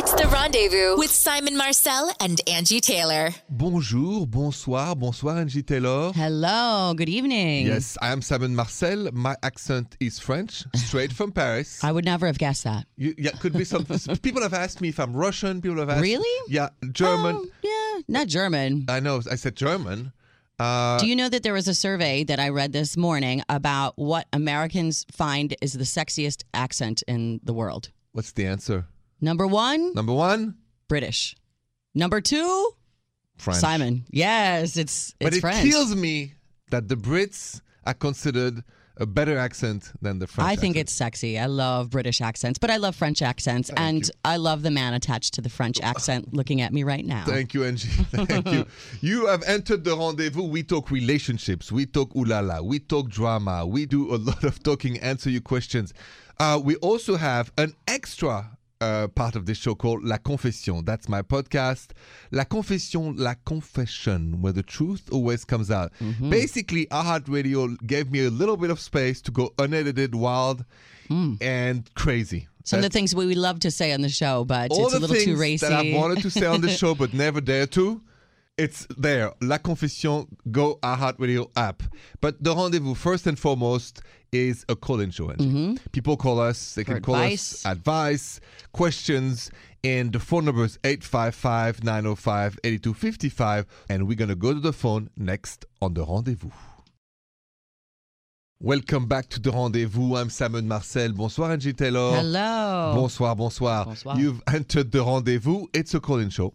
It's 0.00 0.12
the 0.14 0.28
rendezvous 0.28 0.96
with 0.96 1.10
Simon 1.10 1.56
Marcel 1.56 2.12
and 2.20 2.40
Angi 2.46 2.80
Taylor. 2.80 3.30
Bonjour, 3.50 4.28
bonsoir, 4.28 4.94
bonsoir, 4.94 5.34
Angi 5.34 5.66
Taylor. 5.66 6.12
Hello, 6.12 6.94
good 6.96 7.08
evening. 7.08 7.66
Yes, 7.66 7.98
I 8.00 8.12
am 8.12 8.22
Simon 8.22 8.54
Marcel. 8.54 9.10
My 9.12 9.34
accent 9.42 9.96
is 9.98 10.20
French, 10.20 10.62
straight 10.76 11.12
from 11.12 11.32
Paris. 11.32 11.82
I 11.82 11.90
would 11.90 12.04
never 12.04 12.28
have 12.28 12.38
guessed 12.38 12.62
that. 12.62 12.86
You, 12.96 13.12
yeah, 13.18 13.32
could 13.32 13.54
be 13.54 13.64
some. 13.64 13.84
people 14.22 14.40
have 14.40 14.54
asked 14.54 14.80
me 14.80 14.88
if 14.90 15.00
I'm 15.00 15.16
Russian. 15.16 15.60
People 15.60 15.78
have 15.78 15.90
asked. 15.90 16.02
Really? 16.02 16.44
Yeah, 16.46 16.68
German. 16.92 17.34
Oh, 17.36 17.46
yeah, 17.64 18.02
not 18.06 18.28
German. 18.28 18.84
I 18.88 19.00
know. 19.00 19.20
I 19.28 19.34
said 19.34 19.56
German. 19.56 20.12
Uh, 20.60 20.98
Do 21.00 21.08
you 21.08 21.16
know 21.16 21.28
that 21.28 21.42
there 21.42 21.54
was 21.54 21.66
a 21.66 21.74
survey 21.74 22.22
that 22.22 22.38
I 22.38 22.50
read 22.50 22.72
this 22.72 22.96
morning 22.96 23.42
about 23.48 23.94
what 23.96 24.28
Americans 24.32 25.04
find 25.10 25.56
is 25.60 25.72
the 25.72 25.82
sexiest 25.82 26.44
accent 26.54 27.02
in 27.08 27.40
the 27.42 27.52
world? 27.52 27.90
what's 28.12 28.30
the 28.32 28.46
answer? 28.46 28.86
Number 29.20 29.46
one, 29.46 29.92
Number 29.94 30.12
one, 30.12 30.56
British. 30.88 31.36
Number 31.94 32.20
two, 32.20 32.70
French. 33.36 33.60
Simon. 33.60 34.04
Yes, 34.10 34.76
it's 34.76 35.10
it's 35.10 35.14
but 35.20 35.34
it 35.34 35.40
French. 35.40 35.68
kills 35.68 35.94
me 35.94 36.34
that 36.70 36.88
the 36.88 36.96
Brits 36.96 37.60
are 37.84 37.94
considered 37.94 38.62
a 39.00 39.06
better 39.06 39.38
accent 39.38 39.92
than 40.02 40.18
the 40.18 40.26
French. 40.26 40.48
I 40.48 40.56
think 40.56 40.72
accent. 40.72 40.76
it's 40.76 40.92
sexy. 40.92 41.38
I 41.38 41.46
love 41.46 41.90
British 41.90 42.20
accents, 42.20 42.58
but 42.58 42.68
I 42.70 42.76
love 42.78 42.96
French 42.96 43.22
accents, 43.22 43.70
and 43.76 44.04
you. 44.04 44.12
I 44.24 44.36
love 44.36 44.62
the 44.62 44.70
man 44.72 44.92
attached 44.94 45.34
to 45.34 45.40
the 45.40 45.48
French 45.48 45.80
accent 45.80 46.34
looking 46.38 46.60
at 46.60 46.72
me 46.72 46.82
right 46.82 47.04
now. 47.04 47.24
Thank 47.24 47.54
you, 47.54 47.60
Angi. 47.60 47.86
Thank 48.26 48.48
you. 48.52 48.66
You 49.00 49.26
have 49.26 49.42
entered 49.44 49.84
the 49.84 49.96
rendezvous. 49.96 50.42
We 50.42 50.62
talk 50.64 50.90
relationships. 50.90 51.70
We 51.70 51.86
talk 51.86 52.12
ulala. 52.14 52.62
We 52.64 52.80
talk 52.80 53.08
drama. 53.08 53.64
We 53.66 53.86
do 53.86 54.14
a 54.14 54.18
lot 54.18 54.42
of 54.44 54.62
talking, 54.62 54.98
answer 54.98 55.30
your 55.30 55.42
questions. 55.42 55.94
Uh, 56.40 56.60
we 56.62 56.76
also 56.76 57.16
have 57.16 57.52
an 57.56 57.74
extra 57.86 58.57
uh, 58.80 59.08
part 59.08 59.34
of 59.36 59.46
this 59.46 59.58
show 59.58 59.74
called 59.74 60.04
La 60.04 60.16
Confession. 60.18 60.84
That's 60.84 61.08
my 61.08 61.22
podcast. 61.22 61.88
La 62.30 62.44
Confession, 62.44 63.16
La 63.16 63.34
Confession, 63.44 64.40
where 64.40 64.52
the 64.52 64.62
truth 64.62 65.08
always 65.12 65.44
comes 65.44 65.70
out. 65.70 65.92
Mm-hmm. 66.00 66.30
Basically, 66.30 66.86
iHeartRadio 66.86 67.84
gave 67.86 68.10
me 68.10 68.24
a 68.24 68.30
little 68.30 68.56
bit 68.56 68.70
of 68.70 68.80
space 68.80 69.20
to 69.22 69.30
go 69.30 69.52
unedited, 69.58 70.14
wild, 70.14 70.64
Mm. 71.10 71.42
and 71.42 71.88
crazy. 71.94 72.48
Some 72.64 72.80
of 72.80 72.82
the 72.82 72.90
things 72.90 73.14
we 73.14 73.24
we 73.24 73.34
love 73.34 73.60
to 73.60 73.70
say 73.70 73.94
on 73.94 74.02
the 74.02 74.10
show, 74.10 74.44
but 74.44 74.70
all 74.70 74.82
it's 74.84 74.92
the 74.92 74.98
a 74.98 75.00
little 75.00 75.16
too 75.16 75.36
racy. 75.38 75.64
that 75.66 75.72
I 75.72 75.94
wanted 75.96 76.20
to 76.22 76.30
say 76.30 76.44
on 76.44 76.60
the 76.60 76.68
show 76.68 76.94
but 76.94 77.14
never 77.24 77.40
dare 77.40 77.66
to. 77.68 78.02
It's 78.58 78.86
there. 78.98 79.32
La 79.40 79.56
Confession, 79.56 80.26
go 80.50 80.78
iHeartRadio 80.82 81.48
app. 81.56 81.82
But 82.20 82.42
the 82.44 82.54
rendezvous, 82.54 82.94
first 82.94 83.26
and 83.26 83.38
foremost, 83.38 84.02
is 84.32 84.64
a 84.68 84.76
call-in 84.76 85.10
show. 85.10 85.28
Angi. 85.28 85.78
People 85.92 86.16
call 86.16 86.40
us. 86.40 86.74
They 86.74 86.82
Mm-hmm. 86.82 86.92
For 86.92 86.96
can 86.96 87.02
call 87.02 87.14
advice. 87.16 87.64
us 87.64 87.72
advice, 87.72 88.40
questions, 88.72 89.50
and 89.84 90.12
the 90.12 90.18
phone 90.20 90.44
number 90.44 90.64
is 90.64 90.76
855-905-8255. 90.78 93.66
And 93.88 94.06
we're 94.08 94.16
going 94.16 94.28
to 94.28 94.34
go 94.36 94.52
to 94.54 94.60
the 94.60 94.72
phone 94.72 95.10
next 95.16 95.64
on 95.80 95.94
the 95.94 96.04
rendezvous. 96.04 96.50
Welcome 98.60 99.06
back 99.06 99.28
to 99.28 99.38
the 99.40 99.52
rendezvous. 99.52 100.16
I'm 100.16 100.30
Simon 100.30 100.66
Marcel. 100.66 101.12
Bonsoir, 101.12 101.50
Angi 101.56 101.76
Taylor. 101.76 102.16
Hello. 102.16 102.92
Bonsoir, 102.96 103.36
bonsoir. 103.36 103.84
Bonsoir. 103.84 104.18
You've 104.18 104.42
entered 104.52 104.90
the 104.90 105.04
rendezvous. 105.04 105.66
It's 105.72 105.94
a 105.94 106.00
call 106.00 106.18
in 106.18 106.28
show. 106.30 106.52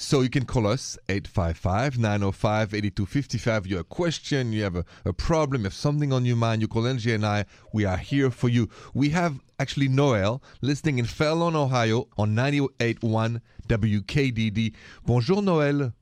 So 0.00 0.20
you 0.20 0.30
can 0.30 0.44
call 0.44 0.68
us 0.68 0.96
855 1.08 1.98
905 1.98 2.72
8255. 2.72 3.66
You 3.66 3.76
have 3.78 3.84
a 3.84 3.88
question, 3.88 4.52
you 4.52 4.62
have 4.62 4.76
a, 4.76 4.84
a 5.04 5.12
problem, 5.12 5.62
you 5.62 5.64
have 5.64 5.74
something 5.74 6.12
on 6.12 6.24
your 6.24 6.36
mind, 6.36 6.62
you 6.62 6.68
call 6.68 6.84
Angi 6.84 7.12
and 7.12 7.26
I. 7.26 7.46
We 7.72 7.84
are 7.84 7.96
here 7.96 8.30
for 8.30 8.48
you. 8.48 8.68
We 8.94 9.08
have 9.08 9.40
actually 9.58 9.88
Noel 9.88 10.40
listening 10.62 11.00
in 11.00 11.04
Fairlawn, 11.04 11.56
Ohio 11.56 12.06
on 12.16 12.36
98.1 12.36 13.40
WKDD. 13.66 14.72
Bonjour, 15.04 15.42
Noel. 15.42 15.92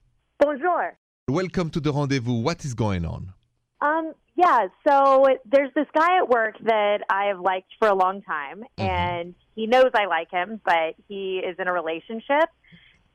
Bonjour. 0.41 0.99
Welcome 1.29 1.71
to 1.71 1.81
the 1.81 1.91
rendezvous. 1.91 2.43
What 2.43 2.67
is 2.67 2.75
going 2.75 3.07
on? 3.07 3.33
Um, 3.81 4.13
yeah, 4.35 4.67
so 4.87 5.27
there's 5.51 5.73
this 5.75 5.89
guy 5.95 6.19
at 6.19 6.29
work 6.29 6.57
that 6.65 6.99
I 7.09 7.29
have 7.29 7.41
liked 7.41 7.73
for 7.79 7.89
a 7.89 7.95
long 7.95 8.21
time, 8.21 8.63
and 8.77 9.35
he 9.55 9.67
knows 9.67 9.91
I 9.95 10.05
like 10.05 10.31
him, 10.31 10.61
but 10.67 10.97
he 11.09 11.39
is 11.39 11.57
in 11.59 11.67
a 11.67 11.73
relationship. 11.73 12.51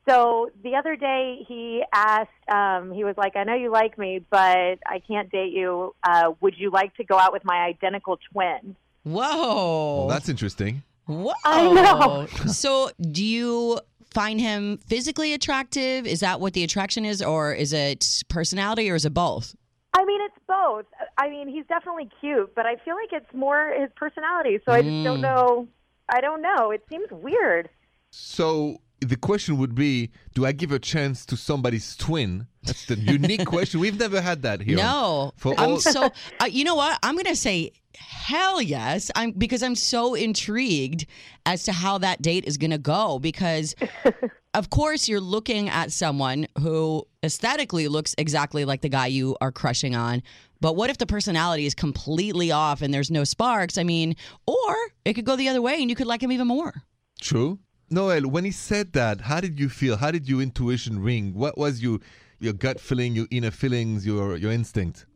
So 0.08 0.50
the 0.64 0.74
other 0.74 0.96
day 0.96 1.44
he 1.46 1.84
asked, 1.92 2.30
um, 2.48 2.92
he 2.92 3.04
was 3.04 3.16
like, 3.16 3.36
I 3.36 3.44
know 3.44 3.54
you 3.54 3.70
like 3.70 3.96
me, 3.98 4.24
but 4.30 4.78
I 4.86 5.00
can't 5.06 5.30
date 5.30 5.52
you. 5.52 5.94
Uh, 6.02 6.32
would 6.40 6.58
you 6.58 6.70
like 6.70 6.94
to 6.96 7.04
go 7.04 7.16
out 7.16 7.32
with 7.32 7.44
my 7.44 7.58
identical 7.58 8.18
twin? 8.32 8.74
Whoa. 9.04 9.98
Well, 9.98 10.08
that's 10.08 10.28
interesting. 10.28 10.82
Whoa. 11.06 11.32
I 11.44 11.72
know. 11.72 12.26
so, 12.46 12.90
do 13.00 13.24
you 13.24 13.80
find 14.12 14.40
him 14.40 14.78
physically 14.78 15.34
attractive? 15.34 16.06
Is 16.06 16.20
that 16.20 16.40
what 16.40 16.52
the 16.52 16.64
attraction 16.64 17.04
is, 17.04 17.22
or 17.22 17.52
is 17.52 17.72
it 17.72 18.22
personality, 18.28 18.90
or 18.90 18.96
is 18.96 19.04
it 19.04 19.14
both? 19.14 19.54
I 19.94 20.04
mean, 20.04 20.20
it's 20.22 20.38
both. 20.48 20.86
I 21.18 21.28
mean, 21.28 21.48
he's 21.48 21.66
definitely 21.66 22.08
cute, 22.20 22.54
but 22.54 22.66
I 22.66 22.76
feel 22.76 22.94
like 22.94 23.12
it's 23.12 23.32
more 23.34 23.72
his 23.78 23.90
personality. 23.94 24.58
So 24.64 24.72
I 24.72 24.82
just 24.82 25.04
don't 25.04 25.20
know. 25.20 25.68
I 26.08 26.20
don't 26.20 26.42
know. 26.42 26.70
It 26.70 26.82
seems 26.88 27.10
weird. 27.10 27.68
So 28.10 28.80
the 29.02 29.16
question 29.16 29.58
would 29.58 29.74
be 29.74 30.10
Do 30.34 30.46
I 30.46 30.52
give 30.52 30.72
a 30.72 30.78
chance 30.78 31.26
to 31.26 31.36
somebody's 31.36 31.96
twin? 31.96 32.46
That's 32.62 32.86
the 32.86 32.96
unique 32.98 33.44
question. 33.54 33.80
We've 33.80 33.98
never 33.98 34.20
had 34.20 34.42
that 34.42 34.60
here. 34.60 34.76
No, 34.76 35.32
For 35.36 35.54
I'm 35.58 35.70
all- 35.72 35.80
so. 35.80 36.10
Uh, 36.40 36.44
you 36.46 36.64
know 36.64 36.74
what? 36.76 36.98
I'm 37.02 37.16
gonna 37.16 37.36
say 37.36 37.72
hell 37.96 38.62
yes. 38.62 39.10
I'm 39.14 39.32
because 39.32 39.62
I'm 39.62 39.74
so 39.74 40.14
intrigued 40.14 41.06
as 41.44 41.64
to 41.64 41.72
how 41.72 41.98
that 41.98 42.22
date 42.22 42.44
is 42.46 42.56
gonna 42.56 42.78
go. 42.78 43.18
Because 43.18 43.74
of 44.54 44.70
course 44.70 45.08
you're 45.08 45.20
looking 45.20 45.68
at 45.68 45.92
someone 45.92 46.46
who 46.60 47.06
aesthetically 47.24 47.88
looks 47.88 48.14
exactly 48.18 48.64
like 48.64 48.80
the 48.80 48.88
guy 48.88 49.06
you 49.08 49.36
are 49.40 49.52
crushing 49.52 49.94
on. 49.96 50.22
But 50.60 50.76
what 50.76 50.90
if 50.90 50.98
the 50.98 51.06
personality 51.06 51.66
is 51.66 51.74
completely 51.74 52.52
off 52.52 52.82
and 52.82 52.94
there's 52.94 53.10
no 53.10 53.24
sparks? 53.24 53.76
I 53.78 53.82
mean, 53.82 54.14
or 54.46 54.76
it 55.04 55.14
could 55.14 55.24
go 55.24 55.34
the 55.34 55.48
other 55.48 55.60
way 55.60 55.80
and 55.80 55.90
you 55.90 55.96
could 55.96 56.06
like 56.06 56.22
him 56.22 56.30
even 56.30 56.46
more. 56.46 56.72
True. 57.20 57.58
Noel, 57.92 58.22
when 58.22 58.44
he 58.44 58.50
said 58.50 58.94
that, 58.94 59.20
how 59.22 59.40
did 59.40 59.60
you 59.60 59.68
feel? 59.68 59.96
How 59.98 60.10
did 60.10 60.28
your 60.28 60.40
intuition 60.40 61.02
ring? 61.02 61.34
What 61.34 61.58
was 61.58 61.82
your 61.82 61.98
your 62.40 62.54
gut 62.54 62.80
feeling, 62.80 63.14
your 63.14 63.26
inner 63.30 63.50
feelings, 63.50 64.06
your 64.06 64.36
your 64.36 64.50
instinct? 64.50 65.06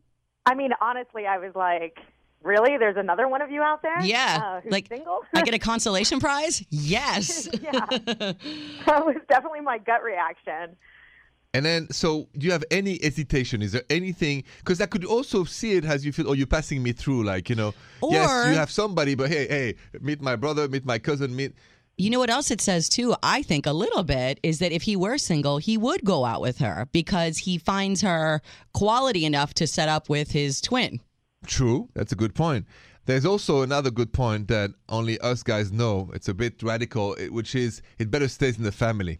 I 0.45 0.53
mean, 0.53 0.71
honestly, 0.79 1.25
I 1.25 1.39
was 1.39 1.53
like, 1.55 1.97
really? 2.43 2.77
There's 2.77 2.95
another 2.95 3.27
one 3.27 3.41
of 3.41 3.51
you 3.51 3.61
out 3.61 3.81
there? 3.81 3.99
Yeah, 4.01 4.39
Uh, 4.41 4.61
who's 4.61 4.71
like 4.71 4.87
single? 4.87 5.21
I 5.33 5.41
get 5.41 5.53
a 5.53 5.59
consolation 5.59 6.19
prize. 6.19 6.63
Yes. 6.69 7.49
yeah. 7.61 7.85
that 7.89 9.05
was 9.05 9.17
definitely 9.27 9.61
my 9.61 9.77
gut 9.79 10.03
reaction. 10.03 10.77
And 11.53 11.65
then, 11.65 11.91
so 11.91 12.27
do 12.37 12.45
you 12.45 12.51
have 12.51 12.63
any 12.69 12.99
hesitation? 13.01 13.61
Is 13.61 13.71
there 13.71 13.83
anything? 13.89 14.43
Because 14.59 14.79
I 14.79 14.85
could 14.85 15.03
also 15.03 15.43
see 15.43 15.73
it 15.73 15.85
as 15.85 16.05
you 16.05 16.11
feel, 16.11 16.29
oh, 16.29 16.33
you're 16.33 16.45
passing 16.45 16.83
me 16.83 16.91
through, 16.91 17.23
like, 17.23 17.49
you 17.49 17.55
know, 17.55 17.73
yes, 18.03 18.49
you 18.49 18.55
have 18.55 18.69
somebody, 18.69 19.15
but 19.15 19.29
hey, 19.29 19.47
hey, 19.47 19.75
meet 20.01 20.21
my 20.21 20.35
brother, 20.35 20.67
meet 20.67 20.85
my 20.85 20.99
cousin, 20.99 21.35
meet. 21.35 21.53
You 21.99 22.11
know 22.11 22.19
what 22.19 22.29
else 22.29 22.51
it 22.51 22.61
says 22.61 22.89
too? 22.89 23.15
I 23.23 23.41
think 23.41 23.65
a 23.65 23.73
little 23.73 24.03
bit 24.03 24.39
is 24.43 24.59
that 24.59 24.71
if 24.71 24.83
he 24.83 24.95
were 24.95 25.17
single, 25.17 25.57
he 25.57 25.77
would 25.77 26.03
go 26.03 26.25
out 26.25 26.41
with 26.41 26.59
her 26.59 26.87
because 26.91 27.39
he 27.39 27.57
finds 27.57 28.01
her 28.01 28.39
quality 28.73 29.25
enough 29.25 29.55
to 29.55 29.65
set 29.65 29.89
up 29.89 30.07
with 30.07 30.29
his 30.29 30.61
twin. 30.61 30.99
True. 31.47 31.89
That's 31.95 32.11
a 32.11 32.15
good 32.15 32.35
point. 32.35 32.67
There's 33.07 33.25
also 33.25 33.63
another 33.63 33.89
good 33.89 34.13
point 34.13 34.47
that 34.49 34.71
only 34.89 35.19
us 35.21 35.41
guys 35.41 35.71
know. 35.71 36.11
It's 36.13 36.27
a 36.27 36.35
bit 36.35 36.61
radical, 36.61 37.15
eh, 37.17 37.29
which 37.29 37.55
is 37.55 37.81
it 37.97 38.11
better 38.11 38.27
stays 38.27 38.59
in 38.59 38.63
the 38.63 38.71
family. 38.71 39.19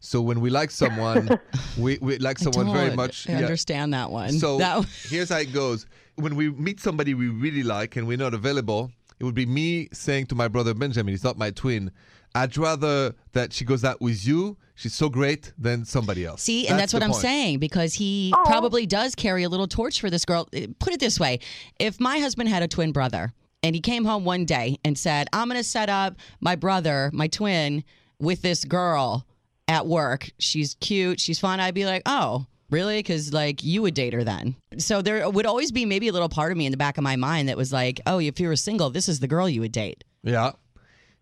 So 0.00 0.20
when 0.20 0.42
we 0.42 0.50
like 0.50 0.70
someone, 0.70 1.30
we, 1.78 1.96
we 2.02 2.18
like 2.18 2.38
someone 2.38 2.70
very 2.74 2.94
much. 2.94 3.26
understand 3.26 3.94
that 3.94 4.10
one. 4.10 4.32
So 4.32 4.58
That- 4.58 4.84
here's 5.08 5.30
how 5.30 5.38
it 5.38 5.54
goes. 5.54 5.86
When 6.16 6.36
we 6.36 6.50
meet 6.50 6.78
somebody 6.80 7.14
we 7.14 7.28
really 7.28 7.62
like 7.62 7.96
and 7.96 8.06
we're 8.06 8.18
not 8.18 8.34
available, 8.34 8.90
it 9.18 9.24
would 9.24 9.34
be 9.34 9.46
me 9.46 9.88
saying 9.94 10.26
to 10.26 10.34
my 10.34 10.48
brother 10.48 10.74
Benjamin, 10.74 11.12
he's 11.12 11.24
not 11.24 11.38
my 11.38 11.50
twin. 11.52 11.90
I'd 12.38 12.56
rather 12.56 13.14
that 13.32 13.52
she 13.52 13.64
goes 13.64 13.84
out 13.84 14.00
with 14.00 14.26
you. 14.26 14.56
She's 14.74 14.94
so 14.94 15.08
great 15.08 15.52
than 15.58 15.84
somebody 15.84 16.24
else. 16.24 16.42
See, 16.42 16.68
and 16.68 16.78
that's, 16.78 16.94
what 16.94 17.02
I'm 17.02 17.10
point. 17.10 17.22
saying 17.22 17.58
because 17.58 17.94
he 17.94 18.32
Aw. 18.32 18.44
probably 18.44 18.86
does 18.86 19.16
carry 19.16 19.42
a 19.42 19.48
little 19.48 19.66
torch 19.66 20.00
for 20.00 20.08
this 20.08 20.24
girl. 20.24 20.48
Put 20.78 20.92
it 20.92 21.00
this 21.00 21.18
way 21.18 21.40
if 21.80 21.98
my 21.98 22.18
husband 22.20 22.48
had 22.48 22.62
a 22.62 22.68
twin 22.68 22.92
brother 22.92 23.32
and 23.64 23.74
he 23.74 23.80
came 23.80 24.04
home 24.04 24.24
one 24.24 24.44
day 24.44 24.78
and 24.84 24.96
said, 24.96 25.28
I'm 25.32 25.48
going 25.48 25.58
to 25.58 25.64
set 25.64 25.88
up 25.88 26.14
my 26.40 26.54
brother, 26.54 27.10
my 27.12 27.26
twin, 27.26 27.82
with 28.20 28.42
this 28.42 28.64
girl 28.64 29.26
at 29.66 29.86
work. 29.86 30.30
She's 30.38 30.76
cute, 30.80 31.18
she's 31.18 31.40
fun. 31.40 31.58
I'd 31.58 31.74
be 31.74 31.84
like, 31.84 32.02
oh, 32.06 32.46
really? 32.70 32.98
Because, 32.98 33.32
like, 33.32 33.64
you 33.64 33.82
would 33.82 33.94
date 33.94 34.12
her 34.12 34.22
then. 34.22 34.54
So 34.78 35.02
there 35.02 35.28
would 35.28 35.46
always 35.46 35.72
be 35.72 35.86
maybe 35.86 36.06
a 36.08 36.12
little 36.12 36.28
part 36.28 36.52
of 36.52 36.58
me 36.58 36.66
in 36.66 36.70
the 36.70 36.78
back 36.78 36.98
of 36.98 37.04
my 37.04 37.16
mind 37.16 37.48
that 37.48 37.56
was 37.56 37.72
like, 37.72 38.00
oh, 38.06 38.20
if 38.20 38.38
you 38.38 38.46
were 38.46 38.56
single, 38.56 38.90
this 38.90 39.08
is 39.08 39.20
the 39.20 39.28
girl 39.28 39.48
you 39.48 39.60
would 39.60 39.72
date. 39.72 40.04
Yeah. 40.22 40.52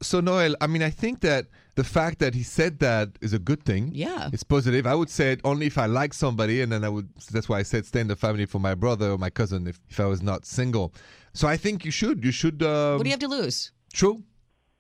So 0.07 0.21
Noel, 0.21 0.55
I 0.61 0.67
mean, 0.69 0.83
I 0.83 0.91
think 0.91 1.21
that 1.21 1.47
the 1.75 1.85
fact 1.85 2.21
that 2.21 2.35
he 2.35 2.43
said 2.43 2.79
that 2.79 3.09
is 3.21 3.33
a 3.33 3.39
good 3.39 3.65
thing. 3.65 3.91
Yeah. 3.93 4.31
It's 4.33 4.45
positive. 4.45 4.87
I 4.87 4.95
would 4.95 5.11
say 5.11 5.33
it 5.33 5.41
only 5.45 5.67
if 5.67 5.77
I 5.79 5.87
like 5.87 6.15
somebody, 6.15 6.63
and 6.63 6.71
then 6.73 6.85
I 6.85 6.89
would. 6.89 7.09
That's 7.33 7.49
why 7.49 7.59
I 7.59 7.65
said 7.65 7.85
stay 7.87 8.01
in 8.01 8.09
the 8.09 8.17
family 8.17 8.47
for 8.47 8.61
my 8.61 8.75
brother 8.75 9.11
or 9.11 9.19
my 9.19 9.31
cousin 9.31 9.67
if, 9.67 9.81
if 9.91 9.99
I 10.01 10.07
was 10.07 10.23
not 10.23 10.47
single. 10.47 10.95
So 11.35 11.49
I 11.49 11.57
think 11.57 11.85
you 11.85 11.91
should. 11.91 12.25
You 12.25 12.31
should. 12.31 12.63
Um, 12.63 12.97
What 12.97 13.03
do 13.05 13.09
you 13.11 13.13
have 13.13 13.21
to 13.21 13.29
lose? 13.29 13.73
True. 13.93 14.23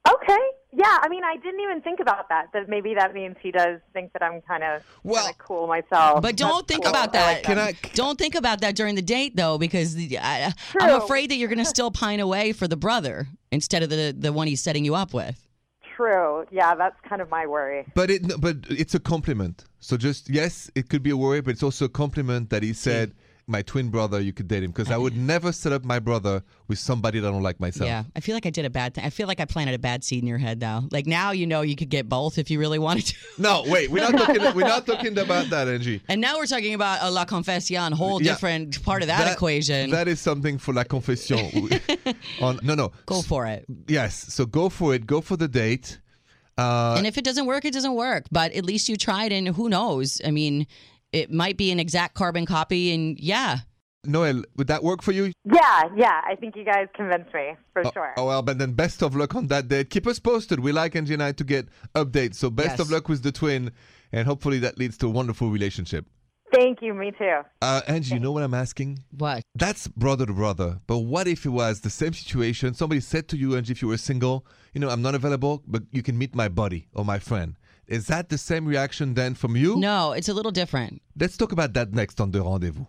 Okay. 0.09 0.39
Yeah, 0.79 0.99
I 1.01 1.09
mean, 1.09 1.25
I 1.25 1.37
didn't 1.37 1.61
even 1.61 1.81
think 1.81 2.01
about 2.01 2.29
that. 2.29 2.49
That 2.53 2.69
maybe 2.69 2.95
that 2.95 3.15
means 3.15 3.37
he 3.43 3.51
does 3.51 3.81
think 3.95 4.13
that 4.13 4.23
I'm 4.23 4.43
kind 4.43 4.63
of 4.63 4.83
Well- 5.05 5.33
cool 5.39 5.67
myself. 5.67 6.21
But 6.21 6.37
don't 6.37 6.57
That's 6.57 6.67
think 6.69 6.83
cool. 6.85 6.91
about 6.91 7.09
I 7.09 7.13
that. 7.13 7.33
like 7.37 7.43
Can 7.45 7.59
I- 7.59 7.73
Don't 7.95 8.19
think 8.19 8.35
about 8.35 8.61
that 8.61 8.77
during 8.77 8.95
the 8.95 9.03
date, 9.03 9.37
though, 9.37 9.57
because 9.57 9.95
the, 9.95 10.19
I, 10.19 10.53
I'm 10.79 11.01
afraid 11.01 11.31
that 11.31 11.37
you're 11.37 11.49
going 11.49 11.59
to 11.59 11.65
still 11.65 11.91
pine 11.91 12.21
away 12.21 12.53
for 12.53 12.69
the 12.69 12.77
brother 12.77 13.27
instead 13.51 13.83
of 13.83 13.89
the 13.89 14.15
the 14.17 14.33
one 14.33 14.47
he's 14.49 14.61
setting 14.61 14.85
you 14.85 14.95
up 14.95 15.15
with. 15.15 15.43
True. 15.97 16.45
Yeah, 16.51 16.75
that's 16.75 16.97
kind 17.09 17.23
of 17.23 17.31
my 17.31 17.47
worry. 17.47 17.87
But 17.95 18.11
it, 18.11 18.39
but 18.39 18.57
it's 18.69 18.95
a 18.95 19.01
compliment. 19.01 19.65
So 19.81 19.97
just 19.97 20.29
yes, 20.29 20.71
it 20.75 20.91
could 20.91 21.03
be 21.03 21.09
a 21.11 21.17
worry, 21.17 21.41
but 21.41 21.53
it's 21.53 21.63
also 21.63 21.87
a 21.87 21.89
compliment 21.89 22.51
that 22.51 22.63
he 22.63 22.75
said, 22.75 23.15
"My 23.49 23.63
twin 23.63 23.91
brother, 23.91 24.21
you 24.21 24.33
could 24.33 24.49
date 24.49 24.63
him," 24.65 24.71
because 24.73 24.91
I 24.91 24.97
would 24.97 25.17
never 25.17 25.53
set 25.53 25.73
up 25.73 25.85
my 25.85 25.99
brother 25.99 26.43
with 26.69 26.79
somebody 26.79 27.21
that 27.21 27.29
I 27.29 27.31
don't 27.31 27.43
like 27.43 27.61
myself. 27.61 27.87
Yeah, 27.89 28.05
I 28.17 28.21
feel 28.21 28.35
like 28.35 28.47
I 28.47 28.51
did 28.51 28.65
a 28.65 28.71
bad 28.71 28.95
thing. 28.95 29.05
I 29.05 29.11
feel 29.11 29.27
like 29.29 29.39
I 29.41 29.45
planted 29.45 29.75
a 29.75 29.79
bad 29.79 30.03
seed 30.03 30.23
in 30.23 30.27
your 30.29 30.39
head, 30.39 30.59
though. 30.61 30.83
Like 30.91 31.07
now 31.07 31.31
you 31.31 31.47
know 31.47 31.61
you 31.63 31.77
could 31.77 31.89
get 31.89 32.09
both 32.09 32.39
if 32.39 32.51
you 32.51 32.59
really 32.59 32.79
wanted 32.79 33.07
to. 33.07 33.15
No, 33.39 33.63
wait, 33.67 33.91
we're 33.91 34.03
not 34.09 34.19
talking. 34.19 34.43
we're 34.55 34.67
not 34.67 34.87
talking 34.87 35.17
about 35.19 35.51
that, 35.51 35.69
Angi. 35.69 36.01
And 36.09 36.21
now 36.21 36.37
we're 36.39 36.47
talking 36.47 36.75
about 36.75 36.99
a 37.03 37.11
La 37.11 37.25
Confession, 37.25 37.93
whole 37.93 38.21
Yeah. 38.23 38.33
different 38.33 38.83
part 38.83 39.03
of 39.03 39.09
that, 39.09 39.33
equation. 39.33 39.91
That 39.91 40.09
is 40.09 40.21
something 40.21 40.59
for 40.59 40.73
la 40.75 40.85
confession. 40.85 41.39
On 42.41 42.59
no, 42.63 42.75
no. 42.75 42.93
Go 43.07 43.23
for 43.23 43.47
it. 43.47 43.65
Yes. 43.89 44.15
So 44.35 44.47
go 44.47 44.69
for 44.69 44.95
it. 44.95 45.07
Go 45.07 45.21
for 45.21 45.37
the 45.37 45.49
date. 45.49 45.99
Uh, 46.59 46.95
and 46.97 47.07
if 47.07 47.19
it 47.19 47.25
doesn't 47.25 47.45
work, 47.47 47.65
it 47.67 47.75
doesn't 47.75 47.95
work. 47.95 48.25
But 48.33 48.53
at 48.55 48.65
least 48.65 48.89
you 48.89 48.97
tried, 48.97 49.31
and 49.31 49.49
who 49.49 49.69
knows? 49.69 50.23
I 50.25 50.31
mean, 50.31 50.67
it 51.17 51.31
might 51.33 51.57
be 51.57 51.71
an 51.71 51.81
exact 51.81 52.15
carbon 52.15 52.47
copy, 52.47 52.93
and 52.95 53.19
yeah. 53.19 53.59
Noel, 54.05 54.45
would 54.57 54.69
that 54.69 54.85
work 54.85 55.03
for 55.03 55.11
you? 55.11 55.33
Yeah, 55.45 55.83
yeah. 55.97 56.21
I 56.25 56.37
think 56.37 56.55
you 56.55 56.65
guys 56.65 56.87
convinced 56.95 57.35
me 57.35 57.57
for 57.73 57.83
sure. 57.93 58.15
Oh 58.17 58.27
well, 58.27 58.43
but 58.43 58.59
then 58.59 58.73
best 58.73 59.03
of 59.03 59.17
luck 59.17 59.35
on 59.35 59.49
that 59.49 59.67
date. 59.69 59.91
Keep 59.91 60.07
us 60.07 60.21
posted. 60.21 60.61
We 60.61 60.71
like 60.73 60.93
Angi 60.95 61.15
and 61.15 61.23
I 61.23 61.33
to 61.33 61.45
get 61.45 61.67
updates. 61.95 62.37
So 62.37 62.49
best 62.51 62.79
Yes. 62.79 62.81
of 62.81 62.91
luck 62.91 63.09
with 63.09 63.23
the 63.25 63.33
twin, 63.33 63.73
and 64.13 64.27
hopefully 64.29 64.59
that 64.61 64.79
leads 64.79 64.97
to 64.99 65.07
a 65.07 65.11
wonderful 65.11 65.51
relationship. 65.51 66.07
Thank 66.55 66.81
you. 66.81 66.95
Me 66.95 67.11
too. 67.19 67.41
Uh, 67.61 67.81
Angi, 67.89 68.13
you 68.13 68.21
know 68.21 68.31
what 68.31 68.45
I'm 68.45 68.55
asking? 68.55 69.01
What? 69.11 69.43
That's 69.57 69.89
brother 69.89 70.25
to 70.27 70.33
brother. 70.33 70.79
But 70.87 70.99
what 70.99 71.27
if 71.27 71.45
it 71.45 71.49
was 71.49 71.81
the 71.81 71.91
same 71.91 72.13
situation? 72.13 72.75
Somebody 72.75 73.01
said 73.01 73.27
to 73.31 73.37
you, 73.37 73.51
Angi, 73.51 73.71
if 73.71 73.83
you 73.83 73.89
were 73.89 73.97
single, 73.99 74.47
you 74.73 74.81
know, 74.81 74.89
I'm 74.89 75.03
not 75.03 75.17
available, 75.17 75.65
but 75.67 75.83
you 75.91 76.05
can 76.05 76.17
meet 76.17 76.37
my 76.37 76.49
buddy 76.49 76.87
or 76.95 77.05
my 77.05 77.19
friend. 77.19 77.57
Is 77.89 78.09
that 78.09 78.29
the 78.31 78.39
same 78.39 78.67
reaction 78.67 79.15
then 79.15 79.35
from 79.35 79.55
you? 79.57 79.77
No, 79.77 80.11
it's 80.11 80.29
a 80.29 80.35
little 80.35 80.51
different. 80.51 81.01
Let's 81.19 81.37
talk 81.37 81.53
about 81.53 81.73
that 81.75 81.93
next 81.93 82.21
on 82.21 82.33
The 82.33 82.43
Rendezvous. 82.43 82.85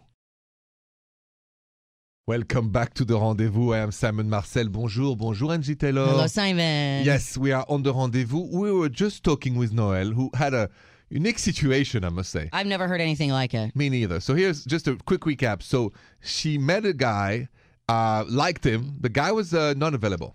Welcome 2.26 2.72
back 2.72 2.96
to 2.96 3.06
The 3.06 3.16
Rendezvous. 3.20 3.74
I 3.74 3.78
am 3.78 3.92
Simon 3.92 4.28
Marcel. 4.28 4.68
Bonjour, 4.70 5.16
bonjour, 5.16 5.50
Angi 5.50 5.80
Taylor. 5.80 6.08
Hello, 6.08 6.26
Simon. 6.26 7.06
Yes, 7.06 7.38
we 7.38 7.52
are 7.52 7.64
on 7.70 7.84
The 7.84 7.94
Rendezvous. 7.94 8.48
We 8.52 8.72
were 8.72 8.90
just 8.90 9.24
talking 9.24 9.56
with 9.56 9.72
Noel, 9.72 10.08
who 10.08 10.32
had 10.34 10.56
a 10.56 10.68
unique 11.10 11.38
situation, 11.38 12.04
I 12.04 12.10
must 12.10 12.32
say. 12.32 12.50
I've 12.52 12.66
never 12.66 12.88
heard 12.88 13.00
anything 13.00 13.30
like 13.30 13.54
it. 13.54 13.76
Me 13.76 13.90
neither. 13.90 14.20
So 14.20 14.34
here's 14.34 14.66
just 14.66 14.88
a 14.88 14.96
quick 15.06 15.22
recap. 15.22 15.62
So 15.62 15.94
she 16.22 16.58
met 16.58 16.86
a 16.86 16.94
guy, 16.94 17.50
uh, 17.88 18.26
liked 18.28 18.66
him. 18.66 18.96
The 19.00 19.10
guy 19.10 19.32
was 19.32 19.54
uh, 19.54 19.76
not 19.78 19.94
available, 19.94 20.34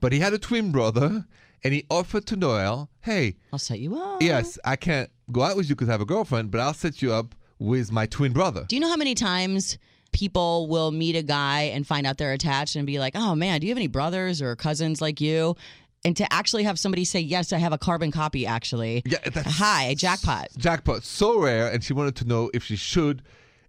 but 0.00 0.12
he 0.12 0.18
had 0.18 0.34
a 0.34 0.38
twin 0.38 0.72
brother, 0.72 1.24
and 1.64 1.72
he 1.74 1.84
offered 1.90 2.26
to 2.26 2.36
Noel, 2.36 2.90
"Hey, 3.00 3.36
I'll 3.52 3.58
set 3.58 3.78
you 3.80 3.96
up. 4.00 4.22
yes, 4.22 4.58
I 4.64 4.76
can't 4.76 5.10
go 5.30 5.42
out 5.42 5.56
with 5.56 5.68
you 5.68 5.74
because 5.74 5.88
I 5.88 5.92
have 5.92 6.00
a 6.00 6.06
girlfriend, 6.06 6.50
but 6.50 6.60
I'll 6.60 6.74
set 6.74 7.02
you 7.02 7.12
up 7.12 7.34
with 7.58 7.90
my 7.92 8.06
twin 8.06 8.32
brother." 8.32 8.64
Do 8.68 8.76
you 8.76 8.80
know 8.80 8.88
how 8.88 8.96
many 8.96 9.14
times 9.14 9.78
people 10.12 10.66
will 10.68 10.90
meet 10.90 11.16
a 11.16 11.22
guy 11.22 11.62
and 11.62 11.86
find 11.86 12.06
out 12.06 12.18
they're 12.18 12.34
attached 12.34 12.76
and 12.76 12.86
be 12.86 12.98
like, 12.98 13.14
oh 13.16 13.34
man, 13.34 13.60
do 13.60 13.66
you 13.66 13.70
have 13.70 13.78
any 13.78 13.86
brothers 13.86 14.42
or 14.42 14.54
cousins 14.54 15.00
like 15.00 15.20
you? 15.22 15.56
And 16.04 16.14
to 16.18 16.30
actually 16.32 16.64
have 16.64 16.78
somebody 16.78 17.04
say, 17.06 17.20
yes, 17.20 17.50
I 17.52 17.58
have 17.58 17.72
a 17.72 17.78
carbon 17.78 18.10
copy 18.10 18.44
actually. 18.46 19.02
Yeah, 19.06 19.18
that's 19.32 19.56
Hi, 19.56 19.94
jackpot. 19.94 20.48
jackpot. 20.58 21.04
So 21.04 21.38
rare, 21.40 21.68
and 21.72 21.82
she 21.82 21.92
wanted 21.94 22.16
to 22.16 22.24
know 22.26 22.50
if 22.52 22.62
she 22.64 22.76
should 22.76 23.22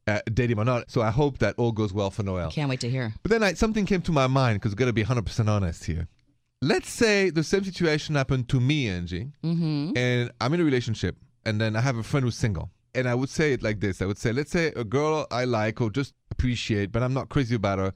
uh, 0.06 0.20
date 0.34 0.52
him 0.52 0.60
or 0.60 0.66
not. 0.66 0.92
So 0.92 1.02
I 1.02 1.12
hope 1.12 1.38
that 1.38 1.56
all 1.58 1.72
goes 1.72 1.94
well 1.94 2.10
for 2.12 2.24
Noel. 2.24 2.52
Can't 2.52 2.70
wait 2.70 2.82
to 2.82 2.90
hear. 2.90 3.14
But 3.22 3.30
then 3.32 3.42
I, 3.44 3.54
something 3.54 3.86
came 3.86 4.02
to 4.02 4.12
my 4.12 4.28
mind 4.28 4.60
because 4.60 4.72
we've 4.72 4.78
got 4.80 4.86
to 4.88 4.94
be 4.94 5.06
100% 5.06 5.48
honest 5.48 5.86
here. 5.86 6.08
Let's 6.72 6.90
say 6.90 7.30
the 7.30 7.44
same 7.44 7.64
situation 7.66 8.16
happened 8.16 8.48
to 8.50 8.60
me, 8.60 8.86
Angi, 8.88 9.32
Mm-hmm. 9.44 9.98
and 9.98 10.32
I'm 10.40 10.54
in 10.54 10.62
a 10.62 10.64
relationship, 10.64 11.18
and 11.46 11.60
then 11.60 11.76
I 11.76 11.82
have 11.82 11.98
a 11.98 12.04
friend 12.04 12.24
who's 12.24 12.38
single. 12.38 12.70
And 12.96 13.06
I 13.10 13.16
would 13.16 13.30
say 13.30 13.54
it 13.54 13.62
like 13.64 13.80
this 13.82 14.02
I 14.02 14.06
would 14.06 14.18
say, 14.20 14.32
let's 14.32 14.52
say 14.52 14.68
a 14.76 14.84
girl 14.86 15.28
I 15.32 15.44
like 15.46 15.82
or 15.82 15.90
just 15.90 16.14
appreciate, 16.32 16.92
but 16.94 17.04
I'm 17.04 17.14
not 17.14 17.28
crazy 17.30 17.56
about 17.56 17.80
her. 17.80 17.92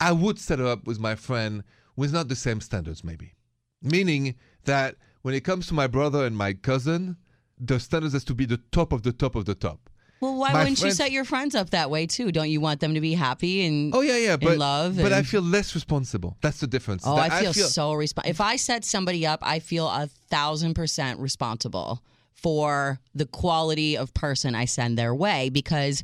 I 0.00 0.12
would 0.12 0.38
set 0.38 0.60
her 0.60 0.66
up 0.74 0.86
with 0.86 0.98
my 0.98 1.14
friend 1.14 1.62
with 1.96 2.12
not 2.12 2.28
the 2.28 2.36
same 2.36 2.60
standards, 2.60 3.02
maybe. 3.04 3.34
Meaning 3.82 4.36
that 4.64 4.96
when 5.22 5.34
it 5.34 5.44
comes 5.44 5.66
to 5.66 5.74
my 5.74 5.86
brother 5.86 6.24
and 6.24 6.36
my 6.36 6.52
cousin, 6.54 7.16
the 7.58 7.78
standards 7.80 8.14
has 8.14 8.24
to 8.24 8.34
be 8.34 8.46
the 8.46 8.60
top 8.72 8.92
of 8.92 9.02
the 9.02 9.12
top 9.12 9.34
of 9.34 9.44
the 9.44 9.54
top. 9.54 9.90
Well, 10.20 10.36
why 10.36 10.52
My 10.52 10.60
wouldn't 10.60 10.80
you 10.82 10.90
set 10.92 11.10
your 11.12 11.24
friends 11.24 11.54
up 11.54 11.70
that 11.70 11.90
way 11.90 12.06
too? 12.06 12.32
Don't 12.32 12.48
you 12.48 12.60
want 12.60 12.80
them 12.80 12.94
to 12.94 13.00
be 13.00 13.12
happy 13.14 13.66
and 13.66 13.94
Oh 13.94 14.00
yeah, 14.00 14.16
yeah, 14.16 14.36
but 14.36 14.56
love 14.56 14.96
but 14.96 15.12
I 15.12 15.22
feel 15.22 15.42
less 15.42 15.74
responsible. 15.74 16.36
That's 16.40 16.60
the 16.60 16.66
difference. 16.66 17.02
Oh, 17.06 17.16
That 17.16 17.32
I 17.32 17.42
feel, 17.52 17.52
so 17.52 17.92
responsible. 17.92 18.30
If 18.30 18.40
I 18.40 18.56
set 18.56 18.84
somebody 18.84 19.26
up, 19.26 19.40
I 19.42 19.58
feel 19.58 19.86
a 19.88 20.08
thousand 20.30 20.74
percent 20.74 21.20
responsible 21.20 22.02
for 22.32 22.98
the 23.14 23.26
quality 23.26 23.96
of 23.96 24.12
person 24.14 24.54
I 24.54 24.64
send 24.64 24.98
their 24.98 25.14
way. 25.14 25.48
Because 25.50 26.02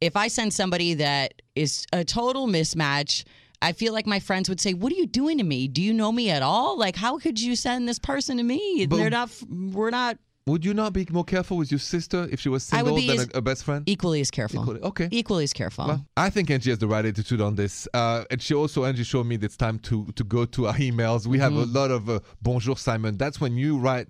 if 0.00 0.16
I 0.16 0.28
send 0.28 0.52
somebody 0.52 0.94
that 0.94 1.42
is 1.54 1.86
a 1.92 2.04
total 2.04 2.46
mismatch, 2.48 3.24
I 3.62 3.72
feel 3.72 3.92
like 3.92 4.06
my 4.06 4.18
friends 4.20 4.48
would 4.48 4.60
say, 4.60 4.74
"What 4.74 4.92
are 4.92 4.96
you 4.96 5.06
doing 5.06 5.38
to 5.38 5.44
me? 5.44 5.68
Do 5.68 5.80
you 5.80 5.94
know 5.94 6.10
me 6.12 6.28
at 6.30 6.42
all? 6.42 6.76
Like, 6.78 6.96
how 6.96 7.18
could 7.18 7.40
you 7.40 7.54
send 7.56 7.88
this 7.88 7.98
person 7.98 8.36
to 8.38 8.42
me? 8.42 8.86
But- 8.86 8.96
They're 8.96 9.10
not. 9.10 9.30
We're 9.48 9.90
not 9.90 10.18
Would 10.46 10.62
you 10.62 10.74
not 10.74 10.92
be 10.92 11.06
more 11.10 11.24
careful 11.24 11.56
with 11.56 11.72
your 11.72 11.78
sister 11.78 12.28
if 12.30 12.38
she 12.38 12.50
was 12.50 12.62
single 12.62 12.96
than 12.96 13.18
a, 13.34 13.38
a 13.38 13.40
best 13.40 13.64
friend? 13.64 13.82
equally 13.88 14.20
as 14.20 14.30
careful. 14.30 14.60
Equally- 14.60 14.80
okay. 14.82 15.08
Equally 15.10 15.44
as 15.44 15.54
careful. 15.54 15.86
Well, 15.86 16.06
I 16.18 16.28
think 16.28 16.50
Angi 16.50 16.66
has 16.68 16.78
the 16.78 16.86
right 16.86 17.04
attitude 17.04 17.40
on 17.40 17.54
this. 17.54 17.88
Uh, 17.94 18.24
and 18.30 18.42
she 18.42 18.52
also, 18.54 18.82
Angi 18.82 19.06
showed 19.06 19.24
me 19.24 19.36
that 19.38 19.46
it's 19.46 19.56
time 19.56 19.78
to, 19.80 20.04
to 20.16 20.22
go 20.24 20.44
to 20.44 20.66
our 20.66 20.74
emails. 20.74 21.26
We 21.26 21.38
have 21.38 21.54
a 21.56 21.64
Mm-hmm. 21.64 21.72
lot 21.76 21.90
of 21.90 22.10
uh, 22.10 22.20
Bonjour 22.42 22.76
Simon. 22.76 23.16
That's 23.16 23.40
when 23.40 23.56
you 23.56 23.78
write 23.78 24.08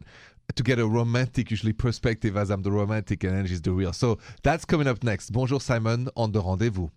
to 0.57 0.63
get 0.65 0.81
a 0.81 0.87
romantic, 0.89 1.53
usually 1.53 1.73
perspective, 1.73 2.37
as 2.37 2.51
I'm 2.51 2.63
the 2.63 2.73
romantic 2.73 3.23
and 3.23 3.47
Angi's 3.47 3.63
the 3.63 3.71
real. 3.71 3.93
So 3.93 4.19
that's 4.43 4.65
coming 4.65 4.89
up 4.89 5.05
next. 5.05 5.31
Bonjour 5.31 5.61
Simon 5.61 6.09
on 6.17 6.33
the 6.33 6.41
rendezvous. 6.43 6.89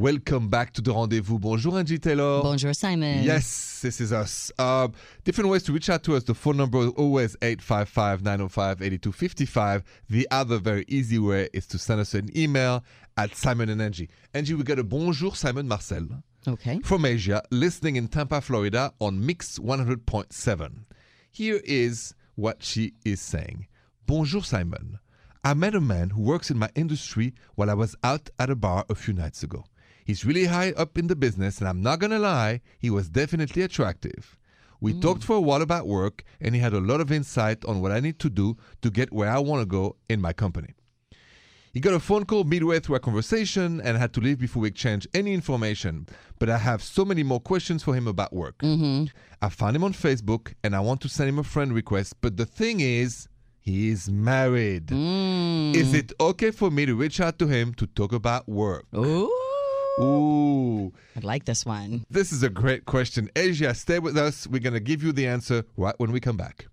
Welcome 0.00 0.50
back 0.50 0.74
to 0.74 0.82
the 0.82 0.92
rendezvous. 0.92 1.38
Bonjour 1.38 1.72
Angi 1.72 1.98
Taylor. 1.98 2.42
Bonjour, 2.42 2.74
Simon. 2.74 3.22
Yes, 3.24 3.80
this 3.80 3.98
is 3.98 4.12
us. 4.12 4.52
Uh, 4.58 4.88
different 5.24 5.48
ways 5.48 5.62
to 5.62 5.72
reach 5.72 5.88
out 5.88 6.02
to 6.02 6.14
us. 6.14 6.22
The 6.22 6.34
phone 6.34 6.58
number 6.58 6.80
is 6.80 6.88
always 6.98 7.34
855 7.40 8.22
905 8.22 8.82
8255. 8.82 9.84
The 10.10 10.28
other 10.30 10.58
very 10.58 10.84
easy 10.86 11.18
way 11.18 11.48
is 11.54 11.66
to 11.68 11.78
send 11.78 12.00
us 12.02 12.12
an 12.12 12.28
email 12.36 12.84
at 13.16 13.34
Simon 13.34 13.70
and 13.70 13.80
Angi. 13.80 14.08
Angi, 14.34 14.52
we 14.52 14.64
got 14.64 14.78
a 14.78 14.84
bonjour, 14.84 15.34
Simon 15.34 15.66
Marcel 15.66 16.06
Okay. 16.46 16.78
from 16.80 17.06
Asia, 17.06 17.42
listening 17.50 17.96
in 17.96 18.08
Tampa, 18.08 18.42
Florida 18.42 18.92
on 19.00 19.24
Mix 19.24 19.58
100.7. 19.58 20.72
Here 21.30 21.62
is 21.64 22.14
what 22.34 22.62
she 22.62 22.92
is 23.06 23.22
saying 23.22 23.66
Bonjour, 24.04 24.42
Simon. 24.44 24.98
I 25.42 25.54
met 25.54 25.74
a 25.74 25.80
man 25.80 26.10
who 26.10 26.20
works 26.20 26.50
in 26.50 26.58
my 26.58 26.68
industry 26.74 27.32
while 27.54 27.70
I 27.70 27.74
was 27.74 27.96
out 28.04 28.28
at 28.38 28.50
a 28.50 28.56
bar 28.56 28.84
a 28.90 28.94
few 28.94 29.14
nights 29.14 29.42
ago. 29.42 29.64
He's 30.06 30.24
really 30.24 30.44
high 30.44 30.70
up 30.72 30.96
in 30.96 31.08
the 31.08 31.16
business, 31.16 31.58
and 31.58 31.68
I'm 31.68 31.82
not 31.82 31.98
gonna 31.98 32.20
lie, 32.20 32.60
he 32.78 32.90
was 32.90 33.08
definitely 33.08 33.62
attractive. 33.62 34.38
We 34.80 34.92
mm. 34.92 35.02
talked 35.02 35.24
for 35.24 35.34
a 35.34 35.40
while 35.40 35.62
about 35.62 35.88
work, 35.88 36.22
and 36.40 36.54
he 36.54 36.60
had 36.60 36.72
a 36.72 36.80
lot 36.80 37.00
of 37.00 37.10
insight 37.10 37.64
on 37.64 37.80
what 37.80 37.90
I 37.90 37.98
need 37.98 38.20
to 38.20 38.30
do 38.30 38.56
to 38.82 38.90
get 38.90 39.12
where 39.12 39.28
I 39.28 39.40
wanna 39.40 39.66
go 39.66 39.96
in 40.08 40.20
my 40.20 40.32
company. 40.32 40.74
He 41.72 41.80
got 41.80 41.92
a 41.92 41.98
phone 41.98 42.24
call 42.24 42.44
midway 42.44 42.78
through 42.78 42.94
our 42.94 43.00
conversation 43.00 43.80
and 43.80 43.98
had 43.98 44.12
to 44.12 44.20
leave 44.20 44.38
before 44.38 44.62
we 44.62 44.68
exchanged 44.68 45.08
any 45.12 45.34
information. 45.34 46.06
But 46.38 46.50
I 46.50 46.56
have 46.58 46.84
so 46.84 47.04
many 47.04 47.24
more 47.24 47.40
questions 47.40 47.82
for 47.82 47.94
him 47.94 48.06
about 48.06 48.32
work. 48.32 48.58
Mm-hmm. 48.58 49.06
I 49.42 49.48
found 49.50 49.74
him 49.76 49.84
on 49.84 49.92
Facebook 49.92 50.54
and 50.64 50.74
I 50.74 50.80
want 50.80 51.02
to 51.02 51.08
send 51.10 51.28
him 51.28 51.38
a 51.38 51.42
friend 51.42 51.74
request. 51.74 52.14
But 52.22 52.38
the 52.38 52.46
thing 52.46 52.80
is, 52.80 53.28
he 53.60 53.90
is 53.90 54.08
married. 54.08 54.86
Mm. 54.86 55.74
Is 55.74 55.92
it 55.92 56.14
okay 56.18 56.50
for 56.50 56.70
me 56.70 56.86
to 56.86 56.94
reach 56.94 57.20
out 57.20 57.38
to 57.40 57.46
him 57.46 57.74
to 57.74 57.86
talk 57.88 58.12
about 58.12 58.48
work? 58.48 58.86
Ooh. 58.96 59.30
Ooh, 59.98 60.92
I 61.16 61.20
like 61.20 61.44
this 61.46 61.64
one. 61.64 62.04
this 62.10 62.30
is 62.32 62.42
a 62.42 62.50
great 62.50 62.84
question. 62.84 63.30
Asia, 63.34 63.74
stay 63.74 63.98
with 63.98 64.16
us. 64.18 64.46
We're 64.46 64.60
going 64.60 64.74
to 64.74 64.80
give 64.80 65.02
you 65.02 65.12
the 65.12 65.26
answer 65.26 65.64
right 65.76 65.94
when 65.98 66.12
we 66.12 66.20
come 66.20 66.36
back. 66.36 66.66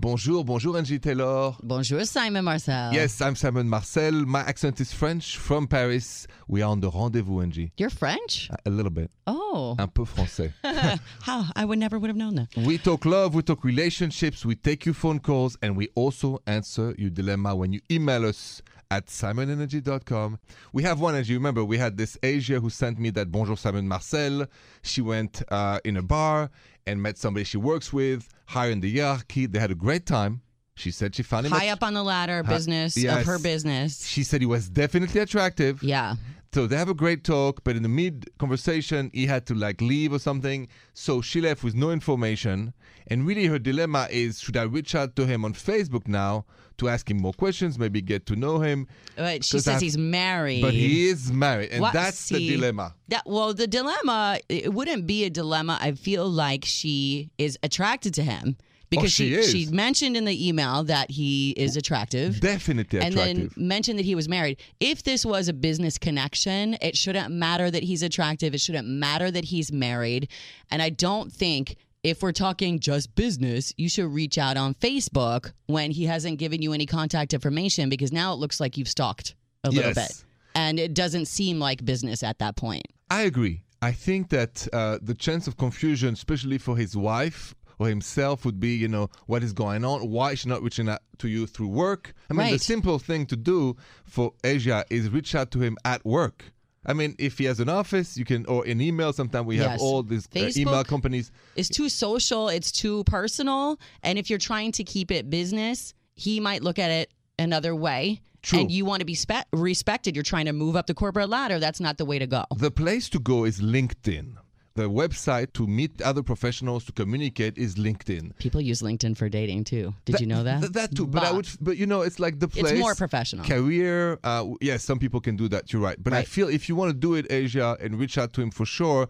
Bonjour, 0.00 0.42
bonjour, 0.42 0.72
Angi 0.76 0.98
Taylor. 0.98 1.54
Bonjour, 1.62 2.02
Simon 2.06 2.42
Marcel. 2.42 2.90
Yes, 2.94 3.20
I'm 3.20 3.36
Simon 3.36 3.68
Marcel. 3.68 4.12
My 4.24 4.40
accent 4.40 4.80
is 4.80 4.94
French 4.94 5.36
from 5.36 5.66
Paris. 5.66 6.26
We 6.48 6.62
are 6.62 6.70
on 6.70 6.80
the 6.80 6.90
rendezvous, 6.90 7.42
Angi. 7.42 7.70
You're 7.76 7.90
French? 7.90 8.48
A 8.64 8.70
little 8.70 8.90
bit. 8.90 9.10
Oh. 9.26 9.76
Un 9.78 9.88
peu 9.88 10.06
français. 10.06 10.54
How? 11.20 11.44
I 11.54 11.66
would 11.66 11.78
never 11.78 11.98
would 11.98 12.08
have 12.08 12.16
known 12.16 12.34
that. 12.36 12.48
we 12.56 12.78
talk 12.78 13.04
love, 13.04 13.34
we 13.34 13.42
talk 13.42 13.62
relationships, 13.62 14.42
we 14.42 14.54
take 14.54 14.86
your 14.86 14.94
phone 14.94 15.18
calls, 15.20 15.58
and 15.60 15.76
we 15.76 15.88
also 15.94 16.40
answer 16.46 16.94
your 16.96 17.10
dilemma 17.10 17.54
when 17.54 17.74
you 17.74 17.80
email 17.90 18.24
us 18.24 18.62
at 18.90 19.06
simonenergy.com. 19.06 20.38
We 20.72 20.82
have 20.82 21.00
one, 21.00 21.14
as 21.14 21.28
you 21.28 21.36
remember, 21.36 21.64
we 21.64 21.78
had 21.78 21.96
this 21.96 22.18
Asia 22.22 22.60
who 22.60 22.70
sent 22.70 22.98
me 22.98 23.10
that 23.10 23.30
Bonjour 23.30 23.56
Simon 23.56 23.86
Marcel. 23.86 24.46
She 24.82 25.00
went 25.00 25.42
uh, 25.50 25.80
in 25.84 25.96
a 25.96 26.02
bar 26.02 26.50
and 26.86 27.02
met 27.02 27.18
somebody 27.18 27.44
she 27.44 27.58
works 27.58 27.92
with, 27.92 28.28
higher 28.46 28.70
in 28.70 28.80
the 28.80 28.92
hierarchy. 28.92 29.46
They 29.46 29.58
had 29.58 29.70
a 29.70 29.76
great 29.76 30.06
time. 30.06 30.42
She 30.74 30.90
said 30.90 31.14
she 31.14 31.22
found 31.22 31.46
him. 31.46 31.52
High 31.52 31.68
up 31.68 31.82
on 31.82 31.94
the 31.94 32.02
ladder, 32.02 32.42
business 32.42 32.96
yes. 32.96 33.20
of 33.20 33.26
her 33.26 33.38
business. 33.38 34.06
She 34.06 34.24
said 34.24 34.40
he 34.40 34.46
was 34.46 34.68
definitely 34.68 35.20
attractive. 35.20 35.82
Yeah. 35.82 36.16
So 36.52 36.66
they 36.66 36.76
have 36.76 36.88
a 36.88 36.94
great 36.94 37.22
talk, 37.22 37.62
but 37.62 37.76
in 37.76 37.84
the 37.84 37.88
mid 37.88 38.28
conversation, 38.38 39.10
he 39.14 39.26
had 39.26 39.46
to 39.46 39.54
like 39.54 39.80
leave 39.80 40.12
or 40.12 40.18
something. 40.18 40.66
So 40.94 41.20
she 41.20 41.40
left 41.40 41.62
with 41.62 41.76
no 41.76 41.92
information. 41.92 42.72
And 43.06 43.24
really, 43.24 43.46
her 43.46 43.58
dilemma 43.60 44.08
is 44.10 44.40
should 44.40 44.56
I 44.56 44.62
reach 44.64 44.96
out 44.96 45.14
to 45.16 45.26
him 45.26 45.44
on 45.44 45.54
Facebook 45.54 46.08
now 46.08 46.44
to 46.78 46.88
ask 46.88 47.08
him 47.08 47.18
more 47.18 47.32
questions, 47.32 47.78
maybe 47.78 48.02
get 48.02 48.26
to 48.26 48.36
know 48.36 48.58
him? 48.58 48.88
But 49.14 49.44
she 49.44 49.60
says 49.60 49.68
I've- 49.76 49.84
he's 49.84 49.96
married. 49.96 50.62
But 50.62 50.74
he 50.74 51.08
is 51.08 51.30
married, 51.32 51.70
and 51.70 51.84
that's 51.92 52.28
the 52.28 52.48
dilemma. 52.48 52.96
That 53.08 53.22
well, 53.26 53.54
the 53.54 53.68
dilemma 53.68 54.40
it 54.48 54.74
wouldn't 54.74 55.06
be 55.06 55.24
a 55.24 55.30
dilemma. 55.30 55.78
I 55.80 55.92
feel 55.92 56.28
like 56.28 56.64
she 56.64 57.30
is 57.38 57.58
attracted 57.62 58.12
to 58.14 58.24
him 58.24 58.56
because 58.90 59.04
Oh, 59.06 59.08
she 59.08 59.42
she 59.42 59.64
she 59.66 59.70
mentioned 59.72 60.16
in 60.16 60.24
the 60.24 60.48
email 60.48 60.82
that 60.84 61.10
he 61.10 61.50
is 61.52 61.76
attractive. 61.76 62.40
Definitely 62.40 62.98
and 63.00 63.14
attractive. 63.14 63.54
then 63.54 63.66
mentioned 63.68 63.98
that 63.98 64.04
he 64.04 64.14
was 64.14 64.28
married. 64.28 64.58
If 64.80 65.02
this 65.04 65.24
was 65.24 65.48
a 65.48 65.52
business 65.52 65.96
connection, 65.98 66.76
it 66.82 66.96
shouldn't 66.96 67.30
matter 67.32 67.70
that 67.70 67.82
he's 67.82 68.02
attractive. 68.02 68.54
It 68.54 68.60
shouldn't 68.60 68.88
matter 68.88 69.30
that 69.30 69.44
he's 69.44 69.70
married. 69.72 70.28
And 70.70 70.82
I 70.82 70.90
don't 70.90 71.32
think 71.32 71.76
if 72.02 72.22
we're 72.22 72.32
talking 72.32 72.80
just 72.80 73.14
business, 73.14 73.72
you 73.76 73.88
should 73.88 74.06
reach 74.12 74.38
out 74.38 74.56
on 74.56 74.74
Facebook 74.74 75.52
when 75.66 75.90
he 75.90 76.04
hasn't 76.06 76.38
given 76.38 76.62
you 76.62 76.72
any 76.72 76.86
contact 76.86 77.34
information 77.34 77.88
because 77.90 78.10
now 78.12 78.32
it 78.32 78.36
looks 78.36 78.58
like 78.58 78.76
you've 78.78 78.88
stalked 78.88 79.34
a 79.64 79.70
little 79.70 79.92
Yes. 79.94 79.94
bit. 80.18 80.24
And 80.54 80.80
it 80.80 80.94
doesn't 80.94 81.26
seem 81.26 81.58
like 81.60 81.84
business 81.84 82.22
at 82.22 82.38
that 82.40 82.56
point. 82.56 82.84
I 83.10 83.22
agree. 83.22 83.62
I 83.82 83.92
think 83.92 84.28
that 84.30 84.66
uh, 84.72 84.98
the 85.00 85.14
chance 85.14 85.46
of 85.46 85.56
confusion, 85.56 86.12
especially 86.14 86.58
for 86.58 86.76
his 86.76 86.96
wife 86.96 87.54
or 87.80 87.88
himself, 87.88 88.44
would 88.44 88.60
be, 88.60 88.76
you 88.76 88.86
know, 88.86 89.08
what 89.26 89.42
is 89.42 89.54
going 89.54 89.84
on? 89.84 90.08
Why 90.10 90.32
is 90.32 90.40
she 90.40 90.48
not 90.50 90.62
reaching 90.62 90.88
out 90.88 91.00
to 91.18 91.28
you 91.28 91.46
through 91.46 91.68
work? 91.68 92.12
I 92.30 92.34
mean, 92.34 92.52
the 92.52 92.58
simple 92.58 92.98
thing 92.98 93.24
to 93.26 93.36
do 93.36 93.74
for 94.04 94.34
Asia 94.44 94.84
is 94.90 95.08
reach 95.08 95.34
out 95.34 95.50
to 95.52 95.60
him 95.60 95.78
at 95.86 96.04
work. 96.04 96.44
I 96.84 96.92
mean, 96.92 97.14
if 97.18 97.38
he 97.38 97.44
has 97.44 97.58
an 97.58 97.70
office, 97.70 98.16
you 98.18 98.24
can, 98.26 98.44
or 98.46 98.66
an 98.66 98.80
email. 98.80 99.12
Sometimes 99.14 99.46
we 99.46 99.56
have 99.56 99.80
all 99.80 100.02
these 100.02 100.28
uh, 100.36 100.50
email 100.56 100.84
companies. 100.84 101.32
It's 101.56 101.68
too 101.68 101.88
social, 101.88 102.48
it's 102.48 102.70
too 102.70 103.02
personal. 103.04 103.78
And 104.02 104.18
if 104.18 104.28
you're 104.28 104.38
trying 104.38 104.72
to 104.72 104.84
keep 104.84 105.10
it 105.10 105.30
business, 105.30 105.94
he 106.14 106.38
might 106.38 106.62
look 106.62 106.78
at 106.78 106.90
it 106.90 107.12
another 107.38 107.74
way. 107.74 108.20
True. 108.42 108.60
And 108.60 108.70
you 108.70 108.84
want 108.86 109.00
to 109.00 109.06
be 109.06 109.14
spe- 109.14 109.46
respected. 109.52 110.16
You're 110.16 110.22
trying 110.22 110.46
to 110.46 110.52
move 110.52 110.76
up 110.76 110.86
the 110.86 110.94
corporate 110.94 111.28
ladder. 111.28 111.58
That's 111.58 111.80
not 111.80 111.98
the 111.98 112.06
way 112.06 112.18
to 112.18 112.26
go. 112.26 112.44
The 112.56 112.70
place 112.70 113.08
to 113.10 113.18
go 113.18 113.44
is 113.44 113.60
LinkedIn. 113.60 114.36
The 114.74 114.88
website 114.88 115.52
to 115.54 115.66
meet 115.66 116.00
other 116.00 116.22
professionals 116.22 116.84
to 116.84 116.92
communicate 116.92 117.58
is 117.58 117.74
LinkedIn. 117.74 118.38
People 118.38 118.60
use 118.60 118.82
LinkedIn 118.82 119.16
for 119.16 119.28
dating 119.28 119.64
too. 119.64 119.94
Did 120.04 120.20
you 120.20 120.26
know 120.26 120.44
that? 120.44 120.60
Th- 120.60 120.72
that 120.72 120.94
too, 120.94 121.06
but, 121.08 121.24
I 121.24 121.32
would, 121.32 121.48
but 121.60 121.76
you 121.76 121.86
know, 121.86 122.02
it's 122.02 122.20
like 122.20 122.38
the 122.38 122.46
place. 122.46 122.70
It's 122.70 122.80
more 122.80 122.94
professional. 122.94 123.44
Career, 123.44 124.18
uh, 124.22 124.46
yes, 124.60 124.84
some 124.84 124.98
people 125.00 125.20
can 125.20 125.36
do 125.36 125.48
that. 125.48 125.72
You're 125.72 125.82
right, 125.82 126.00
but 126.02 126.12
I 126.12 126.22
feel 126.22 126.48
if 126.48 126.68
you 126.68 126.76
want 126.76 126.90
to 126.90 126.96
do 126.96 127.14
it, 127.14 127.26
Asia, 127.30 127.76
and 127.80 127.98
reach 127.98 128.16
out 128.16 128.32
to 128.34 128.42
him 128.42 128.52
for 128.52 128.64
sure, 128.64 129.08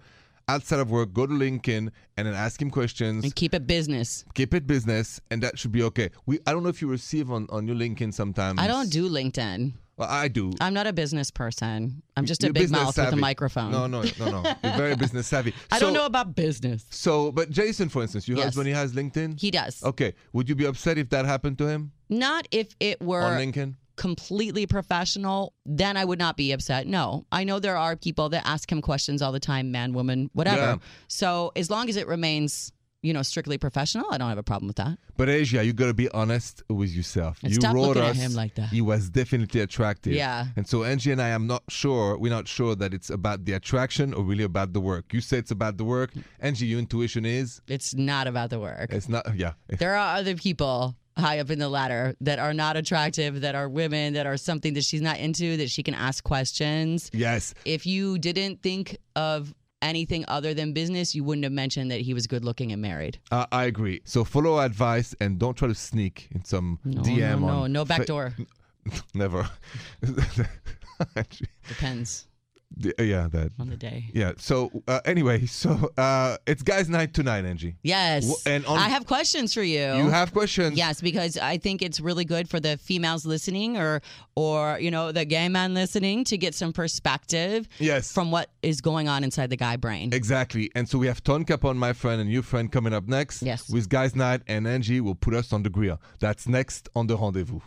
outside 0.48 0.80
of 0.80 0.90
work, 0.90 1.12
go 1.12 1.26
to 1.26 1.32
LinkedIn 1.32 1.90
and 2.16 2.26
then 2.26 2.34
ask 2.34 2.60
him 2.60 2.70
questions. 2.70 3.22
and 3.22 3.34
keep 3.34 3.54
it 3.54 3.66
business. 3.66 4.24
Keep 4.34 4.54
it 4.54 4.66
business, 4.66 5.20
and 5.30 5.42
that 5.42 5.58
should 5.58 5.72
be 5.72 5.82
okay. 5.84 6.10
We, 6.26 6.40
I 6.46 6.52
don't 6.52 6.62
know 6.62 6.70
if 6.70 6.80
you 6.80 6.88
receive 6.88 7.30
on, 7.30 7.46
on 7.50 7.66
your 7.66 7.76
LinkedIn 7.76 8.14
sometimes. 8.14 8.58
I 8.58 8.66
don't 8.66 8.90
do 8.90 9.08
LinkedIn. 9.10 9.74
Well, 10.00 10.08
I 10.10 10.28
do. 10.28 10.50
I'm 10.62 10.72
not 10.72 10.86
a 10.86 10.94
business 10.94 11.30
person. 11.30 12.02
I'm 12.16 12.24
just 12.24 12.42
a 12.42 12.46
You're 12.46 12.54
big 12.54 12.62
business 12.64 12.80
mouth 12.80 12.96
with 12.96 13.12
a 13.12 13.16
microphone. 13.16 13.70
No, 13.70 13.86
no, 13.86 14.02
no, 14.18 14.30
no. 14.40 14.54
You're 14.64 14.72
very 14.72 14.96
business 15.04 15.26
savvy. 15.26 15.52
I 15.70 15.78
So- 15.78 15.84
don't 15.86 15.92
know 15.94 16.06
about 16.06 16.34
business. 16.34 16.86
So, 16.88 17.30
but 17.30 17.50
Jason, 17.50 17.90
for 17.90 18.00
instance, 18.00 18.26
your 18.26 18.38
Yes. 18.38 18.46
husband, 18.46 18.66
he 18.68 18.72
has 18.72 18.94
LinkedIn. 18.94 19.38
He 19.38 19.50
does. 19.50 19.84
Okay, 19.84 20.14
would 20.32 20.48
you 20.48 20.54
be 20.54 20.64
upset 20.64 20.96
if 20.96 21.10
that 21.10 21.26
happened 21.26 21.58
to 21.58 21.68
him 21.68 21.92
Not 22.08 22.48
if 22.50 22.74
it 22.80 23.02
were. 23.02 23.20
on 23.22 23.38
LinkedIn? 23.38 23.74
completely 23.96 24.66
professional, 24.66 25.52
then 25.66 25.98
I 25.98 26.06
would 26.06 26.18
not 26.18 26.34
be 26.38 26.52
upset. 26.52 26.86
No, 26.86 27.26
I 27.30 27.44
know 27.44 27.58
there 27.60 27.76
are 27.76 27.96
people 27.96 28.30
that 28.30 28.46
ask 28.46 28.72
him 28.72 28.80
questions 28.80 29.20
all 29.20 29.30
the 29.32 29.40
time, 29.40 29.70
man, 29.70 29.92
woman, 29.92 30.30
whatever. 30.32 30.56
Yeah. 30.56 30.76
So 31.08 31.52
as 31.54 31.68
long 31.68 31.90
as 31.90 31.96
it 31.96 32.06
remains, 32.06 32.72
you 33.02 33.12
know, 33.12 33.22
strictly 33.22 33.58
professional, 33.58 34.06
I 34.10 34.18
don't 34.18 34.28
have 34.28 34.38
a 34.38 34.42
problem 34.42 34.66
with 34.68 34.76
that. 34.76 34.98
But 35.16 35.28
Asia, 35.28 35.64
you 35.64 35.72
gotta 35.72 35.94
be 35.94 36.08
honest 36.10 36.62
with 36.68 36.90
yourself. 36.90 37.38
And 37.42 37.50
you 37.50 37.56
stop 37.60 37.74
wrote 37.74 37.96
looking 37.96 38.02
at 38.02 38.16
him 38.16 38.34
like 38.34 38.54
that. 38.56 38.68
He 38.68 38.80
was 38.80 39.08
definitely 39.10 39.60
attractive. 39.60 40.12
Yeah. 40.12 40.46
And 40.56 40.68
so 40.68 40.80
Angi 40.80 41.12
and 41.12 41.20
I, 41.22 41.30
I'm 41.30 41.46
not 41.46 41.62
sure. 41.68 42.18
We're 42.18 42.32
not 42.32 42.48
sure 42.48 42.74
that 42.76 42.92
it's 42.92 43.10
about 43.10 43.44
the 43.44 43.52
attraction 43.54 44.12
or 44.14 44.22
really 44.22 44.44
about 44.44 44.72
the 44.72 44.80
work. 44.80 45.12
You 45.12 45.20
say 45.20 45.38
it's 45.38 45.50
about 45.50 45.76
the 45.78 45.84
work. 45.84 46.12
Angi, 46.42 46.68
your 46.68 46.78
intuition 46.78 47.24
is 47.24 47.60
It's 47.68 47.94
not 47.94 48.26
about 48.26 48.50
the 48.50 48.60
work. 48.60 48.92
it's 48.92 49.08
not. 49.08 49.26
Yeah. 49.36 49.52
There 49.68 49.94
are 49.96 50.16
other 50.16 50.34
people 50.34 50.94
high 51.16 51.38
up 51.38 51.50
in 51.50 51.58
the 51.58 51.68
ladder 51.68 52.14
that 52.20 52.38
are 52.38 52.54
not 52.54 52.76
attractive, 52.76 53.42
that 53.42 53.54
are 53.54 53.68
women, 53.68 54.14
that 54.14 54.26
are 54.26 54.36
something 54.36 54.74
that 54.74 54.84
she's 54.84 55.02
not 55.02 55.18
into, 55.18 55.56
that 55.58 55.70
she 55.70 55.82
can 55.82 55.94
ask 55.94 56.24
questions. 56.24 57.10
Yes. 57.12 57.54
If 57.64 57.86
you 57.86 58.18
didn't 58.18 58.62
think 58.62 58.96
of 59.16 59.54
anything 59.82 60.24
other 60.28 60.54
than 60.54 60.72
business, 60.72 61.14
you 61.14 61.24
wouldn't 61.24 61.44
have 61.44 61.52
mentioned 61.52 61.90
that 61.90 62.00
he 62.00 62.14
was 62.14 62.26
good 62.26 62.44
looking 62.44 62.72
and 62.72 62.80
married. 62.82 63.18
Uh, 63.30 63.46
I 63.52 63.64
agree. 63.64 64.00
So 64.04 64.24
follow 64.24 64.56
our 64.58 64.66
advice 64.66 65.14
and 65.20 65.38
don't 65.38 65.56
try 65.56 65.68
to 65.68 65.74
sneak 65.74 66.28
in 66.34 66.44
some 66.44 66.78
No, 66.84 67.02
DM 67.02 67.40
no, 67.40 67.46
no, 67.46 67.52
on 67.64 67.72
no 67.72 67.84
back 67.84 68.00
Fa- 68.02 68.06
door. 68.06 68.34
Never. 69.14 69.48
Depends 71.68 72.26
yeah, 72.78 73.28
that. 73.30 73.50
on 73.58 73.68
the 73.68 73.76
day. 73.76 74.10
Yeah. 74.12 74.32
So 74.38 74.70
uh, 74.88 75.00
anyway, 75.04 75.46
so 75.46 75.90
uh, 75.98 76.36
it's 76.46 76.62
guys' 76.62 76.88
night 76.88 77.12
tonight, 77.14 77.44
Angi. 77.44 77.74
Yes. 77.82 78.46
And 78.46 78.64
on- 78.66 78.78
I 78.78 78.88
have 78.88 79.06
questions 79.06 79.52
for 79.52 79.62
you. 79.62 79.80
You 79.80 80.08
have 80.10 80.32
questions. 80.32 80.76
Yes, 80.76 81.00
because 81.00 81.36
I 81.36 81.58
think 81.58 81.82
it's 81.82 82.00
really 82.00 82.24
good 82.24 82.48
for 82.48 82.60
the 82.60 82.76
females 82.78 83.26
listening 83.26 83.76
or 83.76 84.00
or 84.36 84.78
you 84.80 84.90
know 84.90 85.12
the 85.12 85.24
gay 85.24 85.48
man 85.48 85.74
listening 85.74 86.24
to 86.24 86.38
get 86.38 86.54
some 86.54 86.72
perspective 86.72 87.68
Yes. 87.78 88.12
from 88.12 88.30
what 88.30 88.50
is 88.62 88.80
going 88.80 89.08
on 89.08 89.24
inside 89.24 89.50
the 89.50 89.56
guy 89.56 89.76
brain. 89.76 90.12
Exactly. 90.12 90.70
And 90.74 90.88
so 90.88 90.98
we 90.98 91.06
have 91.06 91.22
Tone 91.22 91.44
Capone, 91.44 91.76
my 91.76 91.92
friend, 91.92 92.20
and 92.20 92.30
your 92.30 92.42
friend 92.42 92.70
coming 92.70 92.92
up 92.92 93.08
next. 93.08 93.42
Yes. 93.42 93.68
With 93.68 93.88
Guys 93.88 94.14
Night, 94.14 94.42
and 94.46 94.66
Angi 94.66 95.00
will 95.00 95.14
put 95.14 95.34
us 95.34 95.52
on 95.52 95.62
the 95.62 95.70
grill. 95.70 96.00
That's 96.20 96.48
next 96.48 96.88
on 96.94 97.06
the 97.06 97.16
rendezvous. 97.16 97.60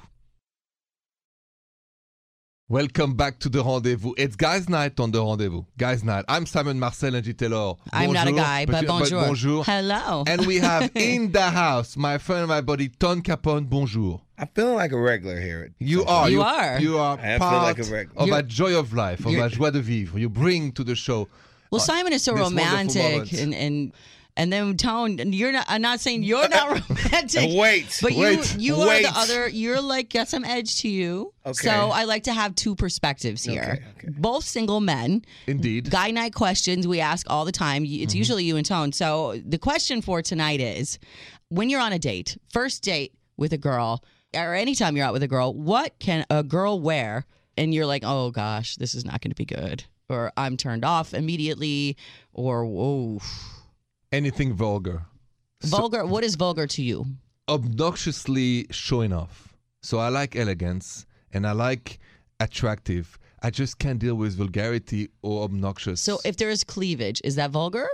Welcome 2.70 3.16
back 3.16 3.40
to 3.40 3.50
the 3.50 3.62
rendezvous. 3.62 4.14
It's 4.18 4.38
Guys 4.38 4.70
Night 4.70 4.98
on 4.98 5.12
the 5.12 5.22
rendezvous. 5.22 5.64
Guys 5.78 6.02
Night. 6.02 6.24
I'm 6.30 6.46
Simon 6.46 6.80
Marcel 6.80 7.12
Angi 7.12 7.38
Taylor. 7.38 7.74
I'm 7.92 8.14
not 8.14 8.28
a 8.28 8.32
guy, 8.32 8.66
but 8.66 8.82
you- 8.84 8.88
bonjour. 8.88 9.22
bonjour. 9.22 9.64
Hello. 9.66 10.24
And 10.26 10.48
we 10.48 10.58
have 10.60 10.90
in 10.96 11.34
the 11.34 11.42
house 11.50 11.98
my 11.98 12.18
friend, 12.18 12.48
my 12.48 12.62
buddy, 12.62 12.88
Tone 12.88 13.22
Capone. 13.22 13.70
Bonjour. 13.70 14.22
I'm 14.38 14.48
feeling 14.56 14.76
like 14.76 14.94
a 14.94 14.98
regular 15.00 15.40
here. 15.42 15.72
You 15.80 16.06
are. 16.06 16.30
You 16.30 16.42
are. 16.42 16.80
You 16.80 16.98
are 17.00 17.20
I 17.22 17.38
part 17.38 17.78
like 17.78 17.86
a 17.86 17.92
reg- 17.92 18.10
of 18.16 18.28
You're- 18.28 18.40
a 18.40 18.44
joy 18.44 18.80
of 18.80 18.94
life, 18.94 19.26
of 19.26 19.34
you're- 19.34 19.46
a 19.46 19.50
joie 19.50 19.70
de 19.72 19.82
vivre. 19.82 20.18
You 20.18 20.30
bring 20.30 20.72
to 20.72 20.86
the 20.86 20.96
show. 20.96 21.28
well, 21.70 21.82
uh, 21.82 21.84
Simon 21.84 22.14
is 22.14 22.24
so 22.24 22.34
romantic, 22.34 23.34
and 23.34 23.54
and 23.54 23.92
and 24.36 24.52
then 24.52 24.76
Tone, 24.78 25.18
you're 25.32 25.52
not. 25.52 25.66
I'm 25.68 25.82
not 25.82 26.00
saying 26.00 26.24
you're 26.24 26.48
not 26.50 26.90
romantic. 26.90 27.52
Wait, 27.54 28.00
But 28.02 28.14
wait, 28.14 28.56
you, 28.58 28.76
you 28.76 28.82
are 28.82 28.88
wait. 28.88 29.04
the 29.04 29.12
other. 29.16 29.48
You're 29.48 29.82
like 29.82 30.12
got 30.12 30.28
some 30.28 30.44
edge 30.44 30.82
to 30.82 30.90
you. 30.90 31.34
Okay. 31.46 31.54
So 31.54 31.72
I 31.72 32.06
like 32.06 32.24
to 32.24 32.34
have 32.34 32.56
two 32.56 32.76
perspectives 32.76 33.44
here. 33.44 33.80
Okay, 33.98 34.08
okay. 34.10 34.18
Both 34.18 34.46
single 34.46 34.80
men. 34.80 35.24
Indeed. 35.48 35.90
Guy 35.92 36.12
night 36.12 36.34
questions 36.34 36.88
we 36.88 37.00
ask 37.00 37.30
all 37.30 37.46
the 37.46 37.52
time. 37.52 37.84
Mm-hmm. 37.84 38.04
It's 38.04 38.16
usually 38.16 38.44
you 38.44 38.58
and 38.58 38.66
Tone. 38.66 38.92
So 38.92 39.40
the 39.46 39.58
question 39.60 40.02
for 40.02 40.22
tonight 40.22 40.60
is, 40.62 40.98
when 41.50 41.70
you're 41.70 41.82
on 41.82 41.94
a 41.94 42.00
date, 42.00 42.38
first 42.52 42.84
date 42.84 43.14
with 43.38 43.54
a 43.54 43.58
girl, 43.58 44.04
or 44.36 44.56
anytime 44.56 44.98
you're 44.98 45.06
out 45.06 45.14
with 45.14 45.24
a 45.24 45.28
girl, 45.28 45.54
what 45.54 45.98
can 46.00 46.26
a 46.32 46.44
girl 46.44 46.80
wear? 46.80 47.26
And 47.56 47.72
you're 47.72 47.86
like, 47.86 48.02
oh 48.04 48.32
gosh, 48.32 48.78
this 48.78 48.96
is 48.96 49.06
not 49.06 49.22
going 49.22 49.30
to 49.30 49.36
be 49.36 49.46
good, 49.46 49.84
or 50.10 50.32
I'm 50.36 50.58
turned 50.58 50.84
off 50.84 51.14
immediately, 51.14 51.98
or 52.34 52.66
whoa, 52.66 53.20
Anything 54.14 54.54
vulgar. 54.54 55.06
So- 55.62 55.78
vulgar. 55.78 56.06
What 56.06 56.24
is 56.24 56.36
vulgar 56.36 56.68
to 56.68 56.82
you? 56.82 57.06
obnoxiously 57.50 58.66
showing 58.72 59.12
off. 59.12 59.54
So 59.82 59.98
I 59.98 60.08
like 60.08 60.36
elegance 60.38 61.06
and 61.34 61.46
I 61.46 61.52
like 61.52 62.00
attractive. 62.40 63.20
I 63.42 63.50
just 63.50 63.80
can't 63.80 64.00
deal 64.00 64.16
with 64.16 64.38
vulgarity 64.38 65.10
or 65.24 65.44
obnoxious. 65.44 66.00
So 66.00 66.20
if 66.24 66.38
there 66.38 66.50
is 66.50 66.64
cleavage, 66.64 67.20
is 67.24 67.36
that 67.36 67.52
vulgar? 67.52 67.88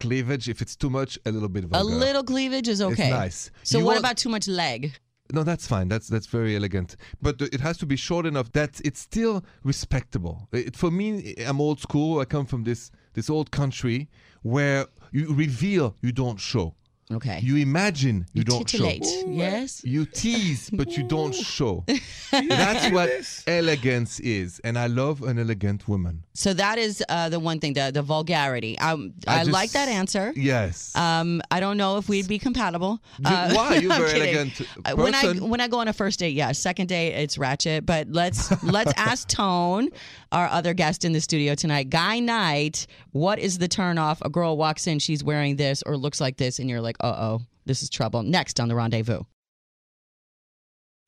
cleavage, 0.00 0.48
if 0.48 0.62
it's 0.62 0.76
too 0.76 0.90
much, 0.90 1.18
a 1.26 1.30
little 1.32 1.48
bit 1.48 1.64
vulgar. 1.64 1.92
A 1.94 1.98
little 2.06 2.22
cleavage 2.24 2.68
is 2.68 2.80
okay. 2.80 3.10
nice. 3.10 3.50
So 3.64 3.78
You 3.78 3.84
what 3.84 3.90
want- 3.94 3.98
about 4.04 4.16
too 4.16 4.28
much 4.28 4.46
leg? 4.48 4.92
No, 5.32 5.42
that's 5.44 5.66
fine. 5.66 5.88
That's 5.88 6.08
that's 6.08 6.26
very 6.26 6.56
elegant. 6.56 6.96
But 7.20 7.34
it 7.56 7.60
has 7.60 7.76
to 7.78 7.86
be 7.86 7.96
short 7.96 8.24
enough 8.26 8.50
that 8.52 8.80
it's 8.84 9.00
still 9.00 9.44
respectable. 9.62 10.48
It, 10.52 10.74
for 10.74 10.90
me, 10.90 11.34
I'm 11.48 11.60
old 11.60 11.78
school. 11.80 12.18
I 12.20 12.24
come 12.24 12.46
from 12.46 12.64
this 12.64 12.90
this 13.12 13.28
old 13.28 13.50
country 13.50 14.08
where 14.42 14.86
you 15.12 15.32
reveal, 15.34 15.94
you 16.00 16.12
don't 16.12 16.38
show. 16.38 16.74
Okay. 17.10 17.40
You 17.42 17.56
imagine 17.56 18.26
you, 18.34 18.44
don't 18.44 18.68
titillate. 18.68 19.04
show. 19.04 19.24
Yes. 19.28 19.82
You 19.84 20.04
tease, 20.04 20.68
but 20.70 20.96
you 20.96 21.04
don't 21.04 21.34
show. 21.34 21.84
That's 22.30 22.92
what 22.92 23.08
elegance 23.46 24.20
is, 24.20 24.60
and 24.62 24.78
I 24.78 24.86
love 24.88 25.22
an 25.22 25.38
elegant 25.38 25.88
woman. 25.88 26.22
So 26.34 26.52
that 26.54 26.78
is 26.78 27.02
uh, 27.08 27.28
the 27.30 27.40
one 27.40 27.60
thing, 27.60 27.72
the 27.72 27.90
the 27.92 28.02
vulgarity. 28.02 28.78
Um, 28.78 29.14
I 29.26 29.36
I, 29.36 29.38
just- 29.38 29.50
like 29.50 29.70
that 29.72 29.88
answer. 29.88 30.32
Yes. 30.36 30.94
Um, 30.96 31.40
I 31.50 31.60
don't 31.60 31.76
know 31.78 31.96
if 31.96 32.08
we'd 32.08 32.28
be 32.28 32.38
compatible. 32.38 33.00
You- 33.18 33.24
why? 33.56 33.76
I'm 33.82 33.88
very 33.88 34.20
elegant 34.20 34.60
Uh, 34.84 34.94
When 34.94 35.14
I 35.14 35.32
when 35.34 35.60
I 35.60 35.68
go 35.68 35.78
on 35.80 35.88
a 35.88 35.92
first 35.94 36.18
date, 36.18 36.34
yeah. 36.34 36.52
Second 36.52 36.88
date, 36.88 37.14
it's 37.14 37.38
ratchet. 37.38 37.86
But 37.86 38.08
let's 38.10 38.62
let's 38.62 38.92
ask 38.98 39.28
Tone, 39.28 39.88
our 40.30 40.46
other 40.48 40.74
guest 40.74 41.04
in 41.04 41.12
the 41.12 41.20
studio 41.20 41.54
tonight, 41.54 41.88
Guy 41.90 42.20
Night. 42.20 42.86
What 43.12 43.38
is 43.38 43.58
the 43.58 43.68
turn 43.68 43.96
off? 43.98 44.20
A 44.22 44.28
girl 44.28 44.56
walks 44.56 44.86
in, 44.86 44.98
she's 44.98 45.24
wearing 45.24 45.56
this 45.56 45.82
or 45.86 45.96
looks 45.96 46.20
like 46.20 46.36
this, 46.36 46.58
and 46.58 46.68
you're 46.70 46.80
like, 46.82 46.96
uh 47.00 47.06
oh, 47.18 47.40
this 47.66 47.82
is 47.82 47.90
trouble. 47.90 48.22
Next 48.22 48.60
on 48.60 48.68
the 48.68 48.74
rendezvous. 48.74 49.22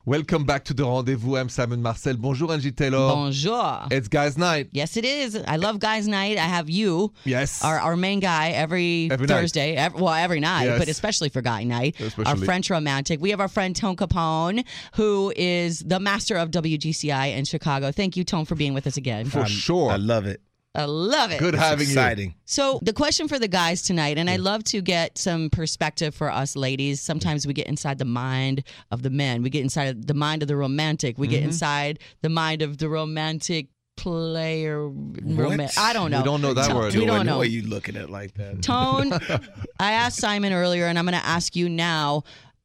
Welcome 0.03 0.45
back 0.45 0.65
to 0.65 0.73
the 0.73 0.83
rendezvous. 0.83 1.35
I'm 1.37 1.47
Simon 1.47 1.79
Marcel. 1.83 2.15
Bonjour, 2.17 2.47
Angi 2.47 2.75
Taylor. 2.75 2.97
Bonjour. 3.13 3.85
It's 3.91 4.07
guys' 4.07 4.35
night. 4.35 4.69
Yes, 4.71 4.97
it 4.97 5.05
is. 5.05 5.35
I 5.47 5.57
love 5.57 5.77
guys' 5.77 6.07
night. 6.07 6.39
I 6.39 6.45
have 6.47 6.71
you. 6.71 7.13
Yes. 7.23 7.63
our, 7.63 7.77
our 7.79 7.95
main 7.95 8.19
guy 8.19 8.49
every, 8.49 9.09
Every 9.11 9.27
night. 9.27 9.35
Thursday. 9.41 9.75
ev- 9.75 9.93
well, 9.93 10.13
every 10.15 10.39
night, 10.39 10.63
Yes. 10.63 10.79
but 10.79 10.87
especially 10.87 11.29
for 11.29 11.43
guy 11.43 11.63
night. 11.65 11.99
Especially. 11.99 12.25
Our 12.25 12.35
French 12.37 12.71
romantic. 12.71 13.21
We 13.21 13.29
have 13.29 13.39
our 13.39 13.47
friend 13.47 13.75
Tone 13.75 13.95
Capone, 13.95 14.65
who 14.95 15.31
is 15.35 15.81
the 15.81 15.99
master 15.99 16.35
of 16.35 16.49
WGCI 16.49 17.35
in 17.37 17.45
Chicago. 17.45 17.91
Thank 17.91 18.17
you, 18.17 18.23
Tone, 18.23 18.45
for 18.45 18.55
being 18.55 18.73
with 18.73 18.87
us 18.87 18.97
again. 18.97 19.27
For 19.27 19.45
sure. 19.45 19.91
I 19.91 19.97
love 19.97 20.25
it. 20.25 20.41
I 20.73 20.85
love 20.85 21.31
it. 21.31 21.39
Good 21.39 21.53
It's 21.55 21.61
having 21.63 21.89
you. 21.89 22.33
So, 22.45 22.79
the 22.81 22.93
question 22.93 23.27
for 23.27 23.37
the 23.37 23.47
guys 23.49 23.81
tonight, 23.81 24.17
and 24.17 24.29
I 24.29 24.37
love 24.37 24.63
to 24.65 24.81
get 24.81 25.17
some 25.17 25.49
perspective 25.49 26.15
for 26.15 26.31
us 26.31 26.55
ladies. 26.55 27.01
Sometimes 27.01 27.45
we 27.45 27.53
get 27.53 27.67
inside 27.67 27.97
the 27.97 28.05
mind 28.05 28.63
of 28.89 29.01
the 29.03 29.09
men, 29.09 29.43
we 29.43 29.49
get 29.49 29.63
inside 29.63 30.07
the 30.07 30.13
mind 30.13 30.41
of 30.43 30.47
the 30.47 30.55
romantic, 30.55 31.17
we 31.17 31.27
Mm-hmm. 31.27 31.31
get 31.35 31.43
inside 31.43 31.99
the 32.21 32.29
mind 32.29 32.61
of 32.61 32.77
the 32.77 32.87
romantic 32.87 33.67
player. 33.97 34.87
Roman- 34.87 35.69
I 35.77 35.93
don't 35.93 36.09
know. 36.09 36.19
We 36.19 36.23
don't 36.23 36.41
know 36.41 36.53
that 36.53 36.67
Tone- 36.67 36.75
word. 36.77 36.95
We 36.95 37.05
don't 37.05 37.17
the 37.19 37.23
know. 37.31 37.39
way 37.39 37.47
you 37.47 37.63
looking 37.63 37.95
at 37.97 38.03
it 38.03 38.09
like 38.09 38.33
that. 38.35 38.61
Tone, 38.61 39.11
I 39.79 39.91
asked 39.91 40.17
Simon 40.19 40.53
earlier, 40.53 40.85
and 40.85 40.97
I'm 40.97 41.05
going 41.05 41.19
to 41.19 41.25
ask 41.25 41.55
you 41.55 41.67
now. 41.69 42.23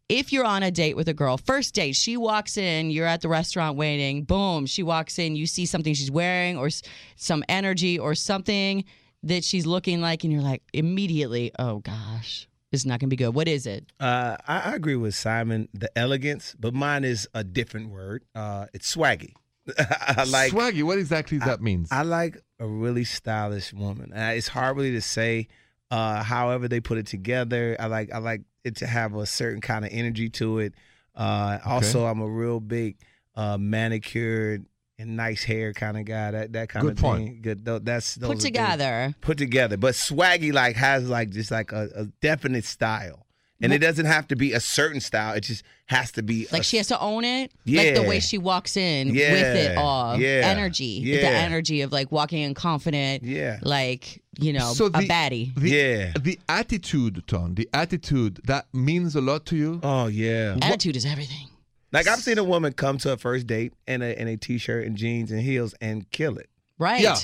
If 0.09 0.33
you're 0.33 0.45
on 0.45 0.63
a 0.63 0.71
date 0.71 0.95
with 0.95 1.09
a 1.09 1.15
girl, 1.15 1.37
first 1.37 1.75
date, 1.75 1.97
she 1.97 2.17
walks 2.17 2.57
in, 2.57 2.91
you're 2.91 3.07
at 3.07 3.23
the 3.23 3.29
restaurant 3.29 3.77
waiting, 3.77 4.23
boom, 4.23 4.65
she 4.67 4.85
walks 4.85 5.19
in, 5.19 5.35
you 5.35 5.47
see 5.47 5.67
something 5.67 5.95
she's 5.95 6.13
wearing 6.13 6.57
or 6.57 6.69
some 7.17 7.43
energy 7.49 7.99
or 7.99 8.15
something 8.15 8.85
that 9.25 9.43
she's 9.43 9.67
looking 9.67 10.01
like, 10.01 10.23
and 10.23 10.33
you're 10.33 10.43
like, 10.43 10.63
immediately, 10.73 11.51
oh 11.59 11.81
gosh, 11.81 12.47
it's 12.71 12.87
not 12.87 13.01
going 13.01 13.09
to 13.09 13.17
be 13.17 13.17
good. 13.17 13.35
What 13.35 13.49
is 13.49 13.67
it? 13.67 13.91
Uh, 13.99 14.37
I, 14.47 14.61
I 14.61 14.75
agree 14.77 14.95
with 14.95 15.17
Simon, 15.17 15.69
the 15.75 15.91
elegance, 15.99 16.55
but 16.57 16.73
mine 16.73 17.03
is 17.03 17.29
a 17.35 17.43
different 17.43 17.91
word. 17.91 18.25
Uh, 18.33 18.67
it's 18.73 18.95
swaggy. 18.95 19.33
I 19.77 20.23
like 20.29 20.53
Swaggy, 20.53 20.85
what 20.85 20.99
exactly 20.99 21.39
that 21.39 21.61
means? 21.61 21.89
I 21.91 22.03
like 22.03 22.41
a 22.61 22.67
really 22.69 23.03
stylish 23.03 23.73
woman. 23.73 24.13
Uh, 24.13 24.33
it's 24.37 24.47
hard 24.47 24.77
really 24.77 24.93
to 24.93 25.01
say. 25.01 25.49
Uh, 25.91 26.23
however 26.23 26.69
they 26.69 26.81
put 26.81 26.99
it 26.99 27.07
together, 27.07 27.77
I 27.79 27.87
like 27.87 28.13
I 28.13 28.19
like 28.19 28.43
it 28.67 28.77
to 28.77 28.87
have 28.87 29.15
a 29.15 29.27
certain 29.27 29.61
kind 29.61 29.85
of 29.85 29.91
energy 29.93 30.29
to 30.31 30.59
it. 30.59 30.75
Uh, 31.15 31.59
Also, 31.65 32.05
I'm 32.07 32.21
a 32.21 32.29
real 32.29 32.61
big 32.61 32.97
uh, 33.35 33.57
manicured 33.59 34.67
and 34.99 35.17
nice 35.17 35.45
hair 35.45 35.73
kind 35.75 35.99
of 35.99 36.05
guy. 36.07 36.31
That 36.31 36.53
that 36.55 36.69
kind 36.71 36.83
Good 36.85 36.93
of 36.93 36.99
point. 36.99 37.25
thing. 37.29 37.43
Good. 37.43 37.65
tho- 37.65 37.79
That's 37.81 38.15
those 38.15 38.25
are 38.31 38.33
Put 38.33 38.43
things- 38.43 38.45
together. 38.45 39.15
Put 39.21 39.39
together, 39.39 39.77
but 39.77 39.95
swaggy 39.95 40.53
like 40.53 40.77
has 40.77 41.09
like 41.09 41.31
just 41.31 41.51
like 41.51 41.73
a, 41.73 41.89
a 41.95 42.05
definite 42.23 42.65
style, 42.65 43.26
and 43.63 43.73
it 43.73 43.79
doesn't 43.79 44.07
have 44.07 44.29
to 44.29 44.37
be 44.37 44.53
a 44.53 44.61
certain 44.61 45.01
style. 45.01 45.35
It 45.35 45.41
just 45.43 45.63
has 45.87 46.13
to 46.13 46.23
be 46.23 46.47
Like 46.53 46.61
a 46.63 46.65
she 46.65 46.77
has 46.79 46.89
to 46.89 47.01
own 47.01 47.25
it, 47.25 47.53
like 47.67 47.95
the 47.95 48.03
way 48.03 48.21
she 48.21 48.39
walks 48.39 48.77
in 48.77 49.09
with 49.09 49.17
it 49.19 49.77
all, 49.79 50.19
Yeah. 50.21 50.43
energy, 50.45 51.03
the 51.05 51.23
Yeah. 51.23 51.29
energy 51.29 51.81
of 51.83 51.93
like 51.93 52.11
walking 52.13 52.43
in 52.43 52.55
confident, 52.55 53.23
Yeah. 53.25 53.59
like 53.63 54.23
you 54.39 54.53
know, 54.53 54.75
So 54.75 54.87
a 54.87 54.91
the- 54.91 54.99
baddie. 55.09 55.55
The, 55.55 55.71
Yeah. 55.71 56.13
The 56.21 56.39
attitude, 56.49 57.23
Tone, 57.27 57.55
the 57.55 57.69
attitude, 57.73 58.41
that 58.45 58.67
means 58.75 59.15
a 59.17 59.21
lot 59.21 59.47
to 59.47 59.57
you? 59.57 59.81
Oh 59.83 60.09
yeah. 60.09 60.57
Attitude 60.61 60.97
is 60.97 61.07
everything. 61.07 61.49
Like 61.93 62.07
I've 62.09 62.21
seen 62.21 62.37
a 62.39 62.45
woman 62.45 62.73
come 62.75 62.99
to 62.99 63.13
a 63.13 63.17
first 63.17 63.47
date 63.47 63.73
in 63.87 64.03
a 64.03 64.13
in 64.21 64.29
a 64.29 64.37
t-shirt 64.37 64.87
and 64.87 64.97
jeans 64.97 65.31
and 65.31 65.41
heels 65.41 65.75
and 65.81 66.11
kill 66.11 66.37
it 66.37 66.51
Right. 66.79 67.01
Yeah. 67.01 67.17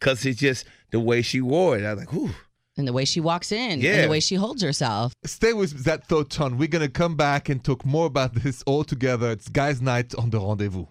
because 0.00 0.24
it's 0.26 0.40
just 0.40 0.64
the 0.90 0.98
way 0.98 1.22
she 1.22 1.40
wore 1.40 1.76
it. 1.78 1.84
I 1.84 1.92
was 1.94 2.00
like, 2.00 2.12
whew. 2.12 2.30
And 2.76 2.86
the 2.86 2.92
way 2.92 3.06
she 3.06 3.20
walks 3.20 3.52
in, 3.52 3.84
and 3.84 4.04
the 4.04 4.08
way 4.10 4.20
she 4.20 4.34
holds 4.34 4.62
herself. 4.62 5.14
Stay 5.24 5.54
with 5.54 5.84
that 5.84 6.06
thought, 6.06 6.28
Tone. 6.30 6.58
We're 6.58 6.68
going 6.68 6.84
to 6.84 6.90
come 6.90 7.16
back 7.16 7.48
and 7.48 7.64
talk 7.64 7.86
more 7.86 8.06
about 8.06 8.34
this 8.34 8.62
all 8.66 8.84
together. 8.84 9.30
It's 9.30 9.48
guys' 9.48 9.80
night 9.80 10.14
on 10.14 10.28
the 10.30 10.38
rendezvous. 10.38 10.86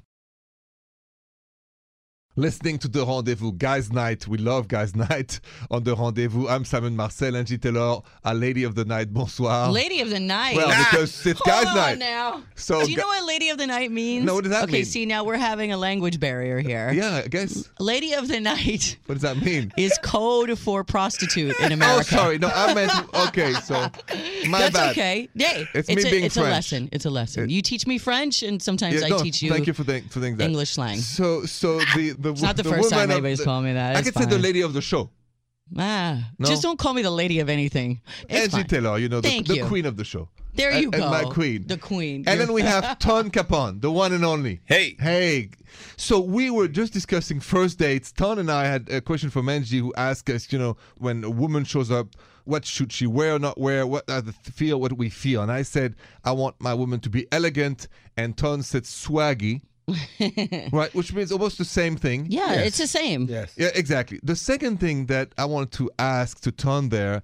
Listening 2.38 2.78
to 2.80 2.90
the 2.90 3.06
rendezvous, 3.06 3.54
guys' 3.54 3.94
night. 3.94 4.28
We 4.28 4.38
love 4.38 4.68
guys' 4.68 4.94
night 5.10 5.40
on 5.72 5.86
the 5.86 5.96
rendezvous. 5.96 6.50
I'm 6.50 6.66
Simon 6.66 6.94
Marcel, 6.94 7.32
Angi 7.32 7.62
Taylor, 7.62 8.02
a 8.26 8.34
lady 8.34 8.66
of 8.66 8.76
the 8.76 8.84
night. 8.84 9.14
Bonsoir. 9.14 9.72
Lady 9.72 10.02
of 10.02 10.10
the 10.10 10.20
night. 10.20 10.58
well, 10.58 10.68
ah! 10.70 10.88
because 10.92 11.26
it's 11.26 11.40
Hold 11.46 11.64
guys' 11.64 11.74
night. 11.76 11.98
now. 11.98 12.44
So, 12.56 12.84
Do 12.84 12.92
you 12.92 12.98
know 12.98 13.08
what 13.08 13.24
Lady 13.26 13.48
of 13.52 13.58
the 13.58 13.66
Night 13.68 13.90
means? 13.90 14.26
No, 14.26 14.34
what 14.36 14.44
does 14.44 14.52
that 14.52 14.64
okay, 14.64 14.72
mean? 14.74 14.82
Okay, 14.82 14.84
see, 14.84 15.06
now 15.06 15.24
we're 15.24 15.38
having 15.38 15.72
a 15.72 15.78
language 15.78 16.20
barrier 16.20 16.60
here. 16.60 16.92
Yeah, 16.92 17.22
I 17.24 17.28
guess. 17.30 17.70
Lady 17.80 18.12
of 18.14 18.28
the 18.28 18.42
Night 18.42 18.98
What 19.06 19.16
does 19.16 19.22
that 19.22 19.38
mean? 19.42 19.72
is 19.78 19.98
code 20.04 20.60
for 20.60 20.84
prostitute 20.84 21.58
in 21.62 21.72
oh, 21.72 21.74
America. 21.76 22.08
Oh, 22.12 22.18
sorry. 22.18 22.38
No, 22.38 22.52
I 22.54 22.74
meant. 22.74 22.92
Okay, 23.30 23.54
so 23.54 23.76
my 24.50 24.60
That's 24.60 24.74
bad. 24.74 24.92
okay. 24.92 25.30
Hey, 25.38 25.68
It's 25.74 25.88
it's, 25.88 26.04
me 26.04 26.10
a, 26.10 26.12
being 26.12 26.26
it's 26.26 26.36
French. 26.36 26.48
a 26.48 26.52
lesson. 26.52 26.90
It's 26.92 27.06
a 27.06 27.10
lesson. 27.10 27.44
It- 27.46 27.52
you 27.52 27.62
teach 27.62 27.88
me 27.88 27.98
French, 27.98 28.44
and 28.44 28.62
sometimes 28.62 28.96
Yeah, 29.00 29.06
I 29.06 29.10
no, 29.12 29.20
teach 29.20 29.42
you, 29.42 29.50
Thank 29.52 29.68
you 29.68 29.74
for 29.74 29.86
doing 29.86 30.04
for 30.10 30.20
that. 30.20 30.42
English 30.42 30.72
slang. 30.72 30.98
So, 30.98 31.46
so 31.46 31.80
the 31.80 32.25
the 32.26 32.32
It's 32.34 32.42
not 32.42 32.58
the, 32.58 32.64
the 32.64 32.70
first 32.70 32.84
woman 32.92 33.00
time 33.00 33.10
of 33.10 33.12
anybody's 33.12 33.40
the- 33.40 33.46
called 33.46 33.64
me 33.66 33.74
that. 33.74 33.96
I 33.96 34.00
It's 34.00 34.10
could 34.12 34.24
say 34.24 34.30
the 34.30 34.40
lady 34.40 34.62
of 34.62 34.74
the 34.74 34.82
show, 34.82 35.10
Ah, 35.78 36.32
No? 36.38 36.48
just 36.48 36.62
don't 36.62 36.78
call 36.78 36.94
me 36.94 37.02
the 37.02 37.10
lady 37.12 37.40
of 37.40 37.50
anything. 37.50 38.02
It's 38.30 38.48
Angi 38.54 38.58
fine. 38.60 38.68
Taylor. 38.68 38.98
You 39.00 39.10
know, 39.10 39.22
the, 39.22 39.30
Thank 39.30 39.48
the 39.48 39.56
you. 39.58 39.66
queen 39.66 39.86
of 39.86 39.98
the 39.98 40.04
show. 40.04 40.30
There 40.54 40.72
you 40.78 40.86
and 40.86 40.94
go. 40.94 41.02
And 41.02 41.12
my 41.12 41.24
queen. 41.34 41.66
The 41.68 41.78
queen. 41.78 42.24
And 42.28 42.40
then 42.40 42.54
we 42.54 42.62
have 42.62 42.98
Tone 43.08 43.30
Capone, 43.32 43.82
the 43.82 43.92
one 43.92 44.14
and 44.14 44.24
only. 44.24 44.62
Hey. 44.66 44.96
Hey. 45.00 45.50
So 45.98 46.20
we 46.22 46.50
were 46.50 46.68
just 46.70 46.94
discussing 46.94 47.40
first 47.42 47.78
dates. 47.80 48.12
Tone 48.12 48.40
and 48.40 48.50
I 48.52 48.66
had 48.66 48.90
a 48.90 49.02
question 49.02 49.30
from 49.30 49.48
Angi 49.48 49.80
who 49.80 49.94
asked 49.96 50.30
us, 50.30 50.54
you 50.54 50.60
know, 50.60 50.78
when 50.98 51.24
a 51.24 51.30
woman 51.30 51.64
shows 51.66 51.92
up, 51.92 52.16
what 52.46 52.64
should 52.64 52.94
she 52.94 53.08
wear 53.08 53.34
or 53.36 53.40
not 53.40 53.58
wear? 53.60 53.86
What 53.88 54.10
are 54.10 54.22
the 54.22 54.32
feel? 54.34 54.80
What 54.80 54.90
do 54.90 54.96
we 54.96 55.10
feel? 55.10 55.42
And 55.42 55.52
I 55.52 55.64
said, 55.64 55.96
I 56.24 56.32
want 56.32 56.56
my 56.62 56.74
woman 56.76 57.00
to 57.02 57.10
be 57.10 57.28
elegant. 57.32 57.88
And 58.16 58.38
Tone 58.38 58.62
said 58.62 58.84
swaggy. 58.84 59.64
right, 60.72 60.94
which 60.96 61.14
means 61.14 61.32
almost 61.32 61.58
the 61.58 61.66
same 61.66 61.96
thing. 61.96 62.28
yeah, 62.30 62.54
Yes. 62.54 62.68
it's 62.68 62.78
the 62.78 62.88
same. 62.88 63.26
Yes. 63.30 63.54
Yeah, 63.58 63.70
exactly. 63.76 64.20
The 64.24 64.36
second 64.36 64.80
thing 64.80 65.06
that 65.08 65.34
I 65.38 65.46
wanted 65.46 65.72
to 65.74 65.92
ask 66.00 66.40
to 66.42 66.52
Tone 66.52 66.90
there 66.90 67.22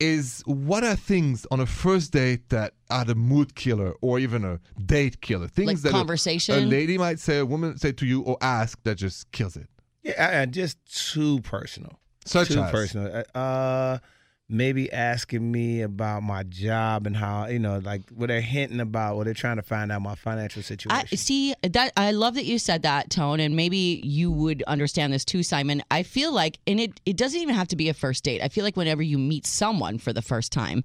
is 0.00 0.42
what 0.46 0.84
are 0.84 0.94
things 0.94 1.44
on 1.50 1.58
a 1.58 1.66
first 1.66 2.12
date 2.12 2.48
that 2.50 2.74
are 2.88 3.04
the 3.04 3.16
mood 3.16 3.54
killer 3.56 3.94
or 4.00 4.18
even 4.20 4.44
a 4.44 4.60
date 4.86 5.20
killer? 5.20 5.48
Things 5.48 5.66
Like 5.66 5.78
that 5.78 5.88
a- 5.88 5.92
conversation? 5.92 6.54
A, 6.54 6.60
lady 6.60 6.96
might 6.98 7.18
say, 7.18 7.38
a 7.38 7.46
woman 7.46 7.76
say 7.78 7.92
to 7.92 8.06
you 8.06 8.22
or 8.22 8.36
ask 8.40 8.80
that 8.84 8.94
just 8.96 9.30
kills 9.32 9.56
it. 9.56 9.68
Yeah, 10.04 10.14
I, 10.38 10.42
I- 10.42 10.46
just 10.46 10.78
too 11.12 11.40
personal. 11.40 11.98
Such 12.24 12.48
too 12.48 12.60
as 12.60 12.70
personal. 12.70 13.24
Uh, 13.34 13.98
maybe 14.50 14.90
asking 14.90 15.50
me 15.52 15.82
about 15.82 16.22
my 16.22 16.42
job 16.42 17.06
and 17.06 17.16
how 17.16 17.46
you 17.46 17.58
know, 17.58 17.78
like 17.78 18.02
what 18.10 18.28
they're 18.28 18.40
hinting 18.40 18.80
about, 18.80 19.16
what 19.16 19.24
they're 19.24 19.34
trying 19.34 19.56
to 19.56 19.62
find 19.62 19.92
out 19.92 20.00
my 20.00 20.14
financial 20.14 20.62
situation. 20.62 20.90
I 21.12 21.16
see 21.16 21.54
that 21.62 21.92
I 21.96 22.12
love 22.12 22.34
that 22.34 22.46
you 22.46 22.58
said 22.58 22.82
that 22.82 23.10
tone 23.10 23.40
and 23.40 23.54
maybe 23.56 24.00
you 24.04 24.30
would 24.30 24.62
understand 24.62 25.12
this 25.12 25.24
too 25.24 25.42
Simon. 25.42 25.82
I 25.90 26.02
feel 26.02 26.32
like 26.32 26.58
and 26.66 26.80
it 26.80 27.00
it 27.04 27.16
doesn't 27.16 27.40
even 27.40 27.54
have 27.54 27.68
to 27.68 27.76
be 27.76 27.88
a 27.88 27.94
first 27.94 28.24
date. 28.24 28.42
I 28.42 28.48
feel 28.48 28.64
like 28.64 28.76
whenever 28.76 29.02
you 29.02 29.18
meet 29.18 29.46
someone 29.46 29.98
for 29.98 30.12
the 30.12 30.22
first 30.22 30.52
time 30.52 30.82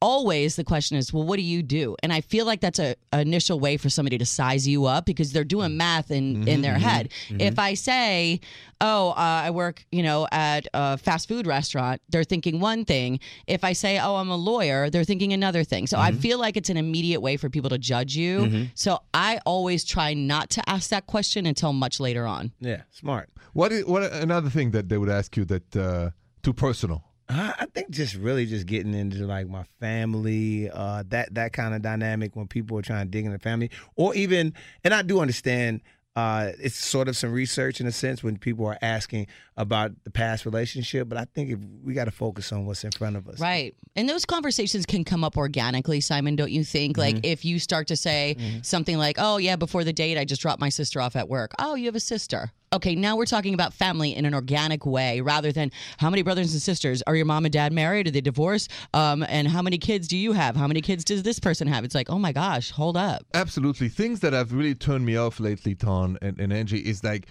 always 0.00 0.56
the 0.56 0.64
question 0.64 0.96
is 0.96 1.12
well 1.12 1.24
what 1.24 1.36
do 1.36 1.42
you 1.42 1.62
do? 1.62 1.96
And 2.02 2.12
i 2.12 2.20
feel 2.20 2.46
like 2.46 2.60
that's 2.60 2.78
a, 2.78 2.94
a 3.12 3.20
initial 3.20 3.58
way 3.58 3.76
for 3.76 3.88
somebody 3.88 4.18
to 4.18 4.26
size 4.26 4.66
you 4.68 4.84
up 4.84 5.06
because 5.06 5.32
they're 5.32 5.44
doing 5.44 5.70
mm-hmm. 5.70 5.78
math 5.78 6.10
in 6.10 6.16
in 6.16 6.44
mm-hmm, 6.44 6.62
their 6.62 6.74
mm-hmm, 6.74 6.82
head. 6.82 7.12
if 7.38 7.58
i 7.58 7.74
say 7.74 8.40
oh 8.80 9.10
uh, 9.10 9.14
i 9.46 9.50
work 9.50 9.84
you 9.90 10.02
know 10.02 10.26
at 10.30 10.66
a 10.74 10.98
fast 10.98 11.28
food 11.28 11.46
restaurant 11.46 12.00
they're 12.08 12.24
thinking 12.24 12.60
one 12.60 12.84
thing. 12.84 13.20
If 13.46 13.64
i 13.64 13.72
say 13.72 13.98
oh 13.98 14.16
i'm 14.16 14.30
a 14.30 14.36
lawyer 14.36 14.90
they're 14.90 15.04
thinking 15.04 15.32
another 15.32 15.64
thing. 15.64 15.86
So 15.86 15.98
i 15.98 16.12
feel 16.12 16.38
like 16.38 16.56
it's 16.56 16.70
an 16.70 16.76
immediate 16.76 17.20
way 17.20 17.36
for 17.36 17.48
people 17.48 17.70
to 17.70 17.78
judge 17.78 18.16
you. 18.16 18.68
So 18.74 19.00
i 19.12 19.40
always 19.46 19.84
try 19.84 20.14
not 20.14 20.50
to 20.50 20.68
ask 20.68 20.90
that 20.90 21.06
question 21.06 21.46
until 21.46 21.72
much 21.72 22.00
later 22.00 22.26
on. 22.26 22.52
Yeah, 22.60 22.82
smart. 22.90 23.30
what 23.52 23.72
is 23.72 23.84
what 23.86 24.02
another 24.12 24.50
thing 24.50 24.72
that 24.72 24.88
they 24.88 24.98
would 24.98 25.08
ask 25.08 25.36
you 25.36 25.44
that 25.46 25.76
uh, 25.76 26.10
too 26.42 26.52
personal? 26.52 27.04
I 27.28 27.54
I 27.60 27.66
think 27.66 27.90
just 27.90 28.14
really 28.14 28.46
just 28.46 28.66
getting 28.66 28.94
into 28.94 29.26
like 29.26 29.48
my 29.48 29.64
family, 29.80 30.70
uh, 30.70 31.04
that 31.08 31.34
that 31.34 31.52
kind 31.52 31.74
of 31.74 31.82
dynamic 31.82 32.36
when 32.36 32.48
people 32.48 32.78
are 32.78 32.82
trying 32.82 33.06
to 33.06 33.10
dig 33.10 33.24
in 33.24 33.32
the 33.32 33.38
family, 33.38 33.70
or 33.96 34.14
even, 34.14 34.52
and 34.82 34.92
I 34.94 35.02
do 35.02 35.20
understand 35.20 35.80
uh, 36.16 36.52
it's 36.60 36.76
sort 36.76 37.08
of 37.08 37.16
some 37.16 37.32
research 37.32 37.80
in 37.80 37.88
a 37.88 37.92
sense 37.92 38.22
when 38.22 38.36
people 38.38 38.64
are 38.66 38.78
asking 38.80 39.26
about 39.56 39.90
the 40.04 40.10
past 40.12 40.46
relationship. 40.46 41.08
But 41.08 41.18
I 41.18 41.24
think 41.34 41.50
if 41.50 41.58
we 41.82 41.92
got 41.92 42.04
to 42.04 42.12
focus 42.12 42.52
on 42.52 42.66
what's 42.66 42.84
in 42.84 42.92
front 42.92 43.16
of 43.16 43.26
us. 43.26 43.40
Right. 43.40 43.74
And 43.96 44.08
those 44.08 44.24
conversations 44.24 44.86
can 44.86 45.02
come 45.02 45.24
up 45.24 45.36
organically, 45.36 46.00
Simon, 46.00 46.36
don't 46.36 46.52
you 46.52 46.62
think? 46.62 46.96
Like 46.96 47.16
Mm-hmm. 47.16 47.24
if 47.24 47.44
you 47.44 47.58
start 47.58 47.88
to 47.88 47.96
say 47.96 48.36
something 48.62 48.96
like, 48.96 49.16
oh, 49.18 49.38
yeah, 49.38 49.56
before 49.56 49.82
the 49.82 49.92
date, 49.92 50.16
I 50.16 50.24
just 50.24 50.40
dropped 50.40 50.60
my 50.60 50.68
sister 50.68 51.00
off 51.00 51.16
at 51.16 51.28
work. 51.28 51.52
Oh, 51.58 51.74
you 51.74 51.86
have 51.86 51.96
a 51.96 52.00
sister. 52.00 52.52
Okay, 52.74 52.96
now 52.96 53.14
we're 53.14 53.24
talking 53.24 53.54
about 53.54 53.72
family 53.72 54.16
in 54.16 54.24
an 54.24 54.34
organic 54.34 54.84
way 54.84 55.20
rather 55.20 55.52
than 55.52 55.70
how 55.98 56.10
many 56.10 56.22
brothers 56.22 56.52
and 56.54 56.60
sisters 56.60 57.04
are 57.06 57.14
your 57.14 57.24
mom 57.24 57.44
and 57.44 57.52
dad 57.52 57.72
married? 57.72 58.08
Are 58.08 58.10
they 58.10 58.20
divorced? 58.20 58.68
Um, 58.92 59.24
and 59.28 59.46
how 59.46 59.62
many 59.62 59.78
kids 59.78 60.08
do 60.08 60.16
you 60.16 60.32
have? 60.32 60.56
How 60.56 60.66
many 60.66 60.80
kids 60.80 61.04
does 61.04 61.22
this 61.22 61.38
person 61.38 61.68
have? 61.68 61.84
It's 61.84 61.94
like, 61.94 62.10
oh 62.10 62.18
my 62.18 62.32
gosh, 62.32 62.72
hold 62.72 62.96
up. 62.96 63.22
Absolutely. 63.32 63.88
Things 63.88 64.18
that 64.20 64.32
have 64.32 64.52
really 64.52 64.74
turned 64.74 65.06
me 65.06 65.16
off 65.16 65.38
lately, 65.38 65.76
Tone 65.76 66.18
and, 66.20 66.40
and 66.40 66.52
Angi, 66.52 66.82
is 66.82 67.04
like 67.04 67.28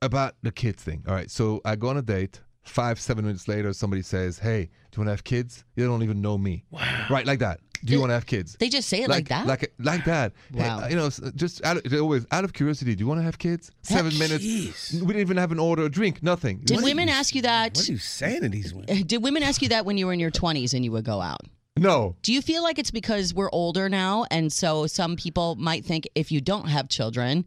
about 0.00 0.34
the 0.42 0.50
kids 0.50 0.82
thing. 0.82 1.04
All 1.06 1.14
right. 1.14 1.30
So 1.30 1.60
I 1.66 1.76
go 1.76 1.88
on 1.88 1.98
a 1.98 2.02
date. 2.02 2.40
Five, 2.64 2.98
seven 2.98 3.26
minutes 3.26 3.46
later, 3.46 3.72
somebody 3.72 4.02
says, 4.02 4.40
Hey, 4.40 4.64
do 4.64 4.96
you 4.96 5.00
want 5.02 5.06
to 5.06 5.10
have 5.12 5.22
kids? 5.24 5.64
You 5.76 5.86
don't 5.86 6.02
even 6.02 6.20
know 6.20 6.36
me. 6.38 6.64
Wow. 6.70 7.06
Right. 7.10 7.24
Like 7.26 7.38
that. 7.40 7.60
Do 7.86 7.92
you 7.94 8.00
want 8.00 8.10
to 8.10 8.14
have 8.14 8.26
kids? 8.26 8.56
They 8.58 8.68
just 8.68 8.88
say 8.88 9.02
it 9.02 9.08
like, 9.08 9.28
that? 9.28 9.46
Like, 9.46 9.72
like 9.78 10.04
that. 10.04 10.32
Hey, 10.52 10.60
Wow. 10.60 10.86
you 10.88 10.96
know, 10.96 11.08
just 11.34 11.64
out 11.64 11.84
of, 11.84 11.92
always 11.94 12.26
out 12.30 12.44
of 12.44 12.52
curiosity, 12.52 12.94
do 12.94 13.00
you 13.02 13.08
want 13.08 13.20
to 13.20 13.24
have 13.24 13.38
kids? 13.38 13.70
Seven 13.82 14.16
minutes. 14.18 14.44
Jeez. 14.44 15.00
We 15.00 15.06
didn't 15.06 15.20
even 15.20 15.36
have 15.36 15.52
an 15.52 15.58
order, 15.58 15.84
a 15.84 15.88
drink, 15.88 16.22
nothing. 16.22 16.60
Did 16.64 16.76
What- 16.76 16.84
women 16.84 17.08
ask 17.08 17.34
you 17.34 17.42
that? 17.42 17.76
What 17.76 17.88
are 17.88 17.92
you 17.92 17.98
saying 17.98 18.42
to 18.42 18.48
these 18.48 18.74
women? 18.74 19.02
Did 19.06 19.22
women 19.22 19.42
ask 19.42 19.62
you 19.62 19.68
that 19.70 19.84
when 19.84 19.98
you 19.98 20.06
were 20.06 20.12
in 20.12 20.20
your 20.20 20.30
20s 20.30 20.74
and 20.74 20.84
you 20.84 20.92
would 20.92 21.04
go 21.04 21.20
out? 21.20 21.40
No. 21.76 22.16
Do 22.22 22.32
you 22.32 22.40
feel 22.40 22.62
like 22.62 22.78
it's 22.78 22.90
because 22.90 23.34
we're 23.34 23.50
older 23.52 23.88
now, 23.88 24.26
and 24.30 24.52
so 24.52 24.86
some 24.86 25.16
people 25.16 25.56
might 25.56 25.84
think 25.84 26.08
if 26.14 26.32
you 26.32 26.40
don't 26.40 26.68
have 26.68 26.88
children, 26.88 27.44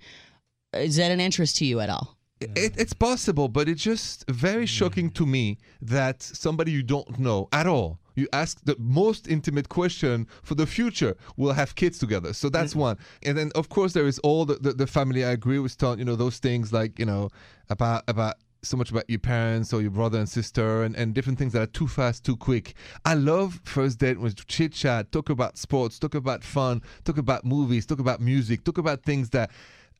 is 0.73 0.97
that 0.97 1.12
an 1.12 1.19
interest 1.19 1.58
to 1.58 1.65
you 1.65 1.80
at 1.80 1.89
all? 1.89 2.15
It, 2.39 2.73
it's 2.78 2.93
possible, 2.93 3.49
but 3.49 3.67
it's 3.67 3.84
just 3.84 4.30
very 4.30 4.62
hmm. 4.62 4.65
shocking 4.65 5.10
to 5.12 5.25
me 5.25 5.58
that 5.82 6.21
somebody 6.21 6.71
you 6.71 6.84
don't 6.84 7.19
know 7.19 7.49
at 7.52 7.67
all, 7.67 7.99
you 8.19 8.27
ask 8.34 8.60
the 8.63 8.75
most 8.77 9.27
intimate 9.27 9.69
question 9.69 10.27
for 10.43 10.55
the 10.55 10.67
future, 10.67 11.15
We'll 11.38 11.53
have 11.53 11.75
kids 11.75 11.97
together. 11.97 12.34
So 12.34 12.49
that's 12.49 12.73
mm. 12.73 12.77
one. 12.77 12.97
And 13.23 13.38
then, 13.38 13.51
of 13.55 13.69
course, 13.69 13.93
there 13.93 14.08
is 14.08 14.19
all 14.19 14.45
the, 14.45 14.55
the, 14.55 14.73
the 14.73 14.88
family. 14.88 15.23
I 15.23 15.32
agree 15.32 15.60
with 15.60 15.77
Tom, 15.77 15.99
you 15.99 16.05
know, 16.05 16.15
those 16.15 16.38
things 16.38 16.73
like, 16.73 16.99
you 16.99 17.05
know, 17.05 17.29
about, 17.69 18.03
about, 18.08 18.36
so 18.62 18.75
much 18.75 18.91
about 18.91 19.10
your 19.10 19.19
parents 19.19 19.71
or 19.71 19.82
your 19.82 19.91
brother 19.91 20.19
and 20.19 20.27
sister 20.27 20.84
and, 20.84 20.95
and 20.95 21.13
different 21.13 21.39
things 21.39 21.53
that 21.53 21.62
are 21.62 21.67
too 21.71 21.88
fast, 21.88 22.25
too 22.25 22.36
quick. 22.36 22.73
I 23.05 23.13
love 23.13 23.62
first 23.63 23.99
date 23.99 24.19
with 24.19 24.45
chit 24.47 24.73
chat, 24.73 25.12
talk 25.13 25.29
about 25.29 25.58
sports, 25.58 25.97
talk 25.97 26.13
about 26.13 26.43
fun, 26.43 26.82
talk 27.05 27.17
about 27.17 27.45
movies, 27.45 27.86
talk 27.86 27.99
about 27.99 28.19
music, 28.19 28.65
talk 28.65 28.77
about 28.77 29.03
things 29.03 29.29
that 29.29 29.49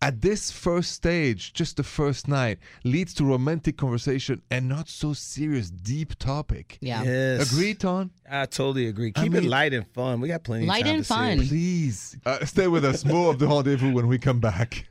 at 0.01 0.21
this 0.21 0.49
first 0.49 0.93
stage, 0.93 1.51
just 1.53 1.75
the 1.77 1.83
first 1.83 2.27
night, 2.27 2.57
leads 2.85 3.13
to 3.15 3.25
romantic 3.25 3.75
conversation 3.77 4.41
and 4.49 4.69
not 4.69 4.88
so 4.88 5.12
serious, 5.13 5.69
deep 5.69 6.17
topic. 6.19 6.77
Yeah. 6.79 7.03
Yes. 7.03 7.51
Agree, 7.51 7.73
Tone? 7.73 8.12
I 8.29 8.45
totally 8.45 8.88
agree. 8.88 9.12
I 9.15 9.23
Keep 9.23 9.35
it 9.35 9.43
light 9.43 9.73
and 9.73 9.85
fun. 9.88 10.21
We 10.21 10.29
got 10.29 10.43
plenty 10.43 10.63
of 10.63 10.69
Light 10.69 10.88
and 10.88 10.99
to 10.99 11.03
sit. 11.03 11.13
fun. 11.13 11.38
Please. 11.47 12.17
Uh, 12.25 12.45
stay 12.45 12.67
with 12.67 12.85
us. 12.85 13.03
More 13.03 13.29
of 13.29 13.39
the 13.39 13.47
rendezvous 13.47 13.91
when 13.91 14.07
we 14.07 14.17
come 14.17 14.39
back. 14.39 14.88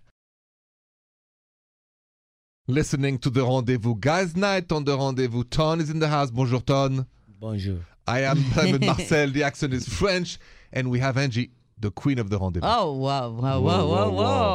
Listening 2.67 3.17
to 3.21 3.31
the 3.31 3.45
rendezvous 3.47 3.95
guys 3.99 4.37
night 4.37 4.71
on 4.73 4.85
the 4.85 4.97
rendezvous. 4.97 5.45
Tone 5.45 5.81
is 5.81 5.89
in 5.89 6.01
the 6.01 6.09
house. 6.09 6.31
Bonjour, 6.31 6.61
Tone. 6.61 7.07
Bonjour. 7.41 7.79
I 8.07 8.21
am 8.25 8.43
Simon 8.55 8.85
Marcel. 8.85 9.31
The 9.31 9.43
accent 9.43 9.73
is 9.73 9.89
French. 9.89 10.39
And 10.71 10.91
we 10.91 10.99
have 10.99 11.17
Angi, 11.17 11.49
the 11.81 11.91
queen 11.91 12.19
of 12.19 12.31
the 12.31 12.39
rendezvous. 12.39 12.67
Oh, 12.69 12.93
whoa, 12.93 13.31
whoa, 13.31 13.61
whoa, 13.61 13.61
Whoa, 13.61 13.87
whoa, 13.87 14.11
whoa, 14.11 14.11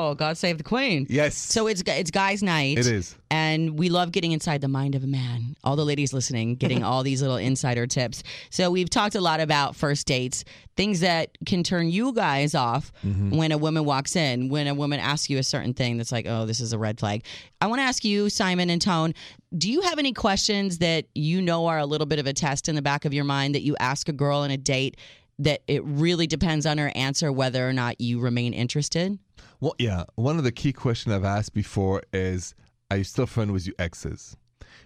whoa! 0.09 0.15
God 0.15 0.37
save 0.37 0.57
the 0.57 0.63
queen. 0.63 1.07
Yes. 1.09 1.35
So 1.37 1.67
it's 1.67 1.81
it's 1.85 2.11
guys' 2.11 2.43
night. 2.43 2.77
It 2.77 2.87
is. 2.87 3.15
and 3.31 3.77
we 3.79 3.89
love 3.89 4.11
getting 4.11 4.31
inside 4.33 4.61
the 4.61 4.67
mind 4.67 4.95
of 4.95 5.03
a 5.03 5.07
man. 5.07 5.55
All 5.63 5.75
the 5.75 5.85
ladies 5.85 6.13
listening, 6.13 6.55
getting 6.55 6.83
all 6.89 7.03
these 7.03 7.21
little 7.21 7.37
insider 7.37 7.87
tips. 7.87 8.23
So 8.49 8.69
we've 8.71 8.89
talked 8.89 9.15
a 9.15 9.21
lot 9.21 9.39
about 9.39 9.75
first 9.75 10.05
dates, 10.07 10.43
things 10.75 10.99
that 10.99 11.37
can 11.45 11.63
turn 11.63 11.89
you 11.89 12.13
guys 12.13 12.55
off 12.55 12.91
Mm-hmm. 13.05 13.35
when 13.35 13.51
a 13.51 13.57
woman 13.57 13.85
walks 13.85 14.15
in, 14.15 14.49
when 14.49 14.67
a 14.67 14.73
woman 14.73 14.99
asks 14.99 15.29
you 15.29 15.37
a 15.37 15.43
certain 15.43 15.73
thing 15.73 15.97
that's 15.97 16.11
like, 16.11 16.25
oh, 16.27 16.45
this 16.45 16.59
is 16.59 16.73
a 16.73 16.77
red 16.77 16.99
flag. 16.99 17.23
I 17.61 17.67
want 17.67 17.79
to 17.79 17.83
ask 17.83 18.03
you, 18.05 18.29
Simon 18.29 18.69
and 18.69 18.81
Tone, 18.81 19.13
do 19.57 19.69
you 19.71 19.81
have 19.81 19.99
any 19.99 20.13
questions 20.13 20.77
that 20.79 21.05
you 21.15 21.41
know 21.41 21.67
are 21.67 21.77
a 21.79 21.85
little 21.85 22.07
bit 22.07 22.19
of 22.19 22.27
a 22.27 22.33
test 22.33 22.69
in 22.69 22.75
the 22.75 22.81
back 22.81 23.05
of 23.05 23.13
your 23.13 23.23
mind 23.25 23.55
that 23.55 23.61
you 23.61 23.75
ask 23.79 24.09
a 24.09 24.13
girl 24.13 24.39
on 24.39 24.51
a 24.51 24.57
date 24.57 24.97
that 25.39 25.61
it 25.67 25.83
really 25.83 26.27
depends 26.27 26.65
on 26.65 26.77
her 26.77 26.91
answer 26.95 27.31
whether 27.31 27.67
or 27.67 27.73
not 27.73 27.99
you 27.99 28.19
remain 28.19 28.53
interested? 28.53 29.17
Well, 29.59 29.75
yeah. 29.79 30.03
One 30.15 30.37
of 30.37 30.43
the 30.43 30.51
key 30.51 30.73
questions 30.73 31.13
I've 31.13 31.23
asked 31.25 31.53
before 31.53 32.03
is, 32.11 32.53
are 32.91 32.97
you 32.97 33.03
still 33.03 33.25
friends 33.25 33.51
with 33.51 33.65
your 33.65 33.75
exes? 33.79 34.35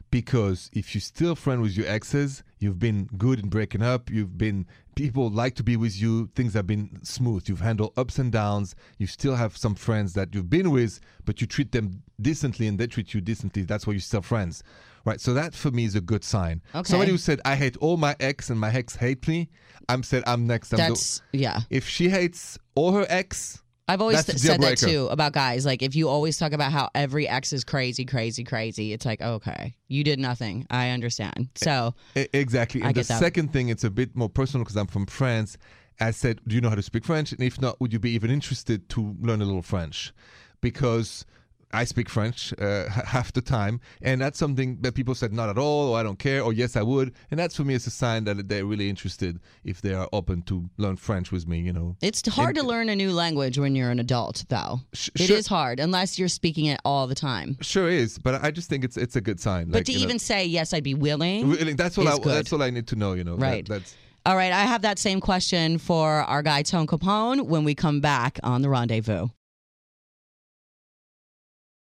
Because 0.09 0.69
if 0.71 0.95
you're 0.95 1.01
still 1.01 1.35
friends 1.35 1.61
with 1.61 1.77
your 1.77 1.87
exes, 1.87 2.43
you've 2.59 2.79
been 2.79 3.09
good 3.17 3.39
in 3.39 3.49
breaking 3.49 3.81
up. 3.81 4.09
You've 4.09 4.37
been 4.37 4.65
people 4.95 5.29
like 5.29 5.55
to 5.55 5.63
be 5.63 5.75
with 5.75 5.99
you. 5.99 6.27
Things 6.33 6.53
have 6.53 6.65
been 6.65 7.03
smooth. 7.03 7.49
You've 7.49 7.59
handled 7.59 7.93
ups 7.97 8.17
and 8.17 8.31
downs. 8.31 8.75
You 8.97 9.07
still 9.07 9.35
have 9.35 9.57
some 9.57 9.75
friends 9.75 10.13
that 10.13 10.33
you've 10.33 10.49
been 10.49 10.71
with, 10.71 11.01
but 11.25 11.41
you 11.41 11.47
treat 11.47 11.73
them 11.73 12.03
decently 12.21 12.67
and 12.67 12.79
they 12.79 12.87
treat 12.87 13.13
you 13.13 13.19
decently. 13.19 13.63
That's 13.63 13.85
why 13.85 13.93
you're 13.93 13.99
still 13.99 14.21
friends, 14.21 14.63
right? 15.07 15.19
So 15.21 15.33
that 15.33 15.55
for 15.55 15.71
me 15.71 15.85
is 15.85 15.95
a 15.95 16.01
good 16.01 16.23
sign. 16.23 16.61
Okay. 16.75 16.87
Somebody 16.89 17.11
who 17.11 17.17
said 17.17 17.41
I 17.45 17.55
hate 17.55 17.77
all 17.77 17.97
my 17.97 18.15
ex 18.19 18.49
and 18.51 18.59
my 18.59 18.71
ex 18.71 18.95
hate 18.95 19.27
me, 19.27 19.49
I'm 19.89 20.03
said 20.03 20.23
I'm 20.27 20.45
next. 20.45 20.73
I'm 20.73 20.77
the- 20.77 20.83
That's, 20.89 21.21
yeah. 21.33 21.61
if 21.69 21.87
she 21.87 22.09
hates 22.09 22.59
all 22.75 22.91
her 22.93 23.05
ex, 23.09 23.63
I've 23.89 24.01
always 24.01 24.25
th- 24.25 24.37
said 24.37 24.59
that 24.61 24.77
too 24.77 25.07
about 25.09 25.31
guys. 25.31 25.65
Like, 25.65 25.81
if 25.81 25.95
you 25.95 26.09
always 26.09 26.37
talk 26.37 26.51
about 26.51 26.73
how 26.73 26.89
every 26.93 27.25
ex 27.25 27.53
is 27.53 27.63
crazy, 27.63 28.03
crazy, 28.03 28.43
crazy, 28.43 28.91
it's 28.91 29.05
like, 29.05 29.21
okay, 29.21 29.77
you 29.87 30.03
did 30.03 30.19
nothing. 30.19 30.67
I 30.69 30.89
understand. 30.89 31.47
So, 31.55 31.95
E- 32.13 32.27
Exactly. 32.33 32.83
I 32.83 32.87
And 32.87 32.95
the 32.95 32.99
get 32.99 33.07
that. 33.07 33.19
second 33.19 33.53
thing, 33.53 33.69
it's 33.69 33.85
a 33.85 33.89
bit 33.89 34.13
more 34.13 34.27
personal 34.27 34.65
because 34.65 34.75
I'm 34.75 34.87
from 34.87 35.05
France. 35.05 35.57
I 36.01 36.11
said, 36.11 36.41
Do 36.45 36.53
you 36.53 36.59
know 36.61 36.67
how 36.69 36.75
to 36.75 36.81
speak 36.83 37.05
French? 37.05 37.31
And 37.31 37.41
if 37.41 37.61
not, 37.61 37.79
would 37.79 37.93
you 37.93 37.99
be 37.99 38.11
even 38.11 38.29
interested 38.29 38.89
to 38.89 39.15
learn 39.21 39.41
a 39.41 39.45
little 39.45 39.61
French? 39.63 40.11
Because 40.59 41.25
I 41.73 41.83
speak 41.83 42.09
French 42.09 42.53
uh, 42.59 42.89
half 43.05 43.33
the 43.33 43.41
time. 43.41 43.81
And 44.01 44.21
that's 44.21 44.39
something 44.39 44.77
that 44.81 44.93
people 44.95 45.13
said, 45.15 45.33
Not 45.33 45.49
at 45.49 45.57
all, 45.57 45.89
or 45.89 45.97
I 45.99 46.03
don't 46.03 46.17
care, 46.17 46.41
or 46.41 46.53
yes, 46.53 46.75
I 46.77 46.81
would. 46.81 47.13
And 47.29 47.39
that's 47.39 47.55
for 47.55 47.63
me, 47.63 47.73
it's 47.75 47.87
a 47.87 47.91
sign 47.91 48.23
that 48.23 48.47
they're 48.47 48.65
really 48.65 48.89
interested 48.89 49.39
if 49.65 49.81
they 49.81 49.93
are 49.93 50.07
open 50.13 50.43
to 50.43 50.69
learn 50.77 50.95
French 50.95 51.31
with 51.31 51.47
me, 51.47 51.59
you 51.59 51.73
know. 51.73 51.95
it's 52.01 52.25
hard 52.27 52.55
to 52.55 52.63
learn 52.63 52.89
a 52.89 52.95
new 52.95 53.11
language 53.11 53.57
when 53.57 53.75
you're 53.75 53.91
an 53.91 53.99
adult, 53.99 54.45
though. 54.49 54.79
Sh- 54.93 55.09
It 55.15 55.29
is 55.29 55.47
sure. 55.47 55.57
hard 55.57 55.79
unless 55.79 56.17
you're 56.17 56.29
speaking 56.29 56.65
it 56.65 56.79
all 56.85 57.05
the 57.07 57.15
time. 57.15 57.57
Sure 57.61 57.89
is, 57.89 58.17
but 58.17 58.43
I 58.43 58.51
just 58.51 58.69
think 58.69 58.83
it's 58.85 58.95
it's 58.97 59.15
a 59.15 59.21
good 59.21 59.39
sign. 59.39 59.65
But 59.67 59.79
like, 59.79 59.85
to 59.85 59.91
you 59.91 59.99
know, 59.99 60.03
even 60.05 60.19
say, 60.19 60.45
yes, 60.45 60.73
I'd 60.73 60.83
be 60.83 60.93
willing. 60.93 61.49
really, 61.49 61.73
that's 61.73 61.97
all 61.97 62.07
I 62.07 62.17
good. 62.17 62.33
that's 62.33 62.53
all 62.53 62.63
I 62.63 62.69
need 62.69 62.87
to 62.87 62.95
know, 62.95 63.13
you 63.13 63.23
know. 63.23 63.35
That- 63.35 63.41
Right. 63.47 63.67
that's 63.67 63.95
All 64.25 64.35
right, 64.35 64.51
I 64.53 64.63
have 64.63 64.81
that 64.83 64.99
same 64.99 65.19
question 65.21 65.77
for 65.77 66.07
our 66.09 66.41
guy, 66.43 66.61
Tone 66.61 66.87
Capone, 66.87 67.45
when 67.47 67.63
we 67.65 67.75
come 67.75 67.99
back 68.01 68.39
on 68.43 68.61
the 68.61 68.69
rendezvous. 68.69 69.27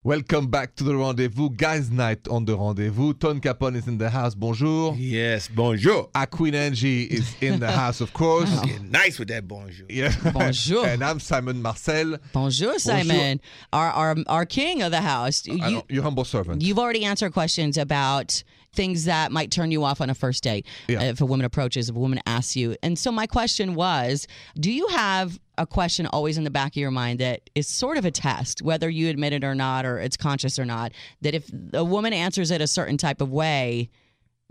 Welcome 0.05 0.47
back 0.47 0.77
to 0.77 0.85
the 0.85 0.95
rendezvous, 0.95 1.51
guys' 1.51 1.91
night 1.91 2.29
on 2.29 2.45
the 2.45 2.57
rendezvous. 2.57 3.15
Tone 3.15 3.41
Capone 3.41 3.75
is 3.75 3.89
in 3.89 3.99
the 3.99 4.09
house. 4.09 4.33
Bonjour. 4.33 4.95
Yes, 4.97 5.49
bonjour. 5.49 6.09
Our 6.15 6.27
Queen 6.27 6.55
Angi 6.55 7.09
is 7.09 7.35
in 7.41 7.59
the 7.59 7.69
house, 7.69 8.01
of 8.01 8.13
course. 8.13 8.49
Get 8.61 8.81
nice 8.83 9.19
with 9.19 9.27
that 9.27 9.49
bonjour. 9.49 9.87
Yeah. 9.91 10.15
Bonjour. 10.33 10.87
and 10.87 11.03
I'm 11.03 11.19
Simon 11.19 11.61
Marcel. 11.61 12.17
Bonjour, 12.33 12.79
Simon, 12.79 13.41
Our, 13.73 13.91
our 13.91 14.17
our 14.29 14.47
king 14.47 14.83
of 14.83 14.93
the 14.93 15.01
house. 15.01 15.45
You, 15.45 15.83
your 15.89 16.05
humble 16.05 16.25
servant. 16.25 16.63
You've 16.63 16.79
already 16.79 17.05
answered 17.05 17.33
questions 17.33 17.77
about 17.77 18.45
things 18.75 19.05
that 19.05 19.33
might 19.33 19.51
turn 19.51 19.71
you 19.71 19.85
off 19.85 20.01
on 20.01 20.11
a 20.11 20.15
first 20.15 20.45
date. 20.45 20.67
Yeah. 20.89 21.03
If 21.03 21.21
a 21.21 21.27
woman 21.27 21.45
approaches, 21.45 21.89
if 21.89 21.97
a 21.97 21.99
woman 21.99 22.21
asks 22.27 22.57
you. 22.57 22.77
And 22.83 22.99
so 22.99 23.11
my 23.11 23.27
question 23.27 23.75
was, 23.75 24.27
do 24.59 24.71
you 24.71 24.87
have 24.89 25.39
a 25.57 25.67
question 25.67 26.07
always 26.07 26.39
in 26.39 26.45
the 26.45 26.51
back 26.51 26.73
of 26.73 26.77
your 26.77 26.91
mind 26.91 27.19
that 27.19 27.51
is 27.55 27.67
sort 27.67 27.99
of 27.99 28.05
a 28.05 28.11
test, 28.11 28.63
whether 28.63 28.89
you 28.89 29.09
admit 29.09 29.33
it 29.33 29.45
or 29.45 29.55
not, 29.55 29.85
or 29.85 29.99
it's 29.99 30.17
conscious 30.17 30.59
or 30.59 30.65
not, 30.65 30.93
that 31.23 31.35
if 31.35 31.51
a 31.73 31.85
woman 31.85 32.13
answers 32.13 32.51
it 32.51 32.61
a 32.61 32.67
certain 32.67 32.97
type 32.97 33.21
of 33.21 33.31
way, 33.31 33.91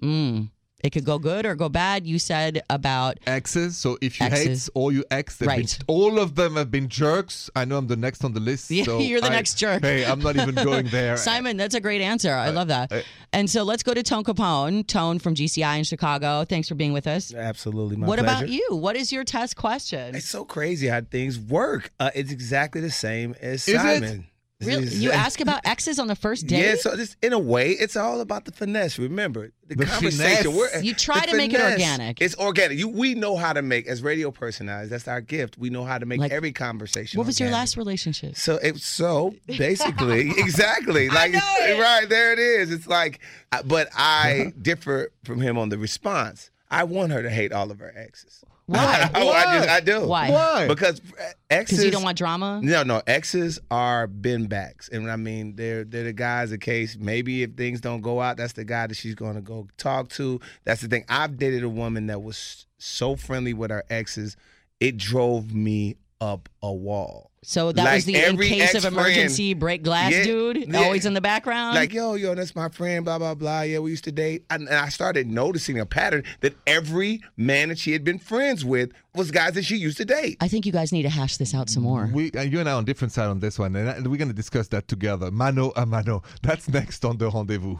mm, 0.02 0.50
it 0.84 0.92
could 0.92 1.06
go 1.06 1.18
good 1.18 1.46
or 1.46 1.56
go 1.56 1.70
bad. 1.70 2.06
You 2.06 2.20
said 2.20 2.62
about 2.70 3.18
Exes. 3.26 3.76
So 3.78 3.98
if 4.02 4.20
you 4.20 4.28
hate 4.30 4.70
all 4.76 4.92
your 4.92 5.06
ex, 5.10 5.38
they've 5.38 5.48
been- 5.50 5.58
Right. 5.60 5.80
all 5.88 6.20
of 6.20 6.36
them 6.36 6.56
have 6.56 6.70
been 6.70 6.88
jerks. 6.88 7.50
I 7.56 7.66
know 7.66 7.78
I'm 7.78 7.88
the 7.88 7.96
next 7.96 8.24
on 8.24 8.34
the 8.34 8.40
list. 8.40 8.70
Yeah, 8.70 8.84
so 8.84 9.00
you're 9.10 9.20
the 9.22 9.28
I- 9.28 9.30
next 9.32 9.56
jerk. 9.56 9.82
Hey, 9.84 10.06
I'm 10.06 10.20
not 10.20 10.36
even 10.36 10.54
going 10.56 10.88
there. 10.88 11.18
Simon, 11.30 11.58
that's 11.58 11.74
a 11.76 11.80
great 11.82 12.02
answer. 12.02 12.32
I 12.32 12.50
love 12.50 12.68
that. 12.68 12.92
I- 12.94 13.04
and 13.34 13.50
so 13.50 13.64
let's 13.64 13.84
go 13.84 13.94
to 13.94 14.04
Tone 14.04 14.24
Capone, 14.24 14.86
Tone 14.88 15.20
from 15.20 15.34
GCI 15.36 15.78
in 15.80 15.84
Chicago. 15.84 16.46
Thanks 16.46 16.68
for 16.70 16.76
being 16.76 16.94
with 16.94 17.08
us. 17.08 17.34
Absolutely, 17.34 17.98
my 17.98 18.08
what 18.08 18.20
pleasure. 18.20 18.36
about 18.46 18.50
you? 18.50 18.68
What 18.72 18.96
is 18.96 19.12
your 19.12 19.24
test 19.24 19.56
question? 19.56 20.16
It's 20.16 20.30
so 20.30 20.46
crazy 20.46 20.88
how 20.88 21.02
things 21.02 21.40
work. 21.40 21.92
Uh, 22.00 22.12
it's 22.16 22.32
exactly 22.32 22.82
the 22.82 22.92
same 22.92 23.36
as 23.42 23.68
Is 23.68 23.84
it? 23.84 24.22
Simon. 24.62 24.80
Really? 24.86 24.96
You 24.96 25.12
ask 25.12 25.40
about 25.40 25.62
exes 25.66 26.00
on 26.00 26.08
the 26.08 26.16
first 26.16 26.48
date? 26.48 26.64
Yeah, 26.64 26.76
so 26.76 26.96
this 26.96 27.16
in 27.22 27.32
a 27.32 27.40
way, 27.40 27.72
it's 27.72 27.96
all 27.96 28.22
about 28.22 28.46
the 28.46 28.52
finesse. 28.52 28.98
Remember 28.98 29.52
the, 29.68 29.76
The 29.76 29.86
conversation. 29.86 30.56
We're, 30.56 30.80
You 30.82 30.96
try 30.96 31.22
the 31.22 31.32
to 31.32 31.38
make 31.38 31.54
it 31.54 31.62
organic. 31.62 32.22
It's 32.22 32.36
organic. 32.38 32.78
You, 32.80 32.88
we 32.88 33.14
know 33.14 33.36
how 33.36 33.54
to 33.54 33.62
make 33.62 33.88
as 33.88 34.02
radio 34.02 34.32
personalities. 34.32 34.90
That's 34.90 35.08
our 35.08 35.22
gift. 35.22 35.58
We 35.58 35.70
know 35.70 35.84
how 35.84 36.00
to 36.00 36.06
make 36.06 36.20
Like, 36.20 36.32
every 36.32 36.54
conversation. 36.54 37.20
What 37.20 37.28
was 37.28 37.40
your 37.40 37.52
last 37.52 37.78
relationship? 37.78 38.36
So 38.36 38.56
it 38.56 38.78
so 38.78 39.36
basically 39.46 40.30
exactly 40.38 41.10
like 41.10 41.34
right 41.34 42.08
there 42.10 42.34
it 42.34 42.40
is. 42.40 42.72
It's 42.72 42.88
like, 42.88 43.20
uh, 43.52 43.62
but 43.64 43.90
I 43.96 44.54
differ 44.60 45.12
from 45.24 45.40
him 45.42 45.58
on 45.58 45.70
the 45.70 45.78
response. 45.78 46.50
I 46.70 46.84
want 46.84 47.12
her 47.12 47.22
to 47.22 47.30
hate 47.30 47.54
all 47.54 47.72
of 47.72 47.80
her 47.80 47.94
exes. 47.96 48.44
Why? 48.68 48.80
I, 48.82 49.12
oh, 49.22 49.30
I 49.30 49.58
just 49.58 49.70
I 49.70 49.80
do. 49.80 50.06
Why? 50.06 50.30
Why? 50.30 50.68
Because 50.68 51.02
uh, 51.20 51.24
exes. 51.50 51.78
Because 51.78 51.86
you 51.86 51.92
don't 51.92 52.04
want 52.04 52.18
drama? 52.18 52.60
No, 52.62 52.84
no. 52.84 53.02
Exes 53.08 53.60
are 53.72 54.08
bin 54.08 54.48
backs, 54.48 54.90
and 54.90 55.10
I 55.10 55.16
mean 55.16 55.56
they're 55.56 55.84
they're 55.84 56.04
the 56.04 56.14
guys. 56.14 56.52
In 56.52 56.60
case 56.60 56.98
maybe 57.00 57.44
if 57.44 57.54
things 57.54 57.82
don't 57.82 58.02
go 58.02 58.22
out, 58.22 58.38
that's 58.38 58.54
the 58.54 58.66
guy 58.66 58.88
that 58.88 58.96
she's 58.96 59.16
going 59.16 59.36
to 59.36 59.42
go 59.42 59.68
talk 59.78 60.10
to. 60.10 60.40
That's 60.66 60.82
the 60.82 60.88
thing. 60.88 61.06
I've 61.10 61.38
dated 61.38 61.64
a 61.64 61.70
woman 61.70 62.08
that 62.08 62.22
was 62.22 62.68
so 62.78 63.16
friendly 63.16 63.54
with 63.54 63.72
her 63.72 63.84
exes, 63.90 64.36
it 64.80 64.98
drove 64.98 65.54
me 65.54 65.96
up 66.20 66.50
a 66.64 66.74
wall. 66.74 67.32
So 67.44 67.72
that 67.72 67.84
Like 67.84 67.94
was 67.96 68.06
the 68.06 68.16
in 68.16 68.38
case 68.38 68.74
of 68.74 68.84
emergency 68.84 69.54
break 69.54 69.84
glass 69.84 70.12
Yeah, 70.12 70.24
dude, 70.24 70.68
yeah. 70.68 70.80
always 70.84 71.06
in 71.06 71.14
the 71.14 71.22
background. 71.22 71.76
Like 71.76 71.94
yo, 71.94 72.16
yo, 72.16 72.36
that's 72.36 72.56
my 72.56 72.68
friend. 72.70 73.06
Blah 73.06 73.20
blah 73.20 73.36
blah. 73.36 73.62
Yeah, 73.62 73.80
we 73.80 73.92
used 73.92 74.04
to 74.06 74.12
date, 74.12 74.44
and, 74.50 74.68
and 74.68 74.76
I 74.78 74.90
started 74.90 75.28
noticing 75.30 75.80
a 75.80 75.86
pattern 75.86 76.24
that 76.42 76.56
every 76.66 77.22
man 77.38 77.70
that 77.70 77.78
she 77.78 77.94
had 77.94 78.04
been 78.04 78.20
friends 78.20 78.66
with 78.66 78.92
was 79.16 79.32
guys 79.32 79.54
that 79.54 79.64
she 79.64 79.78
used 79.78 79.98
to 79.98 80.06
date. 80.06 80.38
I 80.42 80.48
think 80.48 80.66
you 80.66 80.72
guys 80.72 80.92
need 80.92 81.04
to 81.04 81.10
hash 81.10 81.38
this 81.38 81.54
out 81.54 81.70
some 81.70 81.84
more. 81.84 82.10
We, 82.14 82.32
uh, 82.32 82.42
you 82.42 82.60
and 82.60 82.68
I 82.68 82.74
on 82.74 82.84
different 82.86 83.14
side 83.14 83.28
on 83.28 83.40
this 83.40 83.58
one, 83.60 83.76
and, 83.76 83.90
I- 83.90 84.00
we're 84.00 84.18
going 84.18 84.28
to 84.28 84.34
discuss 84.34 84.68
that 84.70 84.88
together. 84.88 85.32
Mano 85.32 85.72
a 85.76 85.86
mano. 85.86 86.24
That's 86.42 86.68
next 86.68 87.06
on 87.06 87.18
the 87.18 87.30
rendezvous. 87.30 87.78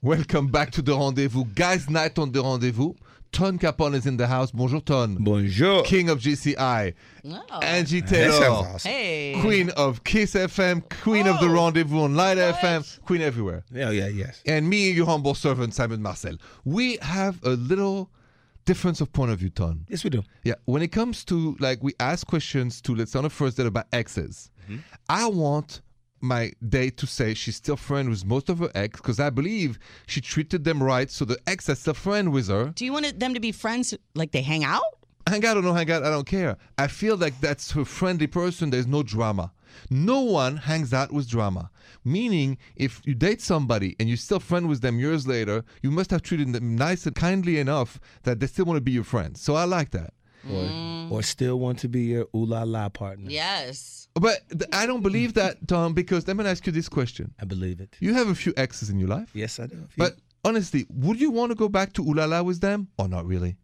Welcome 0.00 0.46
back 0.48 0.70
to 0.72 0.82
the 0.82 0.96
rendezvous, 0.96 1.44
guys. 1.54 1.90
Night 1.90 2.18
on 2.18 2.30
the 2.30 2.40
rendezvous. 2.42 2.94
Tone 3.32 3.58
Capone 3.58 3.94
is 3.94 4.06
in 4.06 4.16
the 4.16 4.26
house. 4.26 4.50
Bonjour, 4.50 4.80
Tone. 4.80 5.16
Bonjour. 5.20 5.82
King 5.84 6.08
of 6.08 6.18
GCI. 6.18 6.94
Oh. 7.26 7.42
Angi 7.62 8.00
That 8.00 8.08
Taylor. 8.08 8.46
awesome. 8.46 8.90
Hey. 8.90 9.38
Queen 9.40 9.70
of 9.70 10.02
Kiss 10.02 10.34
FM, 10.34 10.82
Queen 11.02 11.26
of 11.26 11.38
the 11.40 11.46
Oh. 11.46 11.52
Rendezvous 11.54 12.00
on 12.00 12.14
Light 12.14 12.38
FM, 12.38 12.98
Queen 13.04 13.20
everywhere. 13.20 13.64
Yeah, 13.70 13.90
yeah, 13.90 14.08
yes. 14.08 14.42
And 14.46 14.68
me, 14.68 14.90
your 14.90 15.06
humble 15.06 15.34
servant, 15.34 15.74
Simon 15.74 16.00
Marcel. 16.02 16.36
We 16.64 16.96
have 17.02 17.42
a 17.44 17.50
little 17.50 18.10
difference 18.64 19.00
of 19.00 19.12
point 19.12 19.30
of 19.30 19.38
view, 19.38 19.50
Tone. 19.50 19.84
Yes, 19.88 20.04
we 20.04 20.10
do. 20.10 20.22
Yeah, 20.42 20.54
when 20.64 20.82
it 20.82 20.88
comes 20.88 21.24
to 21.26 21.56
like 21.60 21.82
we 21.82 21.92
ask 22.00 22.26
questions 22.26 22.80
to 22.82 22.94
let's 22.94 23.12
say 23.12 23.18
on 23.18 23.24
a 23.26 23.30
first 23.30 23.56
date 23.56 23.66
about 23.66 23.86
exes, 23.92 24.50
Mm-hmm. 24.68 24.80
I 25.08 25.26
want 25.28 25.80
my 26.20 26.52
date 26.68 26.96
to 26.98 27.06
say 27.06 27.34
she's 27.34 27.56
still 27.56 27.76
friend 27.76 28.08
with 28.08 28.24
most 28.24 28.48
of 28.48 28.58
her 28.58 28.70
ex 28.74 29.00
because 29.00 29.20
I 29.20 29.30
believe 29.30 29.78
she 30.06 30.20
treated 30.20 30.64
them 30.64 30.82
right, 30.82 31.10
so 31.10 31.24
the 31.24 31.38
ex 31.46 31.68
is 31.68 31.78
still 31.78 31.94
friend 31.94 32.32
with 32.32 32.48
her. 32.48 32.66
Do 32.74 32.84
you 32.84 32.92
want 32.92 33.18
them 33.18 33.34
to 33.34 33.40
be 33.40 33.52
friends 33.52 33.94
like 34.14 34.32
they 34.32 34.42
hang 34.42 34.64
out? 34.64 34.82
Hang 35.26 35.44
out 35.44 35.56
or 35.56 35.62
no 35.62 35.74
hang 35.74 35.90
out, 35.90 36.04
I 36.04 36.10
don't 36.10 36.26
care. 36.26 36.56
I 36.78 36.86
feel 36.86 37.16
like 37.16 37.38
that's 37.40 37.72
her 37.72 37.84
friendly 37.84 38.26
person. 38.26 38.70
There's 38.70 38.86
no 38.86 39.02
drama. 39.02 39.52
No 39.90 40.20
one 40.20 40.56
hangs 40.56 40.92
out 40.94 41.12
with 41.12 41.28
drama. 41.28 41.70
Meaning, 42.04 42.58
if 42.76 43.02
you 43.04 43.14
date 43.14 43.42
somebody 43.42 43.94
and 44.00 44.08
you're 44.08 44.16
still 44.16 44.40
friend 44.40 44.68
with 44.68 44.80
them 44.80 44.98
years 44.98 45.26
later, 45.26 45.64
you 45.82 45.90
must 45.90 46.10
have 46.10 46.22
treated 46.22 46.52
them 46.52 46.76
nice 46.76 47.06
and 47.06 47.14
kindly 47.14 47.58
enough 47.58 48.00
that 48.22 48.40
they 48.40 48.46
still 48.46 48.64
want 48.64 48.78
to 48.78 48.82
be 48.82 48.92
your 48.92 49.04
friends. 49.04 49.40
So 49.40 49.54
I 49.54 49.64
like 49.64 49.90
that. 49.90 50.14
Or, 50.50 51.08
or 51.18 51.22
still 51.22 51.58
want 51.58 51.78
to 51.80 51.88
be 51.88 52.02
your 52.02 52.26
ooh 52.34 52.44
la 52.46 52.62
la 52.62 52.88
partner. 52.88 53.30
Yes. 53.30 54.08
But 54.14 54.48
th- 54.50 54.70
I 54.72 54.86
don't 54.86 55.02
believe 55.02 55.34
that, 55.34 55.66
Tom, 55.68 55.94
because 55.94 56.26
let 56.26 56.36
me 56.36 56.44
ask 56.44 56.66
you 56.66 56.72
this 56.72 56.88
question. 56.88 57.34
I 57.40 57.44
believe 57.44 57.80
it. 57.80 57.96
You 58.00 58.14
have 58.14 58.28
a 58.28 58.34
few 58.34 58.52
exes 58.56 58.88
in 58.90 58.98
your 58.98 59.08
life, 59.08 59.30
Yes, 59.34 59.58
I 59.60 59.66
do. 59.66 59.86
but 59.96 60.16
honestly, 60.44 60.86
would 60.90 61.20
you 61.20 61.30
want 61.30 61.50
to 61.50 61.54
go 61.56 61.68
back 61.68 61.92
to 61.94 62.02
Ulala 62.04 62.44
with 62.44 62.60
them 62.60 62.88
or 62.98 63.08
not 63.08 63.26
really? 63.26 63.56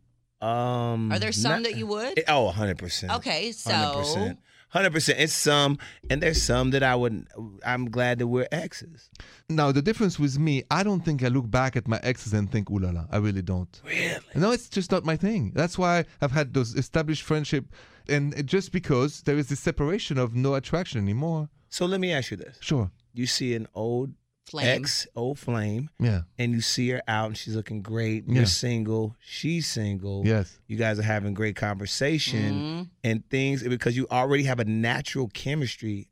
um, 0.42 1.10
Are 1.12 1.18
there 1.18 1.32
some 1.32 1.52
not- 1.52 1.62
that 1.64 1.76
you 1.76 1.86
would? 1.86 2.18
Eh, 2.18 2.22
Oh, 2.28 2.52
100%. 2.54 3.16
Okay, 3.16 3.52
so 3.52 3.70
100%. 3.70 4.36
100%. 4.74 5.14
It's 5.18 5.32
some, 5.32 5.78
and 6.10 6.22
there's 6.22 6.42
some 6.42 6.70
that 6.70 6.82
I 6.82 6.94
would, 6.94 7.26
I'm 7.64 7.90
glad 7.90 8.18
that 8.18 8.26
we're 8.26 8.48
exes. 8.50 9.08
Now, 9.48 9.72
the 9.72 9.82
difference 9.82 10.18
with 10.18 10.38
me, 10.38 10.64
I 10.70 10.82
don't 10.82 11.04
think 11.04 11.22
I 11.22 11.28
look 11.28 11.50
back 11.50 11.76
at 11.76 11.86
my 11.86 12.00
exes 12.02 12.32
and 12.32 12.50
think, 12.50 12.68
Ulala. 12.68 13.06
I 13.10 13.18
really 13.18 13.42
don't. 13.42 13.80
Really? 13.84 14.20
No, 14.34 14.50
it's 14.50 14.68
just 14.68 14.90
not 14.90 15.04
my 15.04 15.16
thing. 15.16 15.52
That's 15.54 15.78
why 15.78 16.04
I've 16.20 16.32
had 16.32 16.54
those 16.54 16.74
established 16.74 17.22
friendship, 17.22 17.66
and 18.08 18.46
just 18.46 18.72
because 18.72 19.22
there 19.22 19.38
is 19.38 19.48
this 19.48 19.60
separation 19.60 20.18
of 20.18 20.34
no 20.34 20.54
attraction 20.54 21.00
anymore. 21.00 21.48
So 21.68 21.86
let 21.86 22.00
me 22.00 22.12
ask 22.12 22.30
you 22.30 22.36
this. 22.36 22.58
Sure. 22.60 22.90
You 23.12 23.26
see 23.26 23.54
an 23.54 23.68
old 23.74 24.12
flame. 24.46 24.66
ex, 24.66 25.06
old 25.16 25.38
flame, 25.38 25.90
Yeah. 25.98 26.22
and 26.38 26.52
you 26.52 26.60
see 26.60 26.88
her 26.90 27.02
out 27.08 27.26
and 27.28 27.36
she's 27.36 27.56
looking 27.56 27.82
great. 27.82 28.24
You're 28.28 28.46
single. 28.46 29.16
She's 29.20 29.66
single. 29.66 30.22
Yes. 30.24 30.58
You 30.66 30.76
guys 30.76 30.98
are 30.98 31.02
having 31.02 31.34
great 31.34 31.56
conversation 31.56 32.52
Mhm. 32.54 32.88
and 33.02 33.28
things 33.30 33.62
because 33.62 33.96
you 33.96 34.06
already 34.10 34.44
have 34.44 34.60
a 34.60 34.64
natural 34.64 35.28
chemistry. 35.28 36.08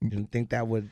You 0.00 0.10
don't 0.10 0.30
think 0.30 0.50
that 0.50 0.66
would 0.68 0.90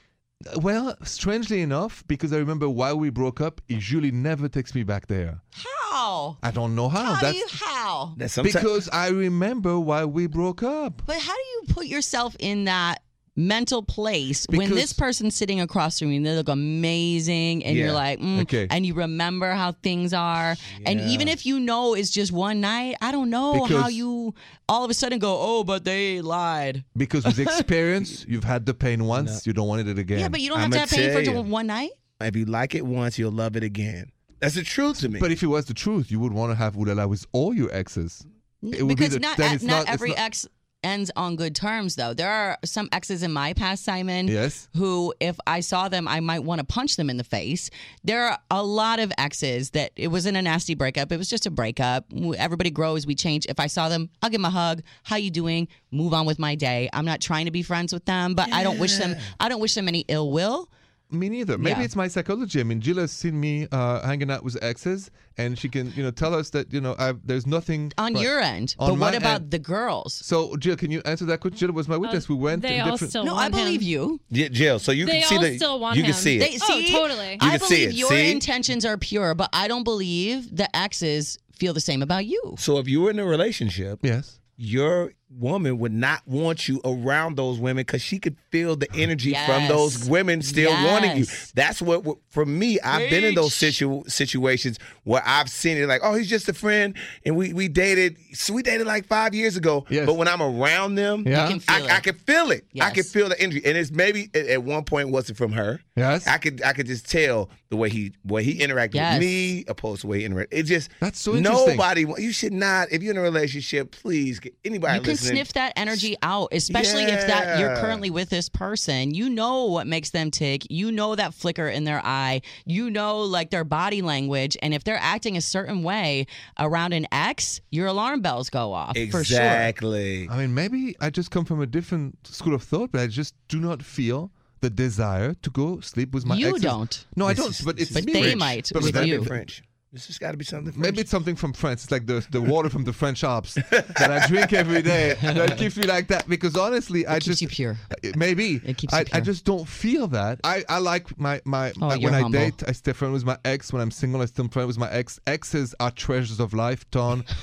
Well, 0.56 0.96
strangely 1.04 1.60
enough, 1.62 2.02
because 2.08 2.32
I 2.32 2.38
remember 2.38 2.68
why 2.68 2.92
we 2.94 3.10
broke 3.10 3.40
up, 3.40 3.60
he 3.68 3.74
usually 3.74 4.10
never 4.10 4.48
takes 4.48 4.74
me 4.74 4.82
back 4.82 5.06
there. 5.06 5.40
How? 5.52 6.36
I 6.42 6.50
don't 6.50 6.74
know 6.74 6.88
how. 6.88 7.14
How 7.14 7.20
do 7.20 7.26
That's 7.26 7.38
you 7.38 7.46
how? 7.64 8.14
that 8.16 8.28
sometimes 8.32 8.54
because 8.56 8.88
I 8.88 9.08
remember 9.10 9.78
why 9.78 10.04
we 10.04 10.26
broke 10.26 10.64
up. 10.64 11.02
But 11.06 11.18
how 11.20 11.32
do 11.32 11.40
you 11.40 11.62
put 11.68 11.86
yourself 11.86 12.34
in 12.40 12.64
that 12.64 13.01
mental 13.34 13.82
place 13.82 14.46
when 14.50 14.70
this 14.70 14.92
person's 14.92 15.34
sitting 15.34 15.60
across 15.60 15.98
from 15.98 16.10
you 16.10 16.16
and 16.18 16.26
they 16.26 16.34
look 16.36 16.48
amazing 16.48 17.64
and 17.64 17.76
Yeah. 17.76 17.84
you're 17.84 17.92
like, 17.94 18.20
mm, 18.20 18.42
Okay. 18.42 18.66
and 18.70 18.84
you 18.84 18.94
remember 18.94 19.52
how 19.52 19.72
things 19.72 20.12
are. 20.12 20.56
And 20.84 21.00
even 21.00 21.28
if 21.28 21.46
you 21.46 21.58
know 21.58 21.94
it's 21.94 22.10
just 22.10 22.30
one 22.32 22.60
night, 22.60 22.96
I 23.00 23.10
don't 23.12 23.30
know 23.30 23.64
how 23.64 23.88
you 23.88 24.34
all 24.68 24.84
of 24.84 24.90
a 24.90 24.94
sudden 24.94 25.18
go, 25.18 25.36
oh, 25.40 25.64
but 25.64 25.84
they 25.84 26.20
lied. 26.20 26.84
Because 26.96 27.24
with 27.24 27.38
experience, 27.46 28.24
you've 28.28 28.44
had 28.44 28.66
the 28.66 28.74
pain 28.74 29.04
once, 29.04 29.46
you 29.46 29.52
don't 29.52 29.68
want 29.68 29.86
it 29.88 29.98
again. 29.98 30.18
Yeah, 30.20 30.28
but 30.28 30.40
you 30.40 30.48
don't 30.50 30.58
I'ma 30.58 30.76
have 30.76 30.90
to 30.90 30.96
have 30.96 31.12
pain 31.14 31.24
for 31.24 31.30
you. 31.30 31.42
one 31.42 31.66
night. 31.68 31.90
if 32.20 32.36
you 32.36 32.44
like 32.44 32.74
it 32.74 32.84
once, 32.86 33.18
you'll 33.18 33.32
love 33.32 33.56
it 33.56 33.64
again. 33.64 34.12
That's 34.40 34.54
the 34.56 34.62
truth 34.62 35.00
to 35.00 35.08
me. 35.08 35.18
But 35.20 35.30
if 35.32 35.42
it 35.42 35.46
was 35.46 35.66
the 35.66 35.74
truth, 35.74 36.10
you 36.10 36.20
would 36.20 36.32
want 36.32 36.50
to 36.52 36.56
have 36.56 36.74
Ulala 36.74 37.08
with 37.08 37.24
all 37.32 37.54
your 37.54 37.72
exes. 37.74 38.26
It 38.62 38.82
would 38.82 38.88
be 38.88 38.94
because 38.94 39.14
the- 39.14 39.20
not, 39.20 39.36
then 39.38 39.46
not, 39.48 39.54
it's 39.54 39.64
not- 39.64 39.82
it's 39.82 39.90
every 39.90 40.10
not- 40.10 40.18
ex 40.18 40.46
ends 40.82 41.10
on 41.16 41.36
good 41.36 41.54
terms, 41.54 41.96
though. 41.96 42.14
There 42.14 42.30
are 42.30 42.58
some 42.64 42.88
exes 42.92 43.22
in 43.22 43.32
my 43.32 43.52
past, 43.52 43.84
Simon, 43.84 44.28
Yes. 44.28 44.68
who, 44.76 45.14
if 45.20 45.36
I 45.46 45.60
saw 45.60 45.88
them, 45.88 46.08
I 46.08 46.20
might 46.20 46.40
want 46.40 46.58
to 46.60 46.64
punch 46.64 46.96
them 46.96 47.08
in 47.10 47.16
the 47.16 47.24
face. 47.24 47.70
There 48.04 48.24
are 48.26 48.38
a 48.50 48.62
lot 48.62 48.98
of 48.98 49.12
exes 49.18 49.70
that 49.70 49.92
it 49.96 50.08
wasn't 50.08 50.36
a 50.36 50.42
nasty 50.42 50.74
breakup. 50.74 51.12
It 51.12 51.16
was 51.16 51.28
just 51.28 51.46
a 51.46 51.50
breakup. 51.50 52.04
Everybody 52.36 52.70
grows, 52.70 53.06
we 53.06 53.14
change. 53.14 53.46
If 53.48 53.60
I 53.60 53.66
saw 53.66 53.88
them, 53.88 54.10
I'll 54.22 54.30
give 54.30 54.40
them 54.40 54.44
a 54.46 54.50
hug. 54.50 54.82
How 55.04 55.16
you 55.16 55.30
doing? 55.30 55.68
Move 55.90 56.14
on 56.14 56.26
with 56.26 56.38
my 56.38 56.54
day. 56.54 56.88
I'm 56.92 57.04
not 57.04 57.20
trying 57.20 57.44
to 57.46 57.50
be 57.50 57.62
friends 57.62 57.92
with 57.92 58.04
them, 58.04 58.34
but 58.34 58.52
I 58.52 58.62
don't 58.62 58.78
wish 58.78 58.96
them. 58.96 59.14
I 59.40 59.48
don't 59.48 59.60
wish 59.60 59.74
them 59.74 59.88
any 59.88 60.04
ill 60.08 60.30
will. 60.30 60.68
Me 61.12 61.28
neither. 61.28 61.58
Maybe 61.58 61.78
Yeah. 61.80 61.84
it's 61.84 61.96
my 61.96 62.08
psychology. 62.08 62.60
I 62.60 62.62
mean, 62.64 62.80
Jill 62.80 62.96
has 62.96 63.12
seen 63.12 63.38
me 63.38 63.68
uh, 63.70 64.00
hanging 64.06 64.30
out 64.30 64.42
with 64.44 64.56
exes, 64.62 65.10
and 65.36 65.58
she 65.58 65.68
can, 65.68 65.92
you 65.94 66.02
know, 66.02 66.10
tell 66.10 66.34
us 66.34 66.50
that 66.50 66.72
you 66.72 66.80
know 66.80 66.94
I've, 66.98 67.18
there's 67.26 67.46
nothing 67.46 67.92
On 67.98 68.14
right. 68.14 68.22
your 68.22 68.40
end, 68.40 68.74
On 68.78 68.90
but 68.90 68.98
what 69.00 69.14
about 69.14 69.42
end- 69.42 69.50
the 69.50 69.58
girls? 69.58 70.14
So, 70.14 70.56
Jill, 70.56 70.76
can 70.76 70.90
you 70.90 71.02
answer 71.04 71.24
that 71.26 71.40
question? 71.40 71.58
Jill 71.58 71.72
was 71.72 71.86
my 71.88 71.96
witness. 71.96 72.28
we 72.28 72.34
went 72.34 72.62
They 72.62 72.76
in 72.76 72.80
all 72.82 72.92
different. 72.92 73.10
still 73.10 73.24
No, 73.24 73.32
I 73.32 73.42
want 73.42 73.54
him. 73.54 73.60
believe 73.64 73.82
you. 73.82 74.20
Yeah, 74.30 74.48
Jill, 74.48 74.78
so 74.78 74.90
you 74.92 75.06
They 75.06 75.20
can 75.20 75.28
see 75.28 75.36
all 75.50 75.56
still 75.56 75.80
want 75.80 75.96
you 75.96 76.02
can 76.02 76.12
him. 76.12 76.16
see 76.16 76.36
it. 76.38 76.40
They, 76.40 76.58
Oh, 76.62 76.82
totally. 76.90 77.32
You 77.32 77.38
I 77.40 77.58
can 77.58 77.60
see 77.60 77.74
believe 77.74 77.88
it. 77.90 77.94
your 77.96 78.08
See? 78.10 78.30
intentions 78.32 78.84
are 78.84 78.96
pure, 78.96 79.34
but 79.34 79.50
I 79.52 79.68
don't 79.68 79.84
believe 79.84 80.54
the 80.56 80.74
exes 80.76 81.38
feel 81.58 81.72
the 81.74 81.80
same 81.80 82.02
about 82.02 82.24
you. 82.26 82.54
so 82.58 82.78
if 82.78 82.88
you 82.88 83.00
were 83.02 83.10
in 83.10 83.18
a 83.18 83.24
relationship, 83.26 84.00
yes. 84.02 84.38
your 84.56 85.12
woman 85.38 85.78
would 85.78 85.92
not 85.92 86.20
want 86.26 86.68
you 86.68 86.80
around 86.84 87.36
those 87.36 87.58
women 87.58 87.82
because 87.82 88.02
she 88.02 88.18
could 88.18 88.36
feel 88.50 88.76
the 88.76 88.88
energy 88.94 89.34
from 89.46 89.66
those 89.68 90.08
women 90.08 90.42
still 90.42 90.70
wanting 90.72 91.16
you. 91.16 91.26
That's 91.54 91.80
what, 91.80 92.04
what- 92.04 92.18
for 92.30 92.44
me. 92.46 92.78
I've 92.80 93.10
been 93.10 93.24
in 93.24 93.34
those 93.34 93.54
situ- 93.54 94.04
situations 94.08 94.78
where 95.04 95.22
I've 95.24 95.48
seen 95.50 95.76
it 95.76 95.86
like, 95.86 96.00
oh, 96.02 96.14
he's 96.14 96.28
just 96.28 96.48
a 96.48 96.54
friend, 96.54 96.94
and 97.26 97.36
we 97.36 97.52
we 97.52 97.68
dated. 97.68 98.16
So 98.32 98.54
we 98.54 98.62
dated 98.62 98.86
like 98.86 99.06
five 99.06 99.34
years 99.34 99.56
ago. 99.56 99.84
Yes. 99.88 100.06
But 100.06 100.14
when 100.14 100.28
I'm 100.28 100.40
around 100.42 100.94
them, 100.94 101.24
Yeah. 101.26 101.44
You 101.44 101.50
can 101.50 101.60
feel 101.60 101.90
I, 101.90 101.96
I 101.96 102.00
can 102.00 102.14
feel 102.14 102.50
it. 102.50 102.64
I 102.80 102.90
can 102.90 103.04
feel 103.04 103.28
the 103.28 103.40
energy, 103.40 103.62
and 103.64 103.76
it's 103.76 103.90
maybe 103.90 104.30
at, 104.34 104.46
at 104.46 104.62
one 104.62 104.84
point 104.84 105.10
wasn't 105.10 105.38
from 105.38 105.52
her. 105.52 105.80
Yes. 105.96 106.26
I 106.26 106.38
could 106.38 106.62
I 106.62 106.72
could 106.72 106.86
just 106.86 107.10
tell 107.10 107.50
the 107.68 107.76
way 107.76 107.88
he 107.90 108.12
way 108.24 108.44
he 108.44 108.58
interacted 108.58 108.94
Yes. 108.94 109.14
with 109.18 109.22
me 109.28 109.64
opposed 109.68 110.00
to 110.02 110.06
the 110.06 110.10
way 110.10 110.20
he 110.20 110.28
interacted. 110.28 110.48
It 110.52 110.62
just 110.64 110.90
That's 111.00 111.18
so 111.20 111.34
interesting. 111.36 111.76
Nobody. 111.76 112.06
You 112.18 112.32
should 112.32 112.52
not. 112.52 112.90
If 112.92 113.02
you're 113.02 113.12
in 113.12 113.18
a 113.18 113.22
relationship, 113.22 113.90
please 113.92 114.40
get 114.40 114.54
anybody. 114.64 114.98
You 115.22 115.28
can 115.30 115.36
listening, 115.36 115.38
listening. 115.38 115.44
sniff 115.44 115.52
that 115.54 115.72
energy 115.76 116.16
out, 116.22 116.48
especially 116.52 117.04
if 117.04 117.26
that 117.26 117.58
you're 117.58 117.76
currently 117.76 118.10
with 118.10 118.30
this 118.30 118.48
person. 118.48 119.14
You 119.14 119.28
know 119.30 119.64
what 119.66 119.86
makes 119.86 120.10
them 120.10 120.30
tick. 120.30 120.66
You 120.70 120.92
know 120.92 121.14
that 121.14 121.34
flicker 121.34 121.68
in 121.68 121.84
their 121.84 122.00
eye. 122.04 122.42
You 122.66 122.90
know 122.90 123.20
like 123.20 123.50
their 123.50 123.64
body 123.64 124.02
language, 124.02 124.56
and 124.62 124.74
if 124.74 124.84
they're 124.84 124.98
acting 125.00 125.36
a 125.36 125.40
certain 125.40 125.82
way 125.82 126.26
around 126.58 126.92
an 126.92 127.06
ex, 127.12 127.60
your 127.70 127.86
alarm 127.86 128.20
bells 128.20 128.50
go 128.50 128.72
off 128.72 128.96
for 129.10 129.24
sure. 129.24 129.38
Exactly. 129.38 130.28
I 130.28 130.38
mean, 130.38 130.54
maybe 130.54 130.96
I 131.00 131.10
just 131.10 131.30
come 131.30 131.44
from 131.44 131.60
a 131.60 131.66
different 131.66 132.26
school 132.26 132.54
of 132.54 132.62
thought, 132.62 132.92
but 132.92 133.00
I 133.00 133.06
just 133.06 133.34
do 133.48 133.60
not 133.60 133.82
feel 133.82 134.30
the 134.60 134.70
desire 134.70 135.34
to 135.34 135.50
go 135.50 135.80
sleep 135.80 136.12
with 136.14 136.24
my 136.24 136.34
ex. 136.36 136.40
You 136.40 136.48
exes. 136.50 136.62
don't. 136.62 137.06
No, 137.16 137.26
I 137.26 137.34
don't. 137.34 137.50
is- 137.50 137.60
But 137.62 137.76
this 137.76 137.88
it's 137.90 137.94
But 138.00 138.04
me. 138.06 138.12
they 138.12 138.22
French. 138.22 138.38
might 138.38 138.70
But 138.72 138.82
with 138.82 138.92
that- 138.92 139.00
Gotta 139.00 139.06
be 139.06 139.22
you. 139.22 139.24
French. 139.24 139.62
This 139.92 140.06
has 140.06 140.16
got 140.16 140.30
to 140.30 140.38
be 140.38 140.44
something 140.44 140.72
French. 140.72 140.82
Maybe 140.82 141.00
it's 141.02 141.10
something 141.10 141.36
from 141.36 141.52
France. 141.52 141.82
It's 141.84 141.92
like 141.92 142.06
the, 142.06 142.26
the 142.30 142.40
water 142.40 142.70
from 142.70 142.84
the 142.84 142.94
French 142.94 143.22
Alps 143.22 143.54
that 143.54 144.08
I 144.10 144.26
drink 144.26 144.54
every 144.54 144.80
day 144.80 145.16
that 145.20 145.58
keeps 145.58 145.76
me 145.76 145.86
like 145.86 146.08
that. 146.08 146.26
Because 146.26 146.56
honestly, 146.56 147.06
I 147.06 147.16
keeps 147.16 147.26
just 147.26 147.42
you 147.42 147.48
pure. 147.48 147.76
Uh, 147.90 148.10
Maybe 148.16 148.54
It 148.64 148.78
keeps 148.78 148.94
you 148.94 149.00
I, 149.00 149.04
I 149.12 149.20
just 149.20 149.44
don't 149.44 149.68
feel 149.68 150.06
that. 150.08 150.40
I, 150.44 150.64
I 150.66 150.78
like 150.78 151.18
my 151.20 151.42
my 151.44 151.74
Oh, 151.82 151.92
you're 151.92 152.10
when 152.10 152.24
I 152.24 152.30
date, 152.30 152.62
I 152.66 152.72
stay 152.72 152.94
friend 152.94 153.12
with 153.12 153.26
my 153.26 153.36
ex. 153.44 153.70
When 153.70 153.82
I'm 153.82 153.90
single, 153.90 154.22
I 154.22 154.24
still 154.24 154.48
friend 154.48 154.66
with 154.66 154.78
my 154.78 154.90
ex. 154.90 155.20
Exes 155.26 155.74
are 155.78 155.90
treasures 155.90 156.40
of 156.40 156.54
life, 156.54 156.90
Tone. 156.90 157.24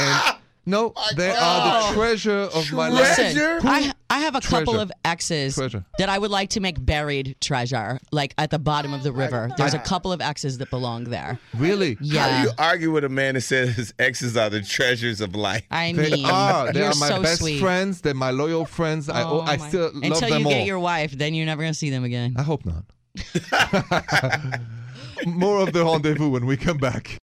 And 0.00 0.36
no, 0.68 0.92
they 1.16 1.30
are 1.30 1.88
the 1.90 1.94
treasure 1.94 2.38
of 2.54 2.72
my 2.72 2.88
life. 2.88 3.18
Listen, 3.18 3.34
Treasure? 3.34 3.60
I, 3.64 3.92
I 4.10 4.18
have 4.20 4.34
a 4.34 4.40
couple 4.40 4.78
of 4.78 4.90
exes 5.04 5.54
Treasure. 5.54 5.84
that 5.98 6.08
I 6.08 6.18
would 6.18 6.30
like 6.30 6.50
to 6.50 6.60
make 6.60 6.84
buried 6.84 7.36
treasure, 7.40 7.98
like 8.12 8.34
at 8.38 8.50
the 8.50 8.58
bottom 8.58 8.92
of 8.92 9.02
the 9.02 9.12
river. 9.12 9.50
There's 9.56 9.74
a 9.74 9.78
couple 9.78 10.12
of 10.12 10.20
exes 10.20 10.58
that 10.58 10.70
belong 10.70 11.04
there. 11.04 11.38
Really? 11.54 11.94
How 11.94 12.00
Yeah. 12.02 12.42
do 12.42 12.48
you 12.48 12.54
argue 12.58 12.90
with 12.92 13.04
a 13.04 13.08
man 13.08 13.34
that 13.34 13.40
says 13.42 13.76
his 13.76 13.94
exes 13.98 14.36
are 14.36 14.50
the 14.50 14.62
treasures 14.62 15.20
of 15.20 15.34
life? 15.34 15.64
I 15.70 15.92
They 15.92 16.22
are. 16.24 16.72
They 16.72 16.80
you're 16.80 16.88
are 16.90 16.94
my 16.96 17.08
so 17.08 17.22
best 17.22 17.40
sweet. 17.40 17.60
friends. 17.60 18.00
They're 18.02 18.14
my 18.14 18.30
loyal 18.30 18.64
friends. 18.64 19.08
I 19.08 19.22
Oh 19.22 19.40
I 19.40 19.56
my- 19.56 19.68
still 19.68 19.90
love 19.92 20.02
Until 20.02 20.28
them 20.28 20.40
you 20.40 20.46
all. 20.46 20.52
get 20.52 20.66
your 20.66 20.78
wife, 20.80 21.12
then 21.12 21.34
you're 21.34 21.46
never 21.46 21.62
gonna 21.62 21.74
see 21.74 21.90
them 21.90 22.04
again. 22.04 22.34
I 22.38 22.42
hope 22.42 22.64
not. 22.66 22.84
More 25.26 25.60
of 25.62 25.72
the 25.72 25.84
rendezvous 25.84 26.28
when 26.28 26.46
we 26.46 26.56
come 26.56 26.76
back. 26.78 27.18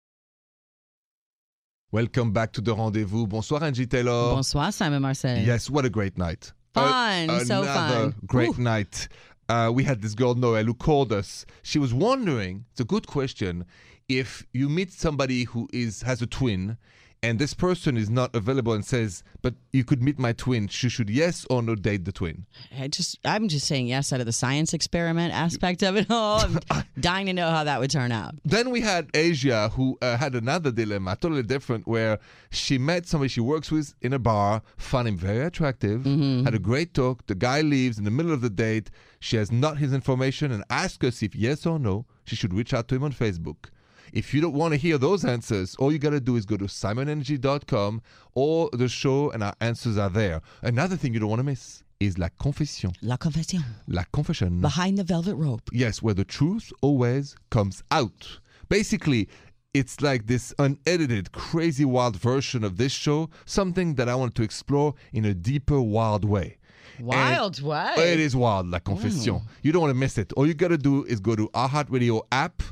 Welcome 1.95 2.33
back 2.33 2.51
to 2.55 2.61
the 2.61 2.75
rendezvous. 2.75 3.25
Bonsoir, 3.25 3.61
Angi 3.61 3.89
Taylor. 3.89 4.35
Bonsoir, 4.35 4.73
Simon 4.73 5.01
Marcel. 5.01 5.39
Yes, 5.39 5.71
what 5.71 5.85
a 5.85 5.89
great 5.89 6.19
night. 6.19 6.53
Fun, 6.73 7.29
so 7.47 7.63
another 7.63 7.67
fun. 7.67 8.15
Great 8.27 8.59
Woo. 8.59 8.65
night. 8.65 9.07
Uh, 9.49 9.71
we 9.73 9.85
had 9.85 10.03
this 10.03 10.13
girl, 10.13 10.35
Noelle, 10.35 10.65
who 10.65 10.75
called 10.75 11.13
us. 11.13 11.47
She 11.63 11.79
was 11.79 11.95
wondering, 11.95 12.65
it's 12.73 12.81
a 12.81 12.85
good 12.85 13.07
question, 13.07 13.65
if 14.09 14.45
you 14.53 14.69
meet 14.69 14.91
somebody 14.91 15.45
who 15.45 15.69
is 15.73 16.03
has 16.03 16.21
a 16.21 16.27
twin 16.27 16.79
and 17.25 17.39
this 17.39 17.55
person 17.55 17.97
is 17.97 18.09
not 18.11 18.35
available 18.35 18.73
and 18.73 18.85
says, 18.85 19.23
but 19.43 19.55
you 19.73 19.85
could 19.85 20.03
meet 20.03 20.19
my 20.19 20.33
twin, 20.33 20.69
she 20.69 20.89
should 20.89 21.11
yes 21.11 21.47
or 21.51 21.63
no 21.63 21.75
date 21.75 22.05
the 22.05 22.13
twin. 22.13 22.47
I 22.79 22.89
just, 22.89 23.19
I'm 23.25 23.49
just 23.49 23.67
saying 23.67 23.87
yes 23.89 24.13
out 24.13 24.21
of 24.21 24.27
the 24.27 24.33
science 24.33 24.73
experiment 24.75 25.33
aspect 25.35 25.83
of 25.83 25.97
it 25.97 26.11
all. 26.11 26.41
I'm 26.41 26.85
dying 27.01 27.27
to 27.27 27.33
know 27.33 27.51
how 27.51 27.65
that 27.65 27.81
would 27.81 27.91
turn 27.91 28.13
out. 28.13 28.35
Then 28.45 28.71
we 28.71 28.81
had 28.81 29.09
Asia, 29.15 29.71
who 29.77 29.99
uh, 30.03 30.17
had 30.17 30.35
another 30.35 30.71
dilemma, 30.71 31.17
totally 31.21 31.43
different, 31.43 31.87
where 31.87 32.19
she 32.51 32.79
met 32.79 33.07
somebody 33.07 33.29
she 33.29 33.41
works 33.41 33.71
with 33.71 33.95
in 34.03 34.13
a 34.13 34.19
bar, 34.19 34.63
found 34.77 35.09
him 35.09 35.17
very 35.17 35.45
attractive, 35.45 36.03
Mm-hmm. 36.03 36.45
had 36.45 36.55
a 36.55 36.59
great 36.59 36.95
talk. 36.95 37.27
The 37.27 37.35
guy 37.35 37.61
leaves 37.61 37.99
in 37.99 38.05
the 38.05 38.11
middle 38.11 38.33
of 38.33 38.41
the 38.41 38.51
date. 38.51 38.91
She 39.21 39.37
has 39.37 39.51
not 39.51 39.79
his 39.79 39.93
information 39.93 40.53
and 40.53 40.63
asks 40.69 41.05
us 41.07 41.23
if 41.23 41.35
yes 41.35 41.65
or 41.67 41.79
no 41.79 42.05
she 42.25 42.37
should 42.37 42.53
reach 42.55 42.73
out 42.75 42.89
to 42.89 42.95
him 42.97 43.05
on 43.05 43.13
Facebook. 43.13 43.67
If 44.13 44.35
you 44.35 44.41
don't 44.41 44.55
want 44.55 44.73
to 44.73 44.79
hear 44.79 44.99
those 44.99 45.25
answers, 45.25 45.75
all 45.77 45.93
you 45.93 45.99
got 45.99 46.11
to 46.11 46.21
do 46.21 46.37
is 46.37 46.47
go 46.47 46.57
to 46.57 46.65
simonandangi.com 46.65 48.03
or 48.35 48.71
the 48.73 48.89
show, 48.89 49.31
and 49.31 49.43
our 49.43 49.55
answers 49.61 49.99
are 49.99 50.11
there. 50.11 50.41
Another 50.63 50.97
thing 50.97 51.15
you 51.15 51.21
don't 51.21 51.31
want 51.31 51.41
to 51.41 51.45
miss 51.45 51.83
is 52.01 52.19
La 52.19 52.29
Confession. 52.41 52.93
La 53.03 53.17
confession. 53.17 53.63
La 53.89 54.05
Confession. 54.13 54.61
Behind 54.61 54.99
the 54.99 55.05
velvet 55.05 55.37
rope. 55.37 55.63
Yes, 55.73 56.03
where 56.03 56.15
the 56.15 56.25
truth 56.25 56.73
always 56.83 57.37
comes 57.51 57.83
out. 57.91 58.39
Basically, 58.69 59.29
it's 59.73 60.01
like 60.01 60.27
this 60.27 60.55
unedited, 60.59 61.33
crazy, 61.33 61.85
wild 61.85 62.17
version 62.17 62.63
of 62.65 62.77
this 62.77 62.93
show, 62.93 63.31
something 63.45 63.95
that 63.97 64.09
I 64.09 64.15
want 64.15 64.35
to 64.37 64.43
explore 64.43 64.95
in 65.13 65.25
a 65.25 65.35
deeper, 65.35 65.81
wild 65.81 66.25
way. 66.25 66.59
Wild 67.01 67.61
way. 67.61 67.95
It 67.97 68.21
is 68.21 68.37
wild, 68.37 68.69
La 68.69 68.79
Confession. 68.79 69.35
Mm. 69.35 69.43
You 69.63 69.73
don't 69.73 69.83
want 69.83 69.91
to 69.91 69.99
miss 69.99 70.17
it. 70.17 70.33
All 70.35 70.47
you 70.47 70.55
got 70.55 70.69
to 70.69 70.79
do 70.79 71.05
is 71.05 71.19
go 71.19 71.35
to 71.35 71.49
iHeartRadio 71.49 72.23
app 72.31 72.63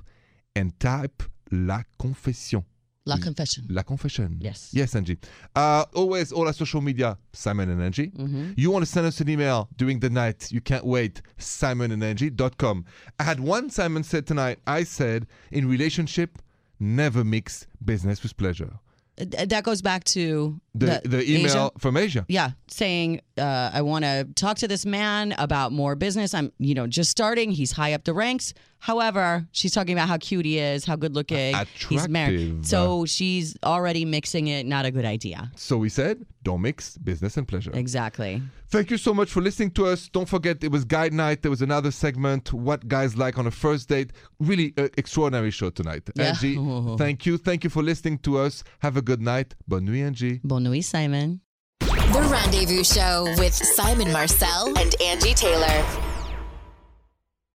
and 0.55 0.79
type 0.81 1.23
La 1.51 1.83
Confession. 1.99 2.65
La 3.05 3.17
confession. 3.17 3.65
La 3.69 3.83
Confession. 3.83 4.37
Yes. 4.41 4.71
Yes, 4.73 4.95
Angi. 4.95 5.19
Uh, 5.57 5.85
always, 5.93 6.31
all 6.31 6.47
our 6.47 6.53
social 6.53 6.81
media, 6.81 7.19
Simon 7.33 7.69
and 7.71 7.81
Angi. 7.81 8.13
Mm-hmm. 8.13 8.53
You 8.57 8.71
want 8.71 8.85
to 8.85 8.91
send 8.91 9.07
us 9.07 9.21
an 9.21 9.29
email 9.29 9.69
during 9.77 9.99
the 9.99 10.09
night, 10.09 10.53
you 10.53 10.61
can't 10.61 10.85
wait, 10.85 11.21
simonandangi.com. 11.39 12.85
I 13.19 13.23
had 13.23 13.41
one 13.41 13.71
Simon 13.71 14.05
said 14.05 14.27
tonight, 14.27 14.61
I 14.67 14.85
said, 14.85 15.27
in 15.51 15.69
relationship, 15.69 16.39
never 16.79 17.25
mix 17.25 17.67
business 17.85 18.23
with 18.23 18.37
pleasure. 18.37 18.79
That 19.17 19.63
goes 19.63 19.83
back 19.83 20.05
to 20.05 20.59
The, 20.75 21.03
the, 21.05 21.23
email 21.31 21.47
Asia? 21.47 21.71
from 21.79 21.97
Asia. 21.97 22.25
Yeah, 22.29 22.53
saying 22.69 23.21
uh, 23.37 23.71
I 23.73 23.83
want 23.83 24.05
to 24.05 24.27
talk 24.35 24.57
to 24.59 24.69
this 24.69 24.87
man 24.87 25.35
about 25.39 25.71
more 25.71 25.95
business. 25.97 26.33
I'm, 26.35 26.51
you 26.59 26.75
know, 26.75 26.87
just 26.87 27.11
starting. 27.11 27.51
He's 27.51 27.73
high 27.73 27.93
up 27.93 28.05
the 28.05 28.15
ranks. 28.15 28.55
However, 28.83 29.47
she's 29.53 29.73
talking 29.73 29.93
about 29.93 30.09
how 30.09 30.19
cute 30.19 30.45
he 30.45 30.59
is, 30.59 30.85
how 30.85 30.97
good 30.97 31.15
looking. 31.15 31.55
He's 31.89 32.09
married. 32.09 32.41
Attractive. 32.41 32.67
So 32.67 33.07
she's 33.07 33.57
already 33.63 34.05
mixing 34.05 34.49
it. 34.49 34.67
Not 34.67 34.85
a 34.87 34.91
good 34.91 35.05
idea. 35.05 35.53
So 35.55 35.77
we 35.79 35.89
said, 35.89 36.27
don't 36.43 36.63
mix 36.63 36.99
business 36.99 37.37
and 37.37 37.47
pleasure. 37.47 37.71
Exactly. 37.75 38.43
Thank 38.71 38.91
you 38.91 38.97
so 38.97 39.15
much 39.15 39.31
for 39.31 39.41
listening 39.41 39.71
to 39.73 39.87
us. 39.87 40.09
Don't 40.09 40.29
forget, 40.29 40.65
it 40.65 40.73
was 40.73 40.85
guide 40.85 41.13
night. 41.13 41.43
There 41.43 41.51
was 41.53 41.63
another 41.63 41.93
segment, 41.93 42.53
What 42.53 42.89
Guys 42.89 43.17
Like 43.17 43.39
on 43.39 43.47
a 43.47 43.53
First 43.53 43.89
Date. 43.89 44.11
Really 44.41 44.75
uh, 44.77 44.89
extraordinary 44.99 45.53
show 45.53 45.71
tonight. 45.71 46.03
Yeah. 46.17 46.33
Angi, 46.33 46.99
thank 47.05 47.25
you. 47.25 47.39
Thank 47.39 47.63
you 47.63 47.71
for 47.71 47.85
listening 47.85 48.19
to 48.27 48.39
us. 48.39 48.65
Have 48.81 48.97
a 48.97 49.03
good 49.03 49.23
night. 49.23 49.55
Bonne 49.69 49.85
nuit, 49.85 50.13
Angi. 50.13 50.41
Bonne 50.43 50.65
nuit, 50.65 50.85
Simon. 50.85 51.41
The 51.79 52.29
Rendezvous 52.29 52.83
Show 52.83 53.33
with 53.39 53.55
Simon 53.55 54.11
Marcel 54.13 54.77
and 54.77 54.91
Angi 54.99 55.37
Taylor. 55.37 56.12